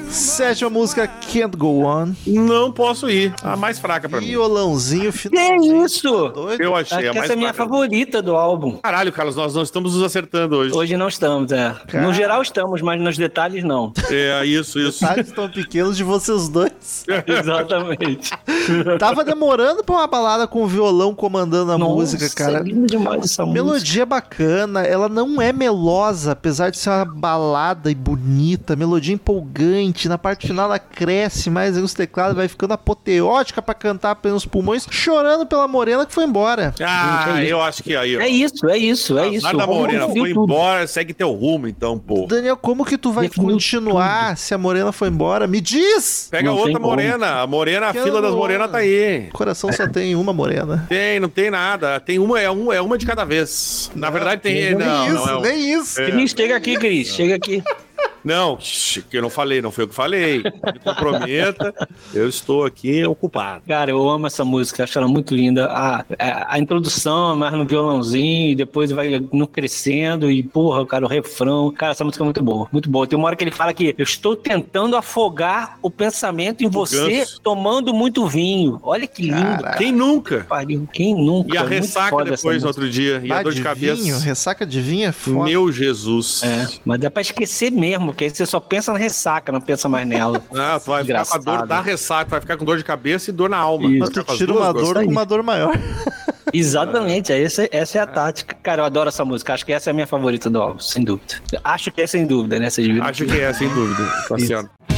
Sétima 0.10 0.70
música, 0.70 1.08
Can't 1.08 1.58
Go 1.58 1.84
On. 1.86 2.14
Não 2.26 2.72
posso 2.72 3.10
ir. 3.10 3.34
A 3.44 3.56
mais 3.56 3.80
fraca 3.80 4.08
pra 4.08 4.20
mim. 4.22 4.28
Violãozinho 4.28 5.12
Que 5.12 5.18
final. 5.18 5.86
isso? 5.86 6.30
Doido. 6.30 6.62
Eu 6.64 6.76
Acho 6.76 6.96
achei 6.96 7.08
a 7.08 7.12
que 7.12 7.18
mais 7.18 7.24
essa 7.30 7.34
é 7.34 7.36
a 7.36 7.38
minha 7.38 7.54
favorita 7.54 8.22
do 8.22 8.36
álbum. 8.36 8.78
Caralho, 8.78 9.12
Carlos, 9.12 9.36
nós 9.36 9.54
não 9.54 9.64
estamos 9.64 9.94
nos 9.96 10.04
acertando 10.04 10.56
hoje. 10.58 10.74
Hoje 10.74 10.98
não 10.98 11.08
estamos, 11.08 11.52
é. 11.52 11.76
No 11.94 12.14
geral 12.14 12.42
estamos, 12.42 12.82
mas 12.82 13.02
nos 13.02 13.18
detalhes 13.18 13.64
não. 13.64 13.92
É, 14.10 14.46
isso, 14.46 14.80
isso. 14.80 15.02
Detalhes 15.02 15.32
tão 15.32 15.50
pequenos 15.50 15.98
de 15.98 16.04
vocês 16.04 16.48
dois. 16.50 17.06
Exatamente. 17.28 18.32
Tava 19.00 19.24
demorando 19.24 19.84
pra 19.84 19.96
uma 19.96 20.08
balada 20.08 20.48
com 20.48 20.64
o 20.64 20.68
violão 20.68 21.14
comandando 21.14 21.72
a 21.72 21.78
música, 21.78 22.30
cara. 22.30 22.60
É 22.60 22.64
linda 22.64 22.88
demais 22.88 23.24
essa 23.26 23.46
música. 23.46 23.64
Melodia 23.64 24.06
bacana, 24.06 24.82
ela 24.84 25.08
não 25.08 25.42
é 25.42 25.54
melosa, 25.54 26.32
apesar 26.32 26.70
de 26.70 26.78
ser 26.78 26.90
uma 26.90 27.06
balada 27.06 27.92
e 27.92 27.96
bonita. 27.96 28.76
Melodia 28.76 28.96
melodia 28.96 29.14
empolgante, 29.14 30.08
na 30.08 30.18
parte 30.18 30.48
final 30.48 30.66
ela 30.66 30.80
cresce 30.80 31.50
mais, 31.50 31.78
aí 31.78 31.84
os 31.84 31.94
teclados 31.94 32.36
vai 32.36 32.48
ficando 32.48 32.74
apoteótica 32.74 33.62
pra 33.62 33.74
cantar 33.74 34.16
pelos 34.16 34.46
pulmões, 34.46 34.88
chorando 34.90 35.46
pela 35.46 35.68
morena 35.68 36.06
que 36.06 36.14
foi 36.14 36.24
embora. 36.24 36.74
Ah, 36.82 37.26
Gente, 37.36 37.48
é 37.48 37.52
eu 37.52 37.62
acho 37.62 37.84
que 37.84 37.96
aí, 37.96 38.18
ó. 38.18 38.22
É 38.22 38.28
isso, 38.28 38.68
é 38.70 38.78
isso, 38.78 39.18
é 39.20 39.28
isso. 39.30 39.46
Azar 39.48 39.58
da 39.58 39.66
O 39.66 39.68
Romulo 39.68 39.82
Morena 39.86 40.08
foi 40.08 40.34
tudo. 40.34 40.44
embora, 40.44 40.88
segue 40.88 41.14
teu 41.14 41.32
rumo, 41.32 41.68
então, 41.68 41.98
pô. 42.00 42.26
Daniel, 42.28 42.58
como 42.58 42.86
que 42.86 42.98
tu 42.98 43.12
vai 43.12 43.28
Definiu 43.28 43.52
continuar 43.52 44.38
se 44.38 44.54
a 44.54 44.58
morena 44.58 44.92
foi 44.92 45.10
embora? 45.10 45.46
Me 45.48 45.60
diz! 45.60 46.28
Pega 46.32 46.50
Não 46.50 46.58
outra 46.58 46.74
como. 46.74 46.88
morena. 46.88 47.42
A 47.42 47.48
morena, 47.48 47.88
a 47.88 47.94
fila 47.94 48.22
das 48.22 48.32
outra. 48.32 48.38
Morenas 48.58 48.72
tá 48.72 48.78
aí. 48.80 49.28
O 49.30 49.34
coração 49.34 49.72
só 49.72 49.88
tem 49.88 50.16
uma 50.16 50.34
morena. 50.34 50.86
Tem, 50.90 51.20
não 51.20 51.30
tem 51.30 51.50
nada. 51.52 52.00
Tem 52.00 52.18
uma, 52.20 52.40
é, 52.40 52.50
um, 52.50 52.72
é 52.72 52.82
uma 52.82 52.98
de 52.98 53.06
cada 53.06 53.24
vez. 53.26 53.92
Na 53.96 54.10
verdade, 54.10 54.42
tem. 54.42 54.54
nem 54.54 54.76
Não, 54.76 54.80
nem 54.80 55.14
não, 55.14 55.16
isso, 55.22 55.30
é 55.30 55.38
um- 55.38 55.42
nem 55.42 55.74
isso. 55.74 55.96
Cris, 55.96 56.32
chega 56.32 56.56
aqui, 56.56 56.76
Cris, 56.78 57.08
chega 57.10 57.36
aqui. 57.36 57.64
não, 58.26 58.58
que 58.58 59.18
eu 59.18 59.22
não 59.22 59.30
falei, 59.30 59.62
não 59.62 59.72
foi 59.72 59.84
eu 59.84 59.88
que 59.88 59.96
falei. 59.96 60.40
Me 60.44 60.80
comprometa, 60.84 61.74
eu 62.14 62.28
estou 62.28 62.66
aqui 62.66 63.06
ocupado. 63.06 63.64
Cara, 63.68 63.92
eu 63.92 64.10
amo 64.10 64.28
essa 64.28 64.44
música, 64.44 64.84
acho 64.84 64.98
ela 64.98 65.08
muito 65.08 65.36
linda. 65.36 65.68
A, 65.68 66.06
a, 66.20 66.56
a 66.56 66.60
introdução 66.60 67.34
é 67.34 67.36
mais 67.36 67.54
no 67.54 67.66
violãozinho, 67.66 68.52
e 68.52 68.56
depois 68.56 68.92
vai 68.92 69.20
no 69.32 69.48
crescendo, 69.48 70.30
e 70.32 70.42
porra, 70.44 70.86
cara, 70.86 71.06
o 71.06 71.08
refrão. 71.08 71.72
Cara, 71.72 71.92
essa 71.92 72.04
música 72.04 72.24
é 72.24 72.26
muito 72.26 72.44
boa, 72.44 72.68
muito 72.72 72.90
boa. 72.90 73.06
Tem 73.08 73.18
uma 73.18 73.28
hora 73.28 73.36
que 73.36 73.44
ele 73.44 73.52
fala 73.52 73.74
que 73.74 73.94
eu 73.98 74.04
estou 74.04 74.36
tentando 74.36 74.96
afogar 74.98 75.78
o 75.82 75.90
pensamento 75.90 76.64
em 76.64 76.70
você 76.70 77.20
ganso. 77.20 77.42
tomando 77.42 77.94
muito 77.94 78.26
vinho. 78.28 78.80
Olha 78.84 79.06
que 79.08 79.22
lindo. 79.24 79.36
Caraca. 79.36 79.78
Quem 79.78 79.92
nunca? 79.92 80.48
Quem 80.92 81.16
nunca? 81.16 81.54
E 81.54 81.58
a 81.58 81.62
Muito 81.62 81.74
ressaca 81.74 82.24
depois 82.24 82.62
no 82.62 82.68
outro 82.68 82.90
dia. 82.90 83.22
E 83.24 83.32
a 83.32 83.44
dor 83.44 83.52
de 83.52 83.58
de 83.58 83.64
cabeça. 83.64 84.02
vinho, 84.02 84.20
ressaca 84.20 84.66
de 84.66 84.82
vinho 84.82 85.08
é 85.10 85.12
foda. 85.12 85.46
Meu 85.46 85.72
Jesus. 85.72 86.44
É, 86.44 86.68
mas 86.86 87.00
dá 87.00 87.10
pra 87.12 87.22
esquecer 87.22 87.72
mesmo, 87.72 88.14
porque 88.16 88.24
aí 88.24 88.30
você 88.30 88.46
só 88.46 88.62
pensa 88.62 88.94
na 88.94 88.98
ressaca, 88.98 89.52
não 89.52 89.60
pensa 89.60 89.90
mais 89.90 90.08
nela. 90.08 90.42
Ah, 90.56 90.80
tu 90.80 90.90
vai 90.90 91.04
ficar 91.04 91.26
com 91.26 91.36
a 91.36 91.38
dor 91.38 91.68
da 91.68 91.82
ressaca, 91.82 92.30
vai 92.30 92.40
ficar 92.40 92.58
com 92.58 92.64
dor 92.64 92.78
de 92.78 92.84
cabeça 92.84 93.30
e 93.30 93.34
dor 93.34 93.50
na 93.50 93.58
alma. 93.58 93.90
Isso. 93.90 94.00
Mas 94.00 94.10
tu 94.10 94.24
tira 94.38 94.54
uma 94.54 94.74
dor 94.74 94.96
com 94.96 95.12
uma 95.12 95.26
dor 95.26 95.44
maior. 95.44 95.78
Exatamente, 96.54 97.34
é 97.34 97.44
essa, 97.44 97.68
essa 97.72 97.98
é 97.98 98.02
a 98.02 98.08
tática. 98.08 98.56
Cara, 98.64 98.82
eu 98.82 98.86
adoro 98.86 99.10
essa 99.10 99.26
música. 99.26 99.54
Acho 99.54 99.66
que 99.66 99.74
essa 99.74 99.90
é 99.90 99.92
a 99.92 99.94
minha 99.94 100.08
favorita 100.08 100.50
do 100.50 100.62
álbum, 100.62 100.80
sem 100.80 101.04
dúvida. 101.04 101.36
Acho 101.64 101.92
que 101.92 102.02
é 102.02 102.08
sem 102.08 102.26
dúvida, 102.26 102.58
né? 102.58 102.70
Vocês 102.70 102.88
viram? 102.88 103.06
Acho 103.06 103.26
que 103.26 103.40
é, 103.40 103.52
sem 103.52 103.68
dúvida. 103.68 104.95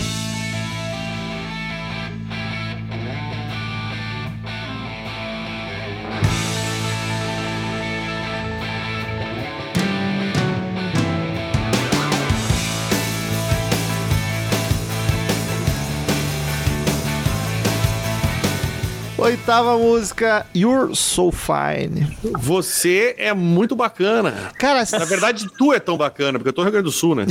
Cassiano. 19.48 19.58
Oitava 19.58 19.78
música, 19.78 20.46
You're 20.54 20.94
So 20.94 21.32
Fine. 21.32 22.18
Você 22.38 23.16
é 23.18 23.34
muito 23.34 23.76
bacana. 23.76 24.52
Cara, 24.58 24.84
Na 24.92 25.06
verdade, 25.06 25.48
tu 25.58 25.74
é 25.74 25.80
tão 25.80 25.98
bacana, 25.98 26.38
porque 26.38 26.50
eu 26.50 26.54
tô 26.54 26.62
no 26.62 26.66
Rio 26.66 26.74
Grande 26.74 26.86
do 26.86 26.92
Sul, 26.92 27.16
né? 27.16 27.26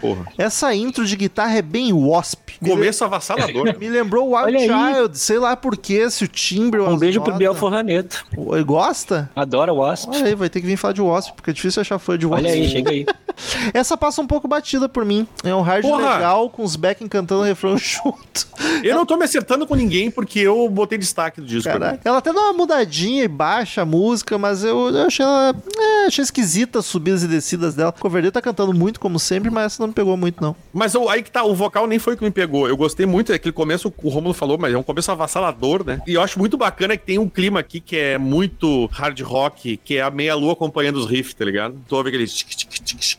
Porra. 0.00 0.26
essa 0.36 0.74
intro 0.74 1.06
de 1.06 1.16
guitarra 1.16 1.56
é 1.56 1.62
bem 1.62 1.92
wasp. 1.92 2.52
Me 2.60 2.70
Começo 2.70 3.04
avassalador. 3.04 3.74
Me 3.80 3.88
lembrou 3.88 4.34
Wild. 4.36 4.58
Child, 4.58 5.18
sei 5.18 5.38
lá 5.38 5.56
por 5.56 5.76
quê, 5.76 6.10
se 6.10 6.24
o 6.24 6.28
timbre 6.28 6.80
ou 6.80 6.90
Um 6.90 6.98
beijo 6.98 7.20
pro 7.22 7.34
Biel 7.34 7.54
Forlaneto. 7.54 8.24
Ele 8.36 8.64
gosta? 8.64 9.30
Adora 9.34 9.72
Wasp. 9.72 10.10
Olha 10.10 10.26
aí, 10.26 10.34
vai 10.34 10.50
ter 10.50 10.60
que 10.60 10.66
vir 10.66 10.76
falar 10.76 10.92
de 10.92 11.00
Wasp, 11.00 11.32
porque 11.34 11.50
é 11.50 11.54
difícil 11.54 11.80
achar 11.80 11.98
fã 11.98 12.18
de 12.18 12.26
Wasp. 12.26 12.44
Olha 12.44 12.52
aí, 12.54 12.68
chega 12.68 12.90
aí. 12.90 13.06
Essa 13.74 13.96
passa 13.96 14.20
um 14.20 14.26
pouco 14.26 14.46
batida 14.48 14.88
por 14.88 15.04
mim. 15.04 15.26
É 15.44 15.54
um 15.54 15.60
hard 15.62 15.82
Porra! 15.82 16.14
legal, 16.14 16.50
com 16.50 16.62
os 16.62 16.76
Becken 16.76 17.08
cantando 17.08 17.42
o 17.42 17.44
refrão 17.44 17.76
junto. 17.78 18.46
Eu 18.82 18.94
não 18.94 19.06
tô 19.06 19.16
me 19.16 19.24
acertando 19.24 19.66
com 19.66 19.74
ninguém 19.74 20.10
porque 20.10 20.40
eu 20.40 20.68
botei 20.68 20.98
destaque 20.98 21.40
do 21.40 21.46
disco. 21.46 21.68
Ela 22.04 22.18
até 22.18 22.32
dá 22.32 22.40
uma 22.40 22.52
mudadinha 22.52 23.24
e 23.24 23.28
baixa 23.28 23.82
a 23.82 23.84
música, 23.84 24.38
mas 24.38 24.62
eu, 24.64 24.88
eu 24.90 25.06
achei 25.06 25.24
ela. 25.24 25.54
É, 25.78 26.06
achei 26.06 26.22
esquisita 26.22 26.78
as 26.78 26.86
subidas 26.86 27.22
e 27.22 27.28
descidas 27.28 27.74
dela. 27.74 27.94
O 27.96 28.00
Coverdale 28.00 28.32
tá 28.32 28.40
cantando 28.42 28.72
muito, 28.72 28.98
como 29.00 29.18
sempre, 29.18 29.50
mas 29.50 29.66
essa 29.66 29.82
não 29.82 29.88
me 29.88 29.94
pegou 29.94 30.16
muito, 30.16 30.42
não. 30.42 30.54
Mas 30.72 30.94
eu- 30.94 31.08
aí 31.08 31.22
que 31.22 31.30
tá, 31.30 31.44
o 31.44 31.54
vocal 31.54 31.86
nem 31.86 31.98
foi 31.98 32.14
o 32.14 32.16
que 32.16 32.24
me 32.24 32.30
pegou. 32.30 32.68
Eu 32.68 32.76
gostei 32.76 33.06
muito 33.06 33.32
daquele 33.32 33.52
começo, 33.52 33.92
o 34.02 34.08
Romulo 34.08 34.34
falou, 34.34 34.58
mas 34.58 34.72
é 34.72 34.78
um 34.78 34.82
começo 34.82 35.10
avassalador, 35.10 35.84
né? 35.84 36.00
E 36.06 36.14
eu 36.14 36.22
acho 36.22 36.38
muito 36.38 36.56
bacana 36.56 36.96
que 36.96 37.04
tem 37.04 37.18
um 37.18 37.28
clima 37.28 37.60
aqui 37.60 37.80
que 37.80 37.96
é 37.96 38.18
muito 38.18 38.86
hard 38.92 39.20
rock, 39.20 39.76
que 39.78 39.96
é 39.96 40.02
a 40.02 40.10
meia-lua 40.10 40.52
acompanhando 40.52 40.96
os 40.96 41.06
riffs, 41.06 41.34
tá 41.34 41.44
ligado? 41.44 41.76
Tu 41.88 41.96
ouve 41.96 42.08
aquele... 42.08 42.26
tic, 42.26 42.48
tic, 42.48 42.68
tic, 42.70 42.98
tic, 43.00 43.18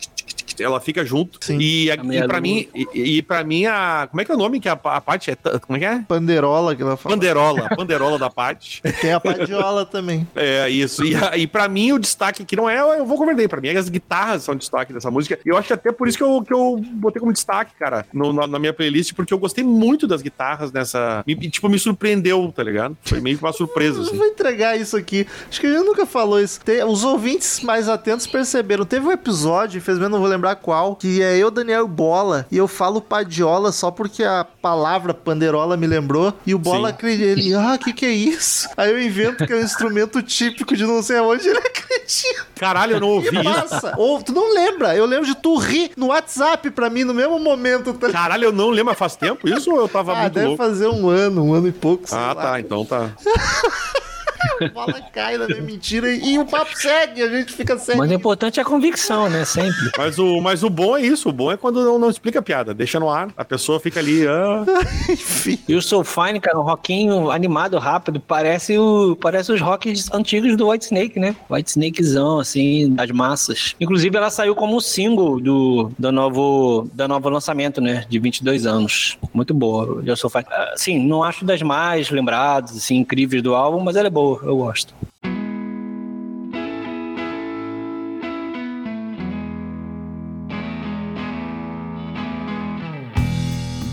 Ela 0.62 0.80
fica 0.80 1.06
junto. 1.06 1.44
Sim. 1.44 1.58
E, 1.60 1.90
a, 1.92 1.96
A 1.96 2.16
e 2.16 2.28
pra 2.28 2.42
mim, 2.42 2.68
e, 2.76 2.88
e 3.18 3.22
pra 3.22 3.44
mim, 3.44 3.66
a. 3.66 4.08
Como 4.10 4.22
é 4.22 4.26
que 4.26 4.32
é 4.32 4.36
o 4.36 4.38
nome 4.38 4.60
que 4.60 4.70
a, 4.70 4.74
a 4.74 5.02
parte 5.02 5.32
é? 5.32 5.36
Como 5.60 5.78
é 5.78 5.80
que 5.80 5.86
é? 5.86 6.00
Panderola 6.08 6.76
que 6.76 6.82
ela 6.82 6.98
fala. 6.98 7.16
Panderola. 7.16 7.70
Panderola 7.76 8.20
da 8.20 8.30
parte. 8.30 8.82
Tem 9.02 9.14
a 9.14 9.20
padiola 9.20 9.86
também. 9.86 10.28
É, 10.36 10.70
isso. 10.70 11.04
E, 11.06 11.16
a- 11.16 11.38
e 11.38 11.48
pra 11.48 11.68
mim, 11.68 11.92
o 11.94 12.00
destaque 12.00 12.44
aqui 12.44 12.56
não 12.56 12.70
é. 12.70 12.80
Eu 12.80 13.06
vou 13.06 13.18
converter. 13.18 13.48
Pra 13.48 13.62
mim, 13.62 13.70
as 13.70 13.90
guitarras 13.90 14.44
são 14.44 14.56
destaque 14.56 14.94
dessa 14.94 15.10
música. 15.12 15.40
E 15.46 15.50
eu 15.50 15.58
acho 15.58 15.68
que 15.68 15.74
até 15.74 15.92
por 15.92 16.08
isso 16.08 16.18
que 16.18 16.24
eu, 16.24 16.42
que 16.44 16.54
eu 16.54 16.80
botei 16.94 17.20
como 17.20 17.32
destaque, 17.34 17.74
cara, 17.80 18.06
no- 18.14 18.34
na, 18.34 18.48
na 18.48 18.60
minha 18.60 18.74
playlist, 18.74 19.14
porque 19.14 19.34
eu 19.34 19.38
gostei 19.38 19.64
muito 19.64 20.08
das 20.08 20.22
guitarras 20.22 20.72
nessa. 20.72 21.24
Me, 21.26 21.36
tipo, 21.50 21.70
me 21.70 21.80
surpreendeu, 21.80 22.52
tá 22.56 22.64
ligado? 22.64 22.98
Foi 23.04 23.20
meio 23.20 23.38
que 23.38 23.44
uma 23.44 23.54
surpresa, 23.54 24.00
Eu 24.00 24.04
assim. 24.04 24.18
vou 24.18 24.26
entregar 24.28 24.78
isso 24.78 24.96
aqui. 24.98 25.26
Acho 25.50 25.60
que 25.62 25.68
a 25.68 25.72
gente 25.72 25.86
nunca 25.86 26.06
falou 26.06 26.40
isso. 26.40 26.60
Tem- 26.62 26.84
os 26.84 27.04
ouvintes 27.04 27.62
mais 27.62 27.88
atentos 27.90 28.28
perceberam. 28.28 28.86
Teve 28.86 29.06
um 29.08 29.12
episódio, 29.12 29.78
infelizmente 29.78 30.12
não 30.12 30.20
vou 30.20 30.28
lembrar 30.28 30.43
qual, 30.56 30.96
que 30.96 31.22
é 31.22 31.38
eu, 31.38 31.50
Daniel 31.50 31.88
Bola. 31.88 32.46
E 32.52 32.58
eu 32.58 32.68
falo 32.68 33.02
padiola 33.02 33.72
só 33.72 33.90
porque 33.92 34.24
a 34.24 34.46
palavra 34.62 35.14
panderola 35.14 35.78
me 35.78 35.88
lembrou. 35.88 36.34
E 36.46 36.54
o 36.54 36.60
Bola 36.60 36.90
acredita. 36.90 37.24
Ele, 37.40 37.54
ah, 37.56 37.78
que, 37.82 37.94
que 37.94 38.06
é 38.06 38.12
isso? 38.12 38.68
Aí 38.78 38.92
eu 38.92 39.02
invento 39.02 39.46
que 39.46 39.54
é 39.54 39.56
um 39.56 39.62
instrumento 39.62 40.22
típico 40.22 40.76
de 40.76 40.86
não 40.86 41.02
sei 41.02 41.18
aonde 41.18 41.48
ele 41.48 41.58
acredita. 41.60 42.46
Caralho, 42.56 42.98
eu 42.98 43.00
não 43.00 43.08
ouvi 43.10 43.30
E 43.36 43.40
isso. 43.40 43.44
passa. 43.70 43.94
Ou 43.98 44.22
tu 44.22 44.32
não 44.34 44.54
lembra. 44.54 44.96
Eu 44.96 45.06
lembro 45.06 45.26
de 45.26 45.36
tu 45.36 45.56
rir 45.58 45.92
no 45.98 46.08
WhatsApp 46.08 46.70
pra 46.72 46.90
mim 46.90 47.04
no 47.04 47.14
mesmo 47.14 47.40
momento. 47.40 47.94
Tá? 47.94 48.10
Caralho, 48.12 48.46
eu 48.46 48.52
não 48.52 48.70
lembro, 48.70 48.94
faz 48.96 49.16
tempo 49.16 49.48
isso 49.48 49.72
ou 49.72 49.80
eu 49.80 49.88
tava 49.88 50.14
Ah, 50.14 50.22
muito 50.22 50.34
deve 50.34 50.48
louco? 50.48 50.64
fazer 50.64 50.88
um 50.88 51.08
ano, 51.10 51.44
um 51.44 51.54
ano 51.54 51.68
e 51.68 51.72
pouco. 51.72 52.04
Ah, 52.12 52.34
lá. 52.34 52.36
tá, 52.36 52.60
então 52.60 52.86
tá. 52.86 53.12
A 54.64 54.68
bola 54.70 55.02
cai 55.14 55.38
na 55.38 55.48
minha 55.48 55.62
mentira 55.62 56.12
e, 56.12 56.38
o 56.40 56.46
papo 56.46 56.78
segue, 56.78 57.22
a 57.22 57.30
gente 57.30 57.54
fica 57.54 57.78
sério. 57.78 58.00
Mas 58.00 58.12
o 58.12 58.14
importante 58.14 58.60
é 58.60 58.64
a 58.64 58.66
convicção, 58.66 59.30
né? 59.30 59.46
Sempre. 59.46 59.92
Mas 59.98 60.20
o, 60.20 60.42
mas 60.42 60.64
o 60.64 60.70
bom 60.70 60.98
é 60.98 61.02
isso, 61.02 61.30
o 61.30 61.32
bom 61.32 61.52
é 61.52 61.58
quando 61.58 61.84
não, 61.84 61.98
não 61.98 62.10
explica 62.10 62.40
a 62.40 62.42
piada, 62.42 62.74
deixa 62.74 63.00
no 63.00 63.10
ar, 63.10 63.30
a 63.38 63.46
pessoa 63.46 63.80
fica 63.80 64.00
ali, 64.00 64.28
ah, 64.28 64.64
Enfim. 65.10 65.60
E 65.68 65.76
o 65.76 65.82
Soul 65.82 66.04
Fine, 66.04 66.40
cara, 66.40 66.60
um 66.60 66.64
rockinho 66.64 67.32
animado, 67.32 67.78
rápido, 67.78 68.20
parece, 68.20 68.78
o, 68.78 69.16
parece 69.16 69.52
os 69.52 69.62
rocks 69.62 70.12
antigos 70.12 70.56
do 70.56 70.70
White 70.70 70.86
Snake, 70.86 71.20
né? 71.20 71.36
White 71.50 71.70
Snakezão, 71.70 72.40
assim, 72.40 72.94
das 72.94 73.10
massas. 73.12 73.76
Inclusive, 73.80 74.16
ela 74.16 74.30
saiu 74.30 74.56
como 74.56 74.80
single 74.82 75.40
do, 75.40 75.92
do 75.98 76.12
novo, 76.12 76.90
da 76.94 77.08
novo 77.08 77.30
lançamento, 77.30 77.82
né? 77.82 78.06
De 78.10 78.20
22 78.20 78.66
anos. 78.66 79.18
Muito 79.34 79.54
boa, 79.54 80.02
o 80.02 80.16
Soul 80.16 80.30
Fine. 80.30 80.46
Assim, 80.74 81.00
não 81.00 81.24
acho 81.24 81.46
das 81.46 81.62
mais 81.62 82.10
lembradas, 82.10 82.76
assim, 82.76 82.98
incríveis 82.98 83.42
do 83.42 83.56
álbum, 83.56 83.80
mas 83.80 83.96
ela 83.96 84.08
é 84.08 84.12
boa, 84.12 84.33
eu 84.42 84.58
gosto. 84.58 84.94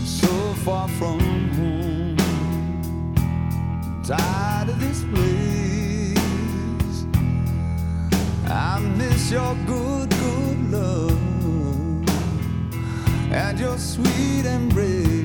so 0.05 0.53
far 0.65 0.87
from 0.89 1.19
home. 1.57 2.17
Tired 4.03 4.69
of 4.69 4.79
this 4.79 5.03
place. 5.13 7.05
I 8.47 8.79
miss 8.97 9.31
your 9.31 9.55
good, 9.65 10.09
good 10.09 10.71
love 10.71 11.21
and 13.31 13.59
your 13.59 13.77
sweet 13.77 14.45
embrace. 14.45 15.20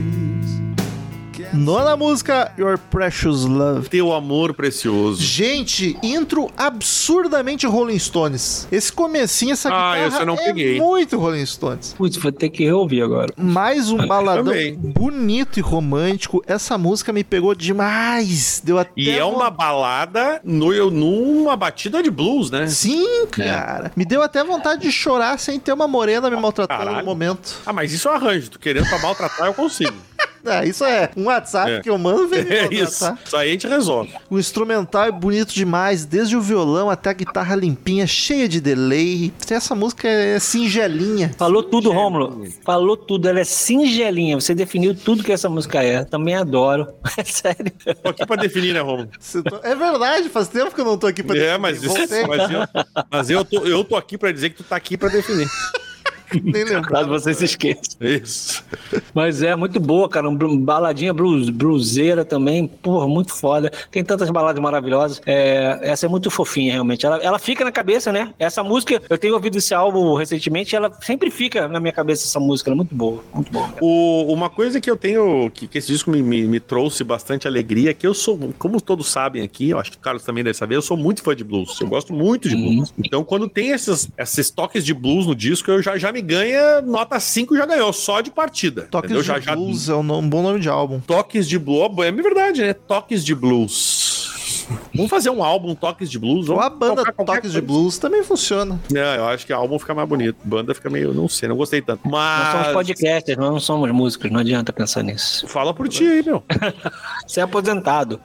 Nona 1.56 1.96
música, 1.96 2.52
Your 2.58 2.76
Precious 2.78 3.44
Love. 3.46 3.88
teu 3.88 4.12
amor 4.12 4.52
precioso. 4.52 5.22
Gente, 5.22 5.96
intro 6.02 6.50
absurdamente 6.56 7.66
Rolling 7.66 7.98
Stones. 7.98 8.68
Esse 8.70 8.92
comecinho, 8.92 9.52
essa 9.52 9.70
Ah, 9.72 9.94
guitarra 10.04 10.22
eu 10.22 10.26
não 10.26 10.34
é 10.34 10.44
peguei. 10.44 10.78
muito 10.78 11.18
Rolling 11.18 11.46
Stones. 11.46 11.94
Putz, 11.96 12.16
vou 12.18 12.30
ter 12.30 12.50
que 12.50 12.64
reouvir 12.64 13.00
agora. 13.02 13.32
Mais 13.38 13.90
um 13.90 14.06
baladão 14.06 14.44
Também. 14.44 14.74
bonito 14.74 15.58
e 15.58 15.62
romântico. 15.62 16.44
Essa 16.46 16.76
música 16.76 17.10
me 17.12 17.24
pegou 17.24 17.54
demais. 17.54 18.60
Deu 18.62 18.78
até 18.78 18.92
E 18.94 19.10
é 19.10 19.24
uma 19.24 19.48
balada 19.50 20.40
no, 20.44 20.90
numa 20.90 21.56
batida 21.56 22.02
de 22.02 22.10
blues, 22.10 22.50
né? 22.50 22.66
Sim, 22.66 23.26
cara. 23.30 23.90
Me 23.96 24.04
deu 24.04 24.22
até 24.22 24.44
vontade 24.44 24.82
de 24.82 24.92
chorar 24.92 25.38
sem 25.38 25.58
ter 25.58 25.72
uma 25.72 25.88
morena 25.88 26.28
me 26.28 26.36
maltratando 26.36 26.78
Caralho. 26.84 26.98
no 26.98 27.04
momento. 27.04 27.56
Ah, 27.64 27.72
mas 27.72 27.92
isso 27.94 28.08
é 28.08 28.10
um 28.10 28.14
arranjo. 28.14 28.50
Tu 28.50 28.58
querendo 28.58 28.86
pra 28.88 28.98
maltratar, 28.98 29.46
eu 29.46 29.54
consigo. 29.54 29.94
Ah, 30.46 30.64
isso 30.64 30.84
é 30.84 31.10
um 31.16 31.24
WhatsApp 31.24 31.70
É. 31.72 31.80
que 31.80 31.90
eu 31.90 31.98
mando 31.98 32.28
vem 32.28 32.40
É 32.48 32.68
isso. 32.72 33.00
tá? 33.00 33.18
Isso 33.24 33.36
aí 33.36 33.48
a 33.48 33.52
gente 33.52 33.66
resolve. 33.66 34.12
O 34.30 34.38
instrumental 34.38 35.04
é 35.04 35.10
bonito 35.12 35.52
demais, 35.52 36.04
desde 36.04 36.36
o 36.36 36.40
violão 36.40 36.88
até 36.90 37.10
a 37.10 37.12
guitarra 37.12 37.54
limpinha, 37.56 38.06
cheia 38.06 38.48
de 38.48 38.60
delay. 38.60 39.32
Essa 39.50 39.74
música 39.74 40.08
é 40.08 40.38
singelinha. 40.38 41.32
Falou 41.36 41.62
tudo, 41.62 41.90
Rômulo. 41.92 42.44
Falou 42.64 42.96
tudo. 42.96 43.28
Ela 43.28 43.40
é 43.40 43.44
singelinha. 43.44 44.38
Você 44.40 44.54
definiu 44.54 44.94
tudo 44.94 45.22
que 45.24 45.32
essa 45.32 45.48
música 45.48 45.82
é. 45.82 46.04
Também 46.04 46.34
adoro. 46.34 46.86
É 47.18 47.24
sério. 47.24 47.72
Tô 48.02 48.10
aqui 48.10 48.26
pra 48.26 48.36
definir, 48.36 48.74
né, 48.74 48.80
Romulo? 48.80 49.08
É 49.62 49.74
verdade, 49.74 50.28
faz 50.28 50.48
tempo 50.48 50.74
que 50.74 50.80
eu 50.80 50.84
não 50.84 50.98
tô 50.98 51.06
aqui 51.06 51.22
pra 51.22 51.34
É, 51.34 51.40
definir. 51.40 51.58
mas, 51.58 51.82
isso, 51.82 51.88
Voltei, 51.96 52.26
mas, 52.26 52.50
eu, 52.50 52.60
mas 53.10 53.30
eu, 53.30 53.44
tô, 53.44 53.64
eu 53.64 53.82
tô 53.84 53.96
aqui 53.96 54.18
pra 54.18 54.30
dizer 54.32 54.50
que 54.50 54.56
tu 54.56 54.64
tá 54.64 54.76
aqui 54.76 54.96
pra 54.98 55.08
definir. 55.08 55.46
nem 56.42 56.64
lembro. 56.64 56.82
Caso 56.90 57.08
você 57.08 57.32
se 57.34 57.44
esqueça. 57.44 57.96
Isso. 58.00 58.64
Mas 59.14 59.42
é 59.42 59.54
muito 59.56 59.78
boa, 59.80 60.08
cara. 60.08 60.28
Um 60.28 60.58
baladinha 60.58 61.12
blues, 61.12 61.48
bluseira 61.50 62.24
também. 62.24 62.66
Porra, 62.66 63.06
muito 63.08 63.32
foda. 63.34 63.70
Tem 63.90 64.04
tantas 64.04 64.30
baladas 64.30 64.60
maravilhosas. 64.62 65.20
É, 65.26 65.78
essa 65.82 66.06
é 66.06 66.08
muito 66.08 66.30
fofinha, 66.30 66.72
realmente. 66.72 67.04
Ela, 67.06 67.18
ela 67.18 67.38
fica 67.38 67.64
na 67.64 67.72
cabeça, 67.72 68.12
né? 68.12 68.32
Essa 68.38 68.62
música, 68.62 69.00
eu 69.08 69.18
tenho 69.18 69.34
ouvido 69.34 69.58
esse 69.58 69.74
álbum 69.74 70.14
recentemente, 70.14 70.74
ela 70.74 70.92
sempre 71.02 71.30
fica 71.30 71.68
na 71.68 71.80
minha 71.80 71.92
cabeça, 71.92 72.24
essa 72.26 72.40
música. 72.40 72.70
Ela 72.70 72.74
é 72.76 72.78
muito 72.78 72.94
boa. 72.94 73.22
Muito 73.34 73.52
boa. 73.52 73.68
O- 73.80 74.32
uma 74.32 74.50
coisa 74.50 74.80
que 74.80 74.90
eu 74.90 74.96
tenho, 74.96 75.50
que, 75.50 75.66
que 75.66 75.78
esse 75.78 75.88
disco 75.88 76.10
me, 76.10 76.22
me, 76.22 76.42
me 76.46 76.60
trouxe 76.60 77.04
bastante 77.04 77.46
alegria, 77.46 77.90
é 77.90 77.94
que 77.94 78.06
eu 78.06 78.14
sou, 78.14 78.38
como 78.58 78.80
todos 78.80 79.06
sabem 79.08 79.42
aqui, 79.42 79.70
eu 79.70 79.78
acho 79.78 79.90
que 79.92 79.96
o 79.96 80.00
Carlos 80.00 80.24
também 80.24 80.42
deve 80.44 80.56
saber, 80.56 80.76
eu 80.76 80.82
sou 80.82 80.96
muito 80.96 81.22
fã 81.22 81.34
de 81.34 81.44
blues. 81.44 81.80
Eu 81.80 81.86
gosto 81.88 82.12
muito 82.12 82.48
de 82.48 82.56
blues. 82.56 82.92
Então, 82.98 83.22
quando 83.24 83.48
tem 83.48 83.70
esses, 83.70 84.08
esses 84.18 84.50
toques 84.50 84.84
de 84.84 84.92
blues 84.94 85.26
no 85.26 85.34
disco, 85.34 85.70
eu 85.70 85.82
já, 85.82 85.96
já 85.96 86.12
me 86.12 86.15
ganha 86.22 86.80
nota 86.82 87.18
5, 87.20 87.56
já 87.56 87.66
ganhou, 87.66 87.92
só 87.92 88.20
de 88.20 88.30
partida. 88.30 88.82
Toques 88.90 89.10
entendeu? 89.10 89.22
de 89.22 89.28
já, 89.28 89.40
já- 89.40 89.54
Blues 89.54 89.88
é 89.88 89.94
um, 89.94 90.28
bom 90.28 90.42
nome 90.42 90.60
de 90.60 90.68
álbum. 90.68 91.00
Toques 91.00 91.48
de 91.48 91.58
blues, 91.58 91.90
é 92.04 92.12
verdade, 92.12 92.62
né? 92.62 92.72
Toques 92.74 93.24
de 93.24 93.34
blues. 93.34 94.04
Vamos 94.92 95.10
fazer 95.10 95.30
um 95.30 95.44
álbum 95.44 95.74
Toques 95.76 96.10
de 96.10 96.18
Blues? 96.18 96.48
Ou 96.48 96.58
a 96.58 96.68
banda 96.68 97.04
Toques 97.12 97.52
de. 97.52 97.60
Blues 97.60 97.98
também 97.98 98.24
funciona. 98.24 98.80
Não, 98.90 99.00
eu 99.00 99.26
acho 99.26 99.46
que 99.46 99.52
o 99.52 99.56
álbum 99.56 99.78
fica 99.78 99.94
mais 99.94 100.08
bonito. 100.08 100.36
Banda 100.42 100.74
fica 100.74 100.90
meio, 100.90 101.14
não 101.14 101.28
sei, 101.28 101.48
não 101.48 101.54
gostei 101.56 101.80
tanto. 101.80 102.08
Nós 102.08 102.48
somos 102.50 102.66
Mas 102.66 102.72
podcasters, 102.72 103.38
nós 103.38 103.50
não 103.50 103.60
somos 103.60 103.90
músicos, 103.92 104.28
não 104.30 104.40
adianta 104.40 104.72
pensar 104.72 105.02
nisso. 105.04 105.46
fala 105.46 105.72
por 105.72 105.86
ti 105.88 106.04
aí, 106.04 106.22
meu. 106.24 106.42
Você 107.26 107.38
é 107.40 107.42
aposentado. 107.44 108.20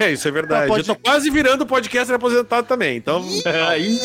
É, 0.00 0.10
isso 0.12 0.28
é 0.28 0.30
verdade. 0.30 0.68
Pode- 0.68 0.86
Eu 0.88 0.94
tô 0.94 1.00
quase 1.00 1.30
virando 1.30 1.64
podcaster 1.64 2.14
aposentado 2.14 2.66
também. 2.66 2.96
Então, 2.98 3.24
Aí, 3.68 3.98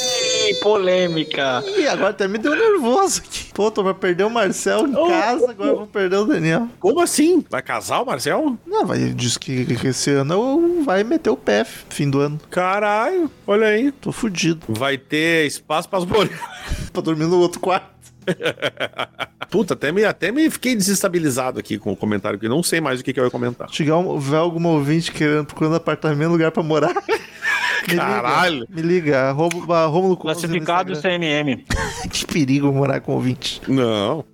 polêmica. 0.56 1.64
Ih, 1.78 1.88
agora 1.88 2.10
até 2.10 2.28
me 2.28 2.38
deu 2.38 2.56
nervoso 2.56 3.22
aqui. 3.22 3.52
Pô, 3.54 3.70
tô 3.70 3.84
pra 3.84 3.93
perder 3.93 4.24
o 4.24 4.30
Marcel 4.30 4.88
em 4.88 4.93
casa, 4.93 5.52
agora 5.52 5.70
eu 5.70 5.78
vou 5.78 5.88
perder 5.88 6.18
o 6.18 6.26
Daniel. 6.26 6.68
como 6.80 7.02
assim? 7.02 7.43
Vai 7.50 7.62
casar 7.62 8.02
o 8.02 8.06
Marcel? 8.06 8.58
Não, 8.66 8.86
vai, 8.86 9.00
diz 9.10 9.38
que, 9.38 9.66
que 9.66 9.88
esse 9.88 10.12
ano 10.12 10.84
vai 10.84 11.04
meter 11.04 11.30
o 11.30 11.38
pé, 11.38 11.66
fim 11.66 12.10
do 12.10 12.20
ano. 12.20 12.39
Caralho, 12.50 13.30
olha 13.45 13.68
aí. 13.68 13.91
Tô 13.91 14.12
fudido. 14.12 14.66
Vai 14.70 14.97
ter 14.97 15.45
espaço 15.45 15.89
pras. 15.89 16.06
Pra 16.91 17.02
dormir 17.02 17.26
no 17.26 17.39
outro 17.39 17.60
quarto. 17.60 17.99
Puta, 19.49 19.73
até 19.73 19.91
me, 19.91 20.03
até 20.03 20.32
me 20.32 20.49
fiquei 20.49 20.75
desestabilizado 20.75 21.59
aqui 21.59 21.77
com 21.77 21.91
o 21.91 21.95
comentário, 21.95 22.38
porque 22.38 22.49
não 22.49 22.61
sei 22.61 22.80
mais 22.80 22.99
o 22.99 23.03
que, 23.03 23.11
que 23.11 23.19
eu 23.19 23.25
ia 23.25 23.32
comentar. 23.32 23.69
Chegar 23.71 23.97
um, 23.97 24.19
ver 24.19 24.38
alguma 24.38 24.69
ouvinte 24.69 25.11
querendo 25.11 25.45
procurando 25.45 25.75
apartamento, 25.75 26.32
lugar 26.32 26.51
pra 26.51 26.61
morar. 26.61 26.93
Me 27.88 27.93
liga, 27.93 28.05
Caralho. 28.05 28.67
Me 28.69 28.82
liga, 28.82 29.32
Romulo 29.32 30.15
Conze 30.17 30.47
no 30.47 30.63
Classificado. 30.63 30.93
CMM. 31.01 31.65
Que 32.11 32.25
perigo 32.25 32.71
morar 32.71 32.99
com 32.99 33.13
ouvinte. 33.13 33.61
Não. 33.67 34.25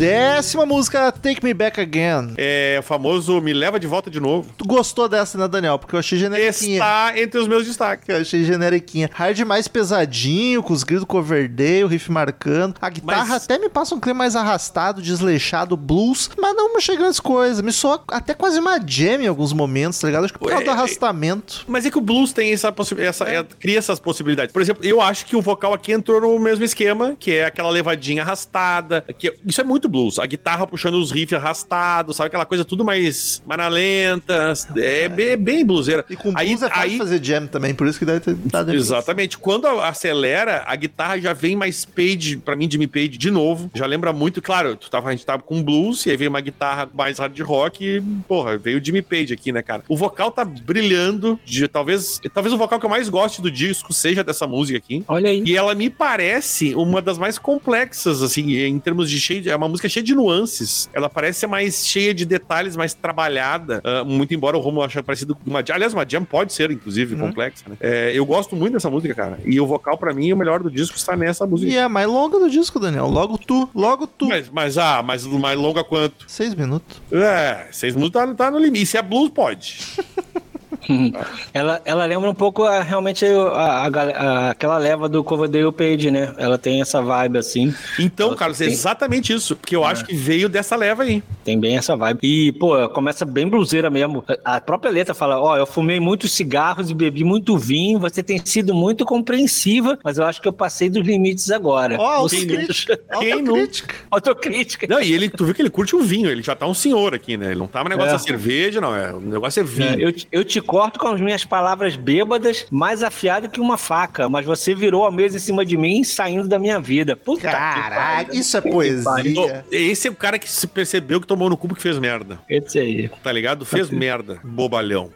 Décima 0.00 0.64
música, 0.64 1.12
Take 1.12 1.44
Me 1.44 1.52
Back 1.52 1.78
Again. 1.78 2.32
É 2.38 2.78
o 2.80 2.82
famoso 2.82 3.38
Me 3.42 3.52
Leva 3.52 3.78
de 3.78 3.86
Volta 3.86 4.10
de 4.10 4.18
Novo. 4.18 4.50
Tu 4.56 4.64
gostou 4.64 5.06
dessa, 5.06 5.36
né, 5.36 5.46
Daniel? 5.46 5.78
Porque 5.78 5.94
eu 5.94 5.98
achei 5.98 6.18
generiquinha. 6.18 6.76
Está 6.76 7.12
entre 7.18 7.38
os 7.38 7.46
meus 7.46 7.66
destaques. 7.66 8.08
Eu 8.08 8.16
achei 8.16 8.42
generiquinha. 8.42 9.10
Hard 9.12 9.38
mais 9.40 9.68
pesadinho, 9.68 10.62
com 10.62 10.72
os 10.72 10.84
gritos 10.84 11.04
coverdale, 11.04 11.84
o 11.84 11.86
riff 11.86 12.10
marcando. 12.10 12.76
A 12.80 12.88
guitarra 12.88 13.26
Mas- 13.34 13.44
até 13.44 13.58
me 13.58 13.68
passa 13.68 13.94
um 13.94 14.00
clima 14.00 14.20
mais 14.20 14.34
arrastado, 14.34 15.02
desleixado, 15.02 15.76
blues, 15.76 16.30
mas 16.38 16.56
não 16.56 16.70
me 16.72 16.78
achei 16.78 16.96
grandes 16.96 17.20
coisas. 17.20 17.60
Me 17.60 17.70
soa 17.70 18.02
até 18.08 18.32
quase 18.32 18.58
uma 18.58 18.78
jam 18.80 19.20
em 19.20 19.26
alguns 19.26 19.52
momentos, 19.52 19.98
tá 19.98 20.06
ligado? 20.06 20.24
Acho 20.24 20.32
que 20.32 20.38
por 20.38 20.48
causa 20.48 20.62
É, 20.62 20.64
do 20.64 20.70
é- 20.70 20.72
arrastamento. 20.72 21.66
Mas 21.68 21.84
é 21.84 21.90
que 21.90 21.98
o 21.98 22.00
blues 22.00 22.32
tem 22.32 22.50
essa 22.54 22.72
possibilidade, 22.72 23.16
essa, 23.16 23.28
é, 23.28 23.44
cria 23.58 23.76
essas 23.76 24.00
possibilidades. 24.00 24.50
Por 24.50 24.62
exemplo, 24.62 24.82
eu 24.82 24.98
acho 25.02 25.26
que 25.26 25.36
o 25.36 25.42
vocal 25.42 25.74
aqui 25.74 25.92
entrou 25.92 26.22
no 26.22 26.38
mesmo 26.38 26.64
esquema, 26.64 27.14
que 27.20 27.32
é 27.32 27.44
aquela 27.44 27.68
levadinha 27.68 28.22
arrastada. 28.22 29.04
Que, 29.18 29.36
isso 29.44 29.60
é 29.60 29.64
muito 29.64 29.89
blues. 29.90 30.18
A 30.18 30.26
guitarra 30.26 30.66
puxando 30.66 30.94
os 30.94 31.10
riffs 31.10 31.34
arrastados, 31.38 32.16
sabe? 32.16 32.28
Aquela 32.28 32.46
coisa 32.46 32.64
tudo 32.64 32.84
mais, 32.84 33.42
mais 33.46 33.72
lenta. 33.72 34.52
É 34.76 35.08
bem, 35.08 35.36
bem 35.36 35.64
bluseira. 35.64 36.04
E 36.08 36.16
com 36.16 36.32
aí, 36.36 36.48
blues 36.48 36.62
é 36.62 36.68
fácil 36.68 36.82
aí, 36.82 36.98
fazer 36.98 37.24
jam 37.24 37.46
também, 37.46 37.74
por 37.74 37.86
isso 37.86 37.98
que 37.98 38.04
deve 38.04 38.20
ter 38.20 38.34
dado 38.34 38.72
Exatamente. 38.74 39.36
Quando 39.36 39.66
a- 39.66 39.88
acelera, 39.88 40.62
a 40.66 40.76
guitarra 40.76 41.18
já 41.20 41.32
vem 41.32 41.56
mais 41.56 41.84
page, 41.84 42.36
pra 42.36 42.54
mim, 42.56 42.68
Jimmy 42.70 42.86
Page 42.86 43.10
de 43.18 43.30
novo. 43.30 43.70
Já 43.74 43.86
lembra 43.86 44.12
muito, 44.12 44.40
claro, 44.40 44.76
tu 44.76 44.88
tava, 44.90 45.08
a 45.08 45.12
gente 45.12 45.26
tava 45.26 45.42
com 45.42 45.62
blues, 45.62 46.06
e 46.06 46.10
aí 46.10 46.16
veio 46.16 46.30
uma 46.30 46.40
guitarra 46.40 46.88
mais 46.94 47.18
hard 47.18 47.38
rock, 47.40 47.84
e, 47.84 48.00
porra, 48.28 48.56
veio 48.56 48.80
o 48.80 48.84
Jimmy 48.84 49.02
Page 49.02 49.32
aqui, 49.32 49.50
né, 49.52 49.62
cara? 49.62 49.82
O 49.88 49.96
vocal 49.96 50.30
tá 50.30 50.44
brilhando, 50.44 51.38
de, 51.44 51.66
talvez, 51.68 52.20
talvez 52.32 52.52
o 52.54 52.58
vocal 52.58 52.78
que 52.78 52.86
eu 52.86 52.90
mais 52.90 53.08
goste 53.08 53.42
do 53.42 53.50
disco 53.50 53.92
seja 53.92 54.22
dessa 54.22 54.46
música 54.46 54.78
aqui. 54.78 55.04
Olha 55.08 55.30
aí. 55.30 55.42
E 55.44 55.56
ela 55.56 55.74
me 55.74 55.90
parece 55.90 56.74
uma 56.74 57.02
das 57.02 57.18
mais 57.18 57.38
complexas, 57.38 58.22
assim, 58.22 58.52
em 58.56 58.78
termos 58.78 59.10
de 59.10 59.20
cheio 59.20 59.40
É 59.50 59.56
uma 59.56 59.68
música 59.68 59.79
cheia 59.88 60.04
de 60.04 60.14
nuances. 60.14 60.88
Ela 60.92 61.08
parece 61.08 61.40
ser 61.40 61.46
mais 61.46 61.86
cheia 61.86 62.12
de 62.12 62.24
detalhes, 62.24 62.76
mais 62.76 62.94
trabalhada. 62.94 63.80
ah, 63.84 64.04
muito 64.04 64.34
embora 64.34 64.56
o 64.56 64.60
Romulo 64.60 64.84
ache 64.84 65.02
parecido 65.02 65.34
com 65.34 65.48
uma 65.48 65.64
jam. 65.64 65.76
Aliás, 65.76 65.94
uma 65.94 66.08
jam 66.08 66.24
pode 66.24 66.52
ser, 66.52 66.70
inclusive, 66.70 67.16
complexa, 67.16 67.64
né? 67.68 67.76
É, 67.80 68.12
eu 68.14 68.24
gosto 68.24 68.54
muito 68.56 68.74
dessa 68.74 68.90
música, 68.90 69.14
cara. 69.14 69.38
E 69.44 69.60
o 69.60 69.66
vocal, 69.66 69.96
pra 69.96 70.12
mim, 70.12 70.32
o 70.32 70.36
melhor 70.36 70.62
do 70.62 70.70
disco 70.70 70.96
está 70.96 71.16
nessa 71.16 71.46
música. 71.46 71.70
E 71.70 71.76
é 71.76 71.82
a 71.82 71.88
mais 71.88 72.06
longa 72.06 72.38
do 72.38 72.50
disco, 72.50 72.78
Daniel. 72.78 73.06
Logo 73.06 73.38
tu, 73.38 73.68
logo 73.74 74.06
tu. 74.06 74.26
Mas, 74.26 74.48
mas, 74.50 74.78
ah, 74.78 75.02
mas 75.02 75.24
mais 75.26 75.58
longa 75.58 75.82
quanto? 75.84 76.24
Seis 76.26 76.54
minutos. 76.54 77.00
É, 77.10 77.68
seis 77.72 77.94
minutos 77.94 78.20
tá, 78.20 78.34
tá 78.34 78.50
no 78.50 78.58
limite. 78.58 78.86
Se 78.86 78.96
é 78.96 79.02
blues, 79.02 79.30
pode. 79.30 79.78
Ela, 81.52 81.80
ela 81.84 82.04
lembra 82.06 82.30
um 82.30 82.34
pouco 82.34 82.64
a- 82.64 82.82
realmente 82.82 83.24
a- 83.24 83.88
a 83.88 84.50
aquela 84.50 84.78
leva 84.78 85.08
do 85.08 85.22
Coverdale 85.24 85.70
Page, 85.72 86.10
né? 86.10 86.32
Ela 86.38 86.56
tem 86.58 86.80
essa 86.80 87.02
vibe 87.02 87.38
assim. 87.38 87.74
Então, 87.98 88.28
Ela 88.28 88.36
Carlos, 88.36 88.60
é 88.60 88.64
tem- 88.64 88.72
exatamente 88.72 89.32
isso. 89.32 89.56
Porque 89.56 89.74
eu 89.74 89.84
acho 89.84 90.04
que 90.04 90.14
veio 90.14 90.48
dessa 90.48 90.76
leva 90.76 91.02
aí. 91.02 91.22
Tem 91.44 91.58
bem 91.58 91.76
essa 91.76 91.96
vibe. 91.96 92.20
E, 92.22 92.52
pô, 92.52 92.88
começa 92.90 93.24
bem 93.24 93.48
bluseira 93.48 93.90
mesmo. 93.90 94.24
A 94.44 94.60
própria 94.60 94.90
letra 94.90 95.14
fala: 95.14 95.40
Ó, 95.40 95.56
eu 95.56 95.66
fumei 95.66 95.98
muitos 96.00 96.32
cigarros 96.32 96.90
e 96.90 96.94
bebi 96.94 97.24
muito 97.24 97.56
vinho. 97.58 97.98
Você 97.98 98.22
tem 98.22 98.40
sido 98.44 98.74
muito 98.74 99.04
compreensiva, 99.04 99.98
mas 100.04 100.18
eu 100.18 100.24
acho 100.24 100.40
que 100.40 100.48
eu 100.48 100.52
passei 100.52 100.88
dos 100.88 101.04
limites 101.06 101.50
agora. 101.50 101.96
Ó, 101.98 102.22
Você- 102.22 102.36
autocrítica. 102.36 103.00
Autocrítica. 103.10 103.94
Autocrítica. 104.10 104.86
Não, 104.88 105.00
e 105.00 105.12
ele, 105.12 105.28
tu 105.28 105.44
viu 105.44 105.54
que 105.54 105.62
ele 105.62 105.70
curte 105.70 105.96
o 105.96 106.00
vinho, 106.00 106.30
ele 106.30 106.42
já 106.42 106.54
tá 106.54 106.66
um 106.66 106.74
senhor 106.74 107.14
aqui, 107.14 107.36
né? 107.36 107.50
Ele 107.50 107.58
não 107.60 107.66
tá 107.66 107.82
um 107.82 107.88
negócio 107.88 108.14
É. 108.14 108.16
de 108.16 108.22
cerveja, 108.22 108.80
não. 108.80 108.94
É, 108.94 109.12
o 109.12 109.20
negócio 109.20 109.60
é 109.60 109.64
vinho. 109.64 110.00
É, 110.00 110.04
eu, 110.08 110.14
eu 110.32 110.44
te 110.44 110.60
corto 110.70 111.00
com 111.00 111.08
as 111.08 111.20
minhas 111.20 111.44
palavras 111.44 111.96
bêbadas, 111.96 112.64
mais 112.70 113.02
afiado 113.02 113.48
que 113.48 113.60
uma 113.60 113.76
faca, 113.76 114.28
mas 114.28 114.46
você 114.46 114.72
virou 114.72 115.04
a 115.04 115.10
mesa 115.10 115.36
em 115.36 115.40
cima 115.40 115.66
de 115.66 115.76
mim, 115.76 116.04
saindo 116.04 116.46
da 116.46 116.60
minha 116.60 116.78
vida. 116.78 117.16
Puta 117.16 117.40
que 117.40 117.52
Caraca, 117.52 118.24
pariu. 118.26 118.40
isso 118.40 118.56
é 118.56 118.60
poesia. 118.60 119.64
Esse 119.72 120.06
é 120.06 120.10
o 120.12 120.14
cara 120.14 120.38
que 120.38 120.48
se 120.48 120.68
percebeu 120.68 121.20
que 121.20 121.26
tomou 121.26 121.50
no 121.50 121.56
cubo 121.56 121.74
que 121.74 121.82
fez 121.82 121.98
merda. 121.98 122.38
Esse 122.48 122.78
aí. 122.78 123.10
Tá 123.20 123.32
ligado? 123.32 123.64
Fez 123.64 123.90
merda. 123.90 124.38
Bobalhão. 124.44 125.10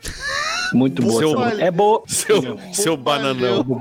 Muito 0.75 1.03
boa. 1.03 1.19
Seu-. 1.19 1.43
É 1.61 1.71
boa. 1.71 2.03
Seu, 2.07 2.59
seu 2.73 2.97
bananão. 2.97 3.65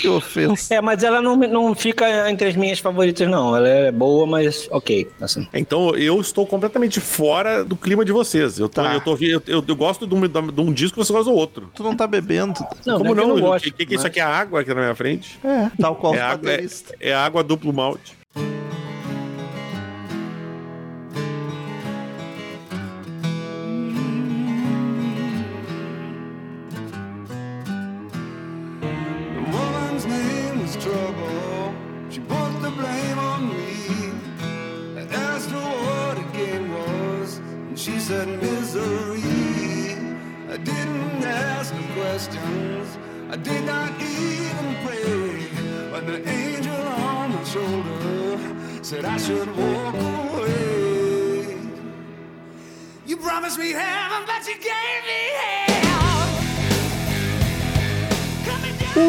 Que 0.00 0.08
ofensa. 0.08 0.74
É, 0.74 0.80
mas 0.80 1.02
ela 1.02 1.20
não, 1.20 1.36
não 1.36 1.74
fica 1.74 2.30
entre 2.30 2.48
as 2.48 2.56
minhas 2.56 2.78
favoritas, 2.78 3.28
não. 3.28 3.56
Ela 3.56 3.68
é 3.68 3.92
boa, 3.92 4.26
mas 4.26 4.68
ok. 4.70 5.08
Assim. 5.20 5.46
Então 5.52 5.94
eu 5.96 6.20
estou 6.20 6.46
completamente 6.46 7.00
fora 7.00 7.64
do 7.64 7.76
clima 7.76 8.04
de 8.04 8.12
vocês. 8.12 8.58
Eu, 8.58 8.68
tô, 8.68 8.82
Tá. 8.82 8.94
eu, 8.94 9.00
tô, 9.00 9.16
eu, 9.16 9.42
eu, 9.46 9.64
eu 9.66 9.76
gosto 9.76 10.06
de 10.06 10.14
um, 10.14 10.20
de 10.28 10.60
um 10.60 10.72
disco 10.72 11.00
e 11.00 11.04
você 11.04 11.12
gosta 11.12 11.30
do 11.30 11.36
outro. 11.36 11.70
Tu 11.74 11.82
não 11.82 11.96
tá 11.96 12.06
bebendo. 12.06 12.54
Não, 12.84 12.98
Como 12.98 13.14
não. 13.14 13.34
O 13.54 13.60
que, 13.60 13.70
que 13.86 13.94
isso 13.94 14.06
aqui 14.06 14.20
é 14.20 14.22
água 14.22 14.60
aqui 14.60 14.72
na 14.74 14.80
minha 14.82 14.94
frente? 14.94 15.38
É, 15.44 15.70
tal 15.80 15.96
qual 15.96 16.14
É 16.14 16.18
o 16.18 16.22
água, 16.22 16.50
é, 16.52 16.66
é 17.00 17.14
água 17.14 17.42
duplo 17.42 17.72
malte. 17.72 18.23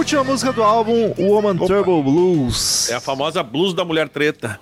Última 0.06 0.24
música 0.24 0.54
do 0.54 0.62
álbum, 0.62 1.16
Woman 1.18 1.58
Turbo 1.58 2.04
Blues. 2.04 2.92
É 2.92 2.94
a 2.94 3.00
famosa 3.00 3.42
blues 3.42 3.74
da 3.74 3.84
mulher 3.84 4.08
treta. 4.08 4.60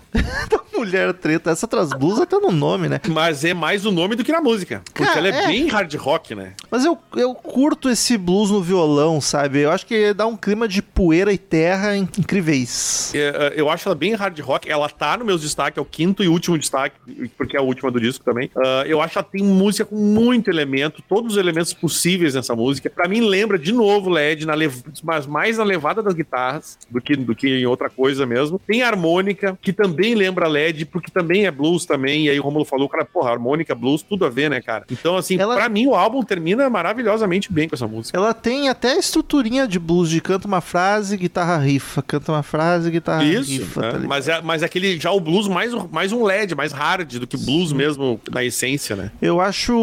Mulher 0.83 1.13
treta. 1.13 1.51
Essa 1.51 1.67
traz 1.67 1.89
blues 1.89 2.19
até 2.19 2.37
no 2.37 2.51
nome, 2.51 2.89
né? 2.89 2.99
Mas 3.07 3.43
é 3.45 3.53
mais 3.53 3.85
o 3.85 3.91
nome 3.91 4.15
do 4.15 4.23
que 4.23 4.31
na 4.31 4.41
música. 4.41 4.81
Porque 4.85 5.03
Cara, 5.05 5.19
ela 5.19 5.27
é, 5.29 5.43
é. 5.43 5.47
bem 5.47 5.67
hard 5.67 5.93
rock, 5.95 6.35
né? 6.35 6.53
Mas 6.69 6.83
eu, 6.85 6.97
eu 7.15 7.33
curto 7.33 7.89
esse 7.89 8.17
blues 8.17 8.49
no 8.51 8.61
violão, 8.61 9.19
sabe? 9.21 9.59
Eu 9.59 9.71
acho 9.71 9.85
que 9.85 10.13
dá 10.13 10.25
um 10.27 10.35
clima 10.35 10.67
de 10.67 10.81
poeira 10.81 11.31
e 11.31 11.37
terra 11.37 11.95
in- 11.95 12.07
incríveis. 12.17 13.11
É, 13.15 13.53
é, 13.55 13.61
eu 13.61 13.69
acho 13.69 13.87
ela 13.87 13.95
bem 13.95 14.13
hard 14.13 14.37
rock. 14.39 14.69
Ela 14.69 14.89
tá 14.89 15.17
no 15.17 15.25
meus 15.25 15.41
destaques, 15.41 15.77
é 15.77 15.81
o 15.81 15.85
quinto 15.85 16.23
e 16.23 16.27
último 16.27 16.57
destaque, 16.57 16.95
porque 17.37 17.55
é 17.55 17.59
a 17.59 17.63
última 17.63 17.89
do 17.91 17.99
disco 17.99 18.23
também. 18.23 18.49
Ah, 18.55 18.83
eu 18.85 19.01
acho 19.01 19.13
que 19.13 19.17
ela 19.19 19.27
tem 19.31 19.43
música 19.43 19.85
com 19.85 19.95
muito 19.95 20.49
elemento, 20.49 21.01
todos 21.07 21.33
os 21.33 21.37
elementos 21.37 21.73
possíveis 21.73 22.33
nessa 22.35 22.55
música. 22.55 22.89
Pra 22.89 23.07
mim, 23.07 23.21
lembra 23.21 23.57
de 23.57 23.71
novo 23.71 24.09
LED, 24.09 24.45
na 24.45 24.53
lev- 24.53 24.83
mas 25.03 25.25
mais 25.25 25.57
na 25.57 25.63
levada 25.63 26.01
das 26.01 26.13
guitarras 26.13 26.77
do 26.89 27.01
que, 27.01 27.15
do 27.15 27.35
que 27.35 27.47
em 27.47 27.65
outra 27.65 27.89
coisa 27.89 28.25
mesmo. 28.25 28.59
Tem 28.65 28.81
harmônica, 28.83 29.57
que 29.61 29.71
também 29.73 30.15
lembra 30.15 30.47
LED, 30.47 30.72
porque 30.85 31.11
também 31.11 31.45
é 31.45 31.51
blues 31.51 31.85
também. 31.85 32.25
E 32.25 32.29
aí 32.29 32.39
o 32.39 32.43
Romulo 32.43 32.65
falou, 32.65 32.89
cara, 32.89 33.05
porra, 33.05 33.31
harmônica, 33.31 33.73
blues, 33.75 34.01
tudo 34.01 34.25
a 34.25 34.29
ver, 34.29 34.49
né, 34.49 34.61
cara? 34.61 34.85
Então, 34.91 35.15
assim, 35.17 35.37
Ela- 35.39 35.55
pra 35.55 35.69
mim, 35.69 35.85
o 35.87 35.95
álbum 35.95 36.23
termina 36.23 36.69
maravilhosamente 36.69 37.51
bem 37.51 37.67
com 37.69 37.75
essa 37.75 37.87
música. 37.87 38.17
Ela 38.17 38.33
tem 38.33 38.69
até 38.69 38.97
estruturinha 38.97 39.67
de 39.67 39.77
blues, 39.79 40.09
de 40.09 40.19
canta 40.21 40.47
uma 40.47 40.61
frase, 40.61 41.15
guitarra 41.17 41.57
rifa, 41.57 42.01
canta 42.01 42.31
uma 42.31 42.43
frase, 42.43 42.89
guitarra 42.89 43.23
Isso, 43.23 43.51
rifa. 43.51 43.81
né? 43.81 43.91
tá 43.91 43.99
mas, 44.07 44.27
é, 44.27 44.41
mas 44.41 44.61
é 44.63 44.65
aquele 44.65 44.99
já 44.99 45.11
o 45.11 45.19
blues 45.19 45.47
mais, 45.47 45.71
mais 45.91 46.11
um 46.11 46.23
LED, 46.23 46.55
mais 46.55 46.71
hard 46.71 47.13
do 47.19 47.27
que 47.27 47.37
blues 47.37 47.71
mesmo 47.71 48.19
na 48.31 48.43
essência, 48.43 48.95
né? 48.95 49.11
Eu 49.21 49.39
acho 49.41 49.73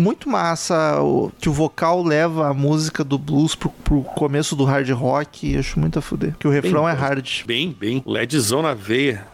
muito 0.00 0.28
massa 0.28 1.00
o- 1.00 1.30
que 1.40 1.48
o 1.48 1.52
vocal 1.52 2.02
leva 2.02 2.48
a 2.48 2.54
música 2.54 3.02
do 3.04 3.18
blues 3.18 3.54
pro, 3.54 3.70
pro 3.84 4.02
começo 4.02 4.54
do 4.56 4.64
hard 4.64 4.88
rock. 4.90 5.56
Acho 5.56 5.78
muito 5.78 5.98
a 5.98 6.02
fuder. 6.02 6.34
Que 6.38 6.46
o 6.46 6.50
refrão 6.50 6.84
Bem 6.84 6.92
é 6.92 6.94
hard. 6.94 7.28
Bem, 7.46 7.76
bem. 7.78 8.02
LEDzão 8.06 8.62
na 8.62 8.74
veia. 8.74 9.26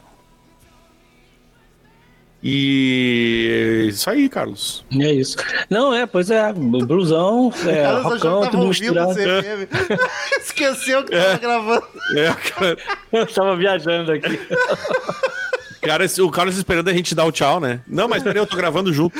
E 2.42 3.86
isso 3.88 4.10
aí, 4.10 4.28
Carlos. 4.28 4.84
É 4.98 5.12
isso. 5.12 5.36
Não, 5.70 5.94
é, 5.94 6.06
pois 6.06 6.28
é, 6.28 6.52
blusão, 6.52 7.52
é, 7.66 7.82
já 7.84 7.98
rockão, 8.00 8.50
tudo 8.50 8.66
misturado. 8.66 9.14
CPM. 9.14 9.68
Esqueceu 10.42 11.04
que 11.04 11.12
tava 11.16 11.38
gravando. 11.38 11.84
É, 12.16 12.32
cara, 12.50 12.76
Eu 13.12 13.26
tava 13.26 13.56
viajando 13.56 14.10
aqui. 14.10 14.40
cara, 15.80 16.04
o 16.18 16.30
Carlos 16.30 16.56
esperando 16.58 16.88
a 16.88 16.92
gente 16.92 17.14
dar 17.14 17.24
o 17.26 17.32
tchau, 17.32 17.60
né? 17.60 17.80
Não, 17.86 18.08
mas 18.08 18.24
peraí, 18.24 18.38
eu 18.38 18.46
tô 18.46 18.56
gravando 18.56 18.92
junto. 18.92 19.16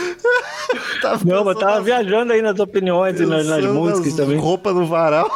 Tava 1.01 1.25
Não, 1.25 1.45
mas 1.45 1.57
tava 1.59 1.77
nas- 1.77 1.85
viajando 1.85 2.33
aí 2.33 2.43
nas 2.43 2.59
opiniões 2.59 3.21
e 3.21 3.27
nas, 3.27 3.47
nas 3.47 3.65
músicas 3.65 4.07
nas 4.07 4.17
também. 4.17 4.37
Roupa 4.39 4.73
no 4.73 4.85
varal. 4.87 5.31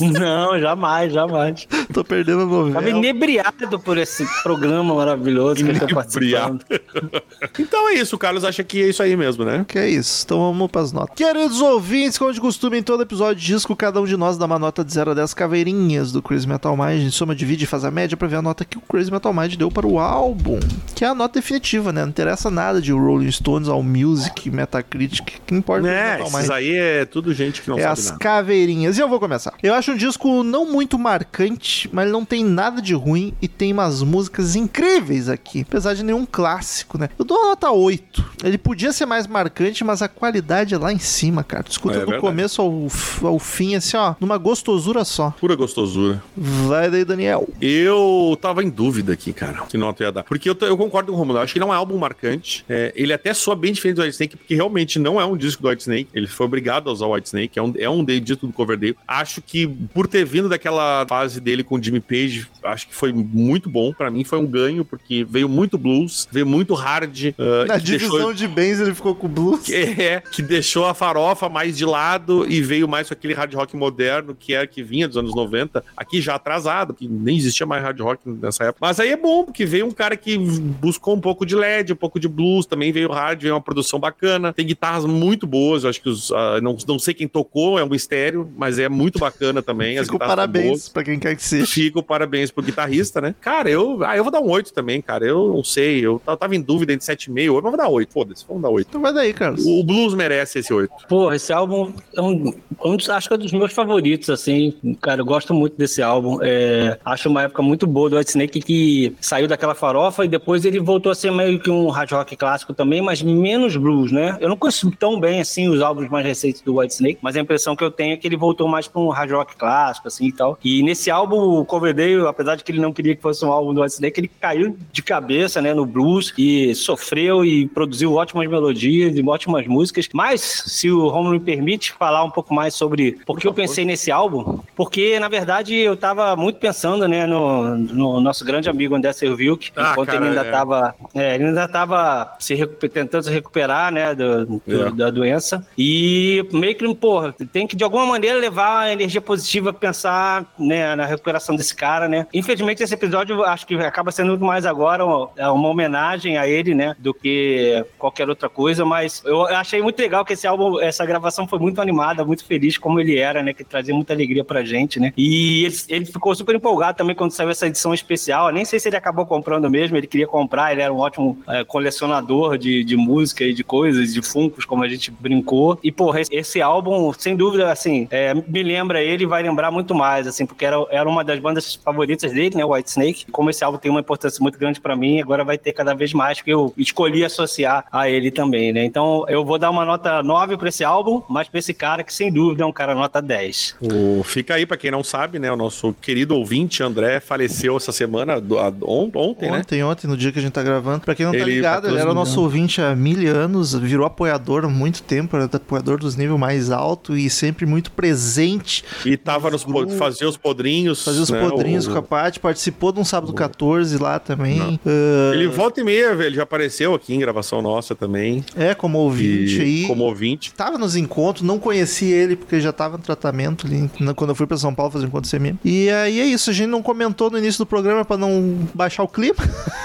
Não, 0.00 0.58
jamais, 0.58 1.12
jamais. 1.12 1.68
Tô 1.94 2.04
perdendo 2.04 2.40
a 2.42 2.44
Tava 2.46 2.56
novela. 2.70 2.88
inebriado 2.90 3.78
por 3.78 3.96
esse 3.96 4.26
programa 4.42 4.94
maravilhoso 4.94 5.56
que 5.64 5.70
ele 5.70 5.78
tá 5.80 5.86
Inebriado. 5.86 6.58
participando. 6.66 7.22
Então 7.58 7.88
é 7.88 7.94
isso, 7.94 8.16
o 8.16 8.18
Carlos 8.18 8.44
acha 8.44 8.64
que 8.64 8.82
é 8.82 8.88
isso 8.88 9.02
aí 9.02 9.16
mesmo, 9.16 9.44
né? 9.44 9.64
Que 9.68 9.78
é 9.78 9.88
isso, 9.88 10.22
então 10.24 10.38
vamos 10.38 10.70
pras 10.70 10.92
notas. 10.92 11.14
Queridos 11.16 11.60
ouvintes, 11.60 12.18
como 12.18 12.32
de 12.32 12.40
costume, 12.40 12.78
em 12.78 12.82
todo 12.82 13.02
episódio 13.02 13.40
de 13.40 13.46
disco, 13.46 13.76
cada 13.76 14.00
um 14.00 14.04
de 14.04 14.16
nós 14.16 14.36
dá 14.36 14.46
uma 14.46 14.58
nota 14.58 14.84
de 14.84 14.92
0 14.92 15.12
a 15.12 15.14
10 15.14 15.34
caveirinhas 15.34 16.10
do 16.10 16.20
Crazy 16.22 16.48
Metal 16.48 16.76
Mind. 16.76 16.88
A 16.88 16.96
gente 16.96 17.12
soma, 17.14 17.34
divide 17.34 17.64
e 17.64 17.66
faz 17.66 17.84
a 17.84 17.90
média 17.90 18.16
pra 18.16 18.26
ver 18.26 18.36
a 18.36 18.42
nota 18.42 18.64
que 18.64 18.76
o 18.76 18.80
Crazy 18.80 19.10
Metal 19.12 19.32
Mind 19.32 19.54
deu 19.54 19.70
para 19.70 19.86
o 19.86 19.98
álbum. 20.00 20.58
Que 20.94 21.04
é 21.04 21.08
a 21.08 21.14
nota 21.14 21.38
definitiva, 21.40 21.92
né? 21.92 22.02
Não 22.02 22.08
interessa 22.08 22.50
nada 22.50 22.80
de 22.80 22.92
Rolling 22.92 23.30
Stones, 23.30 23.68
All 23.68 23.82
Music, 23.82 24.50
Metacritic. 24.50 25.20
O 25.38 25.42
que 25.46 25.54
importa 25.54 25.86
é 25.86 25.90
o 25.90 25.94
É, 25.94 26.16
Metal 26.24 26.40
Mind. 26.40 26.50
aí 26.50 26.76
é 26.76 27.04
tudo 27.04 27.32
gente 27.34 27.62
que 27.62 27.68
não 27.70 27.78
É 27.78 27.82
sabe 27.82 27.92
as 27.92 28.04
nada. 28.06 28.18
caveirinhas. 28.18 28.98
E 28.98 29.00
eu 29.00 29.08
vou 29.08 29.20
começar. 29.20 29.52
Eu 29.62 29.74
acho 29.74 29.92
um 29.92 29.96
disco 29.96 30.42
não 30.42 30.66
muito 30.66 30.98
marcante, 30.98 31.83
mas 31.92 32.04
ele 32.04 32.12
não 32.12 32.24
tem 32.24 32.44
nada 32.44 32.80
de 32.82 32.94
ruim 32.94 33.34
e 33.40 33.48
tem 33.48 33.72
umas 33.72 34.02
músicas 34.02 34.56
incríveis 34.56 35.28
aqui. 35.28 35.62
Apesar 35.62 35.94
de 35.94 36.02
nenhum 36.02 36.26
clássico, 36.26 36.98
né? 36.98 37.08
Eu 37.18 37.24
dou 37.24 37.38
uma 37.38 37.48
nota 37.50 37.70
8. 37.70 38.24
Ele 38.44 38.58
podia 38.58 38.92
ser 38.92 39.06
mais 39.06 39.26
marcante, 39.26 39.82
mas 39.84 40.02
a 40.02 40.08
qualidade 40.08 40.74
é 40.74 40.78
lá 40.78 40.92
em 40.92 40.98
cima, 40.98 41.42
cara. 41.44 41.62
Tu 41.64 41.72
escuta 41.72 41.96
É 41.96 42.00
do 42.00 42.06
verdade. 42.06 42.20
começo 42.20 42.60
ao, 42.62 42.86
ao 43.28 43.38
fim, 43.38 43.74
assim, 43.74 43.96
ó, 43.96 44.14
numa 44.20 44.38
gostosura 44.38 45.04
só. 45.04 45.30
Pura 45.40 45.54
gostosura. 45.56 46.22
Vai 46.36 46.90
daí, 46.90 47.04
Daniel. 47.04 47.48
Eu 47.60 48.36
tava 48.40 48.62
em 48.62 48.68
dúvida 48.70 49.12
aqui, 49.12 49.32
cara, 49.32 49.62
que 49.68 49.76
nota 49.76 50.02
ia 50.04 50.12
dar. 50.12 50.22
Porque 50.24 50.48
eu, 50.48 50.56
eu 50.62 50.76
concordo 50.76 51.10
com 51.12 51.16
o 51.16 51.18
Romulo, 51.18 51.38
eu 51.38 51.42
acho 51.42 51.52
que 51.52 51.58
ele 51.58 51.64
é 51.64 51.68
um 51.68 51.72
álbum 51.72 51.96
marcante. 51.98 52.64
É, 52.68 52.92
ele 52.96 53.12
até 53.12 53.32
soa 53.34 53.56
bem 53.56 53.72
diferente 53.72 53.96
do 53.96 54.02
White 54.02 54.14
Snake, 54.14 54.36
porque 54.36 54.54
realmente 54.54 54.98
não 54.98 55.20
é 55.20 55.24
um 55.24 55.36
disco 55.36 55.62
do 55.62 55.68
White 55.68 55.82
Snake. 55.82 56.08
Ele 56.14 56.26
foi 56.26 56.46
obrigado 56.46 56.88
a 56.88 56.92
usar 56.92 57.06
o 57.06 57.14
White 57.14 57.28
Snake, 57.28 57.58
é 57.58 57.62
um, 57.62 57.72
é 57.78 57.88
um 57.90 58.04
de- 58.04 58.20
dito 58.20 58.46
do 58.46 58.52
Coverdale. 58.52 58.96
Acho 59.06 59.40
que 59.42 59.66
por 59.66 60.06
ter 60.06 60.24
vindo 60.24 60.48
daquela 60.48 61.04
fase 61.08 61.40
dele 61.40 61.62
com 61.64 61.73
o 61.74 61.82
Jimmy 61.82 62.00
Page, 62.00 62.46
acho 62.62 62.88
que 62.88 62.94
foi 62.94 63.12
muito 63.12 63.68
bom. 63.68 63.92
Pra 63.92 64.10
mim 64.10 64.24
foi 64.24 64.38
um 64.38 64.46
ganho, 64.46 64.84
porque 64.84 65.24
veio 65.24 65.48
muito 65.48 65.76
blues, 65.78 66.28
veio 66.30 66.46
muito 66.46 66.74
hard. 66.74 67.34
uh, 67.38 67.66
Na 67.66 67.78
que 67.78 67.86
deixou- 67.86 68.08
divisão 68.10 68.34
de 68.34 68.48
bens 68.48 68.80
ele 68.80 68.94
ficou 68.94 69.14
com 69.14 69.28
blues. 69.28 69.60
que 69.64 69.74
é, 69.74 70.20
que 70.20 70.42
deixou 70.42 70.84
a 70.86 70.94
farofa 70.94 71.48
mais 71.48 71.76
de 71.76 71.84
lado 71.84 72.46
e 72.50 72.60
veio 72.60 72.88
mais 72.88 73.08
com 73.08 73.14
aquele 73.14 73.34
hard 73.34 73.52
rock 73.54 73.76
moderno 73.76 74.34
que 74.34 74.54
era 74.54 74.66
que 74.66 74.82
vinha 74.82 75.06
dos 75.08 75.16
anos 75.16 75.34
90, 75.34 75.84
aqui 75.96 76.20
já 76.20 76.34
atrasado, 76.34 76.94
que 76.94 77.06
nem 77.08 77.36
existia 77.36 77.66
mais 77.66 77.82
hard 77.82 78.00
rock 78.00 78.22
nessa 78.28 78.64
época. 78.64 78.78
Mas 78.80 78.98
aí 79.00 79.10
é 79.10 79.16
bom, 79.16 79.44
porque 79.44 79.64
veio 79.64 79.86
um 79.86 79.90
cara 79.90 80.16
que 80.16 80.36
buscou 80.38 81.14
um 81.14 81.20
pouco 81.20 81.44
de 81.46 81.54
LED, 81.54 81.92
um 81.92 81.96
pouco 81.96 82.18
de 82.18 82.28
blues, 82.28 82.66
também 82.66 82.92
veio 82.92 83.10
hard, 83.10 83.40
veio 83.42 83.54
uma 83.54 83.60
produção 83.60 83.98
bacana, 83.98 84.52
tem 84.52 84.66
guitarras 84.66 85.04
muito 85.04 85.46
boas, 85.46 85.84
eu 85.84 85.90
acho 85.90 86.00
que 86.00 86.08
os, 86.08 86.30
ah, 86.32 86.60
não, 86.62 86.76
não 86.86 86.98
sei 86.98 87.14
quem 87.14 87.28
tocou, 87.28 87.78
é 87.78 87.84
um 87.84 87.88
mistério, 87.88 88.50
mas 88.56 88.78
é 88.78 88.88
muito 88.88 89.18
bacana 89.18 89.62
também. 89.62 89.98
as 89.98 90.08
guitarras 90.08 90.28
são 90.28 90.36
parabéns 90.36 90.88
pra 90.88 91.02
quem 91.04 91.18
quer 91.18 91.36
que 91.36 91.42
seja. 91.44 91.63
Fico 91.66 92.02
parabéns 92.02 92.50
pro 92.50 92.62
guitarrista, 92.62 93.20
né? 93.20 93.34
Cara, 93.40 93.68
eu, 93.70 94.02
ah, 94.04 94.16
eu 94.16 94.22
vou 94.24 94.32
dar 94.32 94.40
um 94.40 94.50
8 94.50 94.72
também, 94.72 95.00
cara. 95.00 95.24
Eu 95.26 95.48
não 95.54 95.64
sei, 95.64 96.00
eu 96.04 96.20
ta- 96.24 96.36
tava 96.36 96.54
em 96.56 96.60
dúvida 96.60 96.92
entre 96.92 97.04
7,5 97.06 97.38
e 97.40 97.50
8, 97.50 97.62
mas 97.64 97.72
vou 97.72 97.78
dar 97.78 97.88
8, 97.88 98.12
foda-se, 98.12 98.44
vamos 98.46 98.62
dar 98.62 98.68
8. 98.70 98.86
Então 98.88 99.00
vai 99.00 99.12
daí, 99.12 99.32
Carlos. 99.32 99.64
O 99.64 99.82
blues 99.84 100.14
merece 100.14 100.58
esse 100.58 100.72
8. 100.72 100.92
Porra, 101.08 101.36
esse 101.36 101.52
álbum 101.52 101.92
é 102.16 102.20
um, 102.20 102.52
um 102.84 102.96
dos- 102.96 103.08
acho 103.10 103.28
que 103.28 103.34
é 103.34 103.36
um 103.36 103.40
dos 103.40 103.52
meus 103.52 103.72
favoritos, 103.72 104.30
assim. 104.30 104.74
Cara, 105.00 105.20
eu 105.20 105.24
gosto 105.24 105.52
muito 105.54 105.76
desse 105.76 106.02
álbum. 106.02 106.38
É, 106.42 106.98
acho 107.04 107.28
uma 107.28 107.42
época 107.42 107.62
muito 107.62 107.86
boa 107.86 108.08
do 108.10 108.16
White 108.16 108.30
Snake 108.30 108.60
que 108.60 109.14
saiu 109.20 109.46
daquela 109.48 109.74
farofa 109.74 110.24
e 110.24 110.28
depois 110.28 110.64
ele 110.64 110.80
voltou 110.80 111.10
a 111.12 111.14
ser 111.14 111.30
meio 111.30 111.58
que 111.60 111.70
um 111.70 111.88
hard 111.88 112.10
rock 112.12 112.36
clássico 112.36 112.74
também, 112.74 113.00
mas 113.02 113.22
menos 113.22 113.76
blues, 113.76 114.12
né? 114.12 114.36
Eu 114.40 114.48
não 114.48 114.56
conheço 114.56 114.90
tão 114.98 115.18
bem, 115.18 115.40
assim, 115.40 115.68
os 115.68 115.80
álbuns 115.80 116.08
mais 116.08 116.24
recentes 116.26 116.60
do 116.62 116.78
White 116.78 116.94
Snake, 116.94 117.18
mas 117.22 117.36
a 117.36 117.40
impressão 117.40 117.74
que 117.76 117.84
eu 117.84 117.90
tenho 117.90 118.14
é 118.14 118.16
que 118.16 118.26
ele 118.26 118.36
voltou 118.36 118.68
mais 118.68 118.88
para 118.88 119.00
um 119.00 119.08
hard 119.08 119.30
rock 119.30 119.56
clássico, 119.56 120.08
assim, 120.08 120.26
e 120.26 120.32
tal. 120.32 120.58
E 120.64 120.82
nesse 120.82 121.10
álbum, 121.10 121.53
o 121.60 121.64
Coverdale, 121.64 122.26
apesar 122.26 122.56
de 122.56 122.64
que 122.64 122.72
ele 122.72 122.80
não 122.80 122.92
queria 122.92 123.14
que 123.16 123.22
fosse 123.22 123.44
um 123.44 123.52
álbum 123.52 123.72
do 123.74 123.80
White 123.82 123.94
Snake, 123.94 124.20
ele 124.20 124.30
caiu 124.40 124.76
de 124.92 125.02
cabeça, 125.02 125.60
né, 125.60 125.72
no 125.74 125.84
blues 125.86 126.32
e 126.38 126.74
sofreu 126.74 127.44
e 127.44 127.66
produziu 127.68 128.14
ótimas 128.14 128.48
melodias 128.48 129.16
e 129.16 129.22
ótimas 129.26 129.66
músicas. 129.66 130.08
Mas, 130.12 130.40
se 130.40 130.90
o 130.90 131.08
Romulo 131.08 131.34
me 131.34 131.40
permite 131.40 131.92
falar 131.92 132.24
um 132.24 132.30
pouco 132.30 132.54
mais 132.54 132.74
sobre 132.74 133.18
por 133.26 133.38
que 133.38 133.46
eu 133.46 133.52
pensei 133.54 133.84
nesse 133.84 134.10
álbum, 134.10 134.60
porque, 134.76 135.18
na 135.18 135.28
verdade, 135.28 135.74
eu 135.76 135.96
tava 135.96 136.34
muito 136.36 136.58
pensando, 136.58 137.06
né, 137.08 137.26
no, 137.26 137.76
no 137.76 138.20
nosso 138.20 138.44
grande 138.44 138.68
amigo 138.70 138.94
André 138.94 139.12
Serviuk, 139.12 139.72
Ah, 139.76 139.90
enquanto 139.92 140.06
cara, 140.08 140.18
ele 140.26 140.28
ainda 140.38 140.48
é. 140.48 140.50
tava, 140.50 140.94
é, 141.14 141.34
ele 141.34 141.44
ainda 141.44 141.68
tava 141.68 142.34
se 142.38 142.54
tentando 142.92 143.24
se 143.24 143.30
recuperar, 143.30 143.92
né, 143.92 144.14
do- 144.14 144.46
do- 144.46 144.62
É. 144.68 144.90
da 144.92 145.10
doença. 145.10 145.66
E 145.76 146.46
meio 146.52 146.74
que, 146.74 146.94
porra, 146.94 147.34
tem 147.52 147.66
que 147.66 147.74
de 147.76 147.82
alguma 147.84 148.06
maneira 148.06 148.38
levar 148.38 148.80
a 148.84 148.92
energia 148.92 149.20
positiva, 149.20 149.72
pensar, 149.72 150.46
né, 150.58 150.94
na 150.94 151.04
recuperação 151.04 151.43
desse 151.52 151.74
cara, 151.74 152.08
né. 152.08 152.26
Infelizmente, 152.32 152.82
esse 152.82 152.94
episódio 152.94 153.42
acho 153.44 153.66
que 153.66 153.74
acaba 153.76 154.10
sendo 154.10 154.38
mais 154.38 154.64
agora 154.64 155.04
uma, 155.04 155.30
é 155.36 155.48
uma 155.48 155.68
homenagem 155.68 156.38
a 156.38 156.46
ele, 156.48 156.74
né, 156.74 156.94
do 156.98 157.12
que 157.12 157.84
qualquer 157.98 158.28
outra 158.28 158.48
coisa, 158.48 158.84
mas 158.84 159.22
eu 159.24 159.42
achei 159.46 159.82
muito 159.82 159.98
legal 159.98 160.24
que 160.24 160.32
esse 160.32 160.46
álbum, 160.46 160.80
essa 160.80 161.04
gravação 161.04 161.46
foi 161.46 161.58
muito 161.58 161.80
animada, 161.80 162.24
muito 162.24 162.44
feliz 162.44 162.78
como 162.78 163.00
ele 163.00 163.18
era, 163.18 163.42
né, 163.42 163.52
que 163.52 163.64
trazia 163.64 163.94
muita 163.94 164.12
alegria 164.12 164.44
pra 164.44 164.64
gente, 164.64 165.00
né. 165.00 165.12
E 165.16 165.64
ele, 165.64 165.76
ele 165.88 166.04
ficou 166.06 166.34
super 166.34 166.54
empolgado 166.54 166.96
também 166.96 167.14
quando 167.14 167.32
saiu 167.32 167.50
essa 167.50 167.66
edição 167.66 167.92
especial. 167.92 168.50
Nem 168.50 168.64
sei 168.64 168.78
se 168.78 168.88
ele 168.88 168.96
acabou 168.96 169.26
comprando 169.26 169.70
mesmo, 169.70 169.96
ele 169.96 170.06
queria 170.06 170.26
comprar, 170.26 170.72
ele 170.72 170.82
era 170.82 170.92
um 170.92 170.98
ótimo 170.98 171.38
é, 171.48 171.64
colecionador 171.64 172.58
de, 172.58 172.84
de 172.84 172.96
música 172.96 173.44
e 173.44 173.52
de 173.52 173.64
coisas, 173.64 174.12
de 174.12 174.22
funcos, 174.22 174.64
como 174.64 174.84
a 174.84 174.88
gente 174.88 175.10
brincou. 175.10 175.78
E, 175.82 175.90
porra, 175.90 176.20
esse, 176.20 176.34
esse 176.34 176.62
álbum, 176.62 177.12
sem 177.12 177.36
dúvida, 177.36 177.70
assim, 177.70 178.06
é, 178.10 178.34
me 178.34 178.62
lembra 178.62 179.02
ele 179.02 179.24
e 179.24 179.26
vai 179.26 179.42
lembrar 179.42 179.70
muito 179.70 179.94
mais, 179.94 180.26
assim, 180.26 180.46
porque 180.46 180.64
era, 180.64 180.76
era 180.90 181.08
uma 181.08 181.23
uma 181.24 181.32
das 181.32 181.40
bandas 181.40 181.74
favoritas 181.74 182.32
dele, 182.32 182.54
né? 182.56 182.64
White 182.64 182.90
Snake. 182.90 183.24
Como 183.32 183.48
esse 183.50 183.64
álbum 183.64 183.78
tem 183.78 183.90
uma 183.90 184.00
importância 184.00 184.40
muito 184.42 184.58
grande 184.58 184.80
pra 184.80 184.94
mim, 184.94 185.20
agora 185.20 185.42
vai 185.44 185.56
ter 185.56 185.72
cada 185.72 185.94
vez 185.94 186.12
mais 186.12 186.40
que 186.42 186.50
eu 186.50 186.72
escolhi 186.76 187.24
associar 187.24 187.84
a 187.90 188.08
ele 188.08 188.30
também, 188.30 188.72
né? 188.72 188.84
Então 188.84 189.24
eu 189.28 189.44
vou 189.44 189.58
dar 189.58 189.70
uma 189.70 189.84
nota 189.84 190.22
9 190.22 190.56
pra 190.56 190.68
esse 190.68 190.84
álbum, 190.84 191.22
mas 191.28 191.48
pra 191.48 191.58
esse 191.58 191.72
cara 191.72 192.04
que 192.04 192.12
sem 192.12 192.30
dúvida 192.32 192.62
é 192.62 192.66
um 192.66 192.72
cara 192.72 192.94
nota 192.94 193.22
10. 193.22 193.76
O, 193.80 194.22
fica 194.22 194.54
aí, 194.54 194.66
pra 194.66 194.76
quem 194.76 194.90
não 194.90 195.02
sabe, 195.02 195.38
né? 195.38 195.50
O 195.50 195.56
nosso 195.56 195.94
querido 196.00 196.36
ouvinte 196.36 196.82
André 196.82 197.20
faleceu 197.20 197.76
essa 197.76 197.92
semana, 197.92 198.40
do- 198.40 198.58
a- 198.58 198.72
on- 198.82 199.10
ontem, 199.14 199.50
né? 199.50 199.58
Ontem, 199.58 199.82
ontem, 199.82 200.06
no 200.06 200.16
dia 200.16 200.30
que 200.30 200.38
a 200.38 200.42
gente 200.42 200.52
tá 200.52 200.62
gravando. 200.62 201.00
Pra 201.00 201.14
quem 201.14 201.24
não 201.26 201.32
tá 201.32 201.38
Ele 201.38 201.54
ligado, 201.54 201.86
ele 201.86 201.94
era 201.96 202.06
patrocinou. 202.06 202.14
nosso 202.14 202.40
ouvinte 202.42 202.80
há 202.80 202.94
mil 202.94 203.14
anos, 203.34 203.72
virou 203.74 204.06
apoiador 204.06 204.64
há 204.64 204.68
muito 204.68 205.02
tempo, 205.02 205.36
era 205.36 205.46
apoiador 205.46 205.98
dos 205.98 206.16
níveis 206.16 206.38
mais 206.38 206.70
altos 206.70 207.16
e 207.18 207.30
sempre 207.30 207.64
muito 207.64 207.90
presente. 207.92 208.84
E 209.04 209.16
tava 209.16 209.50
nos 209.50 209.64
po- 209.64 209.88
fazia 209.90 210.28
os 210.28 210.36
podrinhos. 210.36 211.04
Fazia 211.18 211.22
os 211.22 211.30
né, 211.42 211.48
podrinhos 211.48 211.86
o- 211.86 211.90
com 211.92 211.98
a 211.98 212.02
Paty, 212.02 212.40
participou 212.40 212.92
de 212.92 213.00
um 213.00 213.04
sábado 213.04 213.32
14 213.32 213.98
lá 213.98 214.18
também. 214.18 214.78
Ah, 214.84 215.34
Ele 215.34 215.46
volta 215.48 215.80
e 215.80 215.84
meia, 215.84 216.14
velho, 216.14 216.34
já 216.34 216.42
apareceu 216.42 216.94
aqui 216.94 217.14
em 217.14 217.18
gravação 217.18 217.60
nossa 217.62 217.94
também. 217.94 218.44
é, 218.56 218.74
como 218.74 218.98
ouvinte 218.98 219.58
E 219.58 219.60
aí. 219.62 219.86
como 219.86 220.04
ouvinte. 220.04 220.52
Tava 220.54 220.78
nos 220.78 220.96
encontros, 220.96 221.42
não 221.46 221.58
conheci 221.58 222.06
ele 222.06 222.36
porque 222.36 222.56
ele 222.56 222.62
já 222.62 222.72
tava 222.72 222.96
no 222.96 223.02
tratamento 223.02 223.66
ali 223.66 223.90
quando 224.16 224.30
eu 224.30 224.34
fui 224.34 224.46
pra 224.46 224.56
São 224.56 224.74
Paulo 224.74 224.90
fazer 224.92 225.04
um 225.04 225.08
encontro 225.08 225.30
CMM. 225.30 225.58
E 225.64 225.90
aí 225.90 226.20
é 226.20 226.24
isso, 226.26 226.50
a 226.50 226.52
gente 226.52 226.68
não 226.68 226.82
comentou 226.82 227.30
no 227.30 227.38
início 227.38 227.58
do 227.58 227.66
programa 227.66 228.04
pra 228.04 228.16
não 228.16 228.58
baixar 228.74 229.02
o 229.02 229.08
clima. 229.08 229.36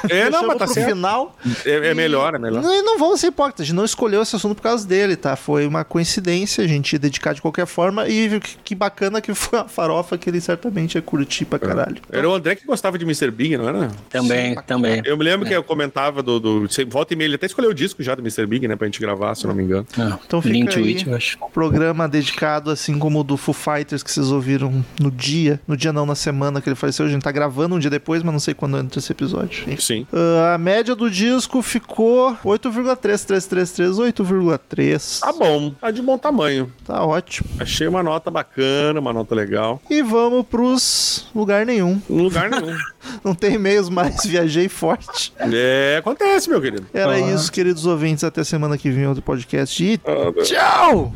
É, 0.09 0.30
não, 0.32 0.45
mas 0.47 0.57
tá 0.57 0.65
pro 0.65 0.73
certo. 0.73 0.89
final. 0.89 1.36
É, 1.65 1.89
é 1.89 1.93
melhor, 1.93 2.36
é 2.36 2.39
melhor. 2.39 2.61
Não, 2.61 2.73
e 2.73 2.82
não 2.82 2.97
vamos 2.97 3.19
ser 3.19 3.27
hipócritas, 3.27 3.63
a 3.63 3.65
gente 3.67 3.75
não 3.75 3.86
escolheu 3.86 4.21
esse 4.21 4.36
assunto 4.36 4.55
por 4.55 4.61
causa 4.63 4.88
dele, 4.88 5.15
tá? 5.15 5.36
Foi 5.36 5.65
uma 5.65 5.84
coincidência, 5.84 6.63
a 6.63 6.67
gente 6.67 6.93
ia 6.93 6.99
dedicar 6.99 7.34
de 7.34 7.41
qualquer 7.41 7.65
forma 7.65 8.07
e 8.07 8.39
que, 8.39 8.57
que 8.63 8.75
bacana 8.75 9.21
que 9.21 9.34
foi 9.34 9.59
a 9.59 9.65
farofa 9.67 10.17
que 10.17 10.30
ele 10.30 10.39
certamente 10.41 10.95
ia 10.95 11.01
curtir 11.01 11.18
pra 11.45 11.59
caralho. 11.59 11.97
Era 12.11 12.30
o 12.30 12.34
André 12.34 12.55
que 12.55 12.65
gostava 12.65 12.97
de 12.97 13.05
Mr. 13.05 13.32
Big, 13.32 13.57
não 13.57 13.67
era? 13.67 13.89
Também, 14.09 14.55
também. 14.67 15.01
Eu 15.05 15.17
me 15.17 15.24
lembro 15.24 15.47
que 15.47 15.53
eu 15.53 15.63
comentava 15.63 16.24
do, 16.24 16.39
do. 16.39 16.61
você 16.61 16.86
Volta 16.86 17.13
e 17.13 17.17
meia, 17.17 17.28
ele 17.28 17.36
até 17.36 17.45
escolheu 17.45 17.72
o 17.72 17.74
disco 17.74 18.01
já 18.01 18.15
do 18.15 18.22
Mr. 18.22 18.45
Big, 18.45 18.67
né? 18.67 18.76
Pra 18.76 18.88
gente 18.88 18.99
gravar, 18.99 19.36
se 19.36 19.45
eu 19.45 19.49
não 19.49 19.55
me 19.55 19.63
engano. 19.63 19.86
Então 20.26 20.41
fica 20.41 20.53
Link 20.53 20.78
aí. 20.78 20.89
it, 20.89 21.07
eu 21.07 21.15
acho. 21.15 21.38
Programa 21.53 22.07
dedicado, 22.07 22.72
assim 22.72 22.97
como 22.97 23.20
o 23.20 23.24
do 23.24 23.38
Foo 23.38 23.53
Fighters 23.53 24.01
que 24.01 24.11
vocês 24.11 24.32
ouviram 24.32 24.84
no 24.99 25.11
dia, 25.11 25.59
no 25.67 25.76
dia 25.76 25.91
não, 25.91 26.05
na 26.05 26.15
semana 26.15 26.61
que 26.61 26.70
ele 26.70 26.76
faleceu. 26.76 27.05
A 27.05 27.09
gente 27.09 27.22
tá 27.22 27.32
gravando 27.32 27.76
um 27.76 27.80
dia 27.80 27.89
depois, 27.89 28.24
mas 28.24 28.32
não 28.32 28.39
sei 28.39 28.53
quando 28.53 28.78
entra 28.78 28.99
esse 28.99 29.11
episódio. 29.11 29.63
Enfim. 29.70 29.89
Sim. 29.89 30.07
Ah, 30.13 30.53
a 30.55 30.57
média 30.57 30.95
do 30.95 31.09
disco 31.09 31.61
ficou 31.61 32.36
8,3333, 32.45 34.13
8,3. 34.13 35.20
Tá 35.20 35.34
bom, 35.34 35.72
tá 35.72 35.91
de 35.91 36.01
bom 36.01 36.17
tamanho. 36.17 36.72
Tá 36.86 37.03
ótimo. 37.03 37.49
Achei 37.59 37.88
uma 37.88 38.03
nota 38.03 38.30
bacana, 38.30 38.99
uma 38.99 39.11
nota 39.11 39.34
legal. 39.34 39.82
E 39.89 40.01
vamos 40.01 40.45
pros 40.45 41.09
lugar 41.34 41.66
nenhum. 41.66 42.01
Lugar 42.10 42.49
nenhum. 42.49 42.76
Não 43.24 43.34
tem 43.34 43.55
e-mails 43.55 43.89
mais, 43.89 44.24
viajei 44.26 44.68
forte. 44.70 45.34
é, 45.39 45.97
acontece, 45.99 46.49
meu 46.49 46.62
querido. 46.62 46.86
Era 46.93 47.20
isso, 47.20 47.51
queridos 47.51 47.86
ouvintes. 47.86 48.24
Até 48.24 48.43
semana 48.43 48.78
que 48.78 48.89
vem, 48.89 49.07
outro 49.07 49.24
podcast. 49.24 49.84
E 49.84 49.93
Até- 49.95 50.41
tchau! 50.43 51.14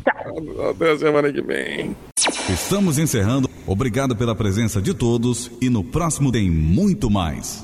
Até 0.70 0.92
a 0.92 0.98
semana 0.98 1.32
que 1.32 1.42
vem. 1.42 1.96
Estamos 2.48 2.98
encerrando. 2.98 3.48
Obrigado 3.66 4.14
pela 4.16 4.34
presença 4.34 4.80
de 4.80 4.92
todos 4.94 5.50
e 5.60 5.68
no 5.70 5.82
próximo 5.84 6.30
tem 6.32 6.50
muito 6.50 7.10
mais. 7.10 7.62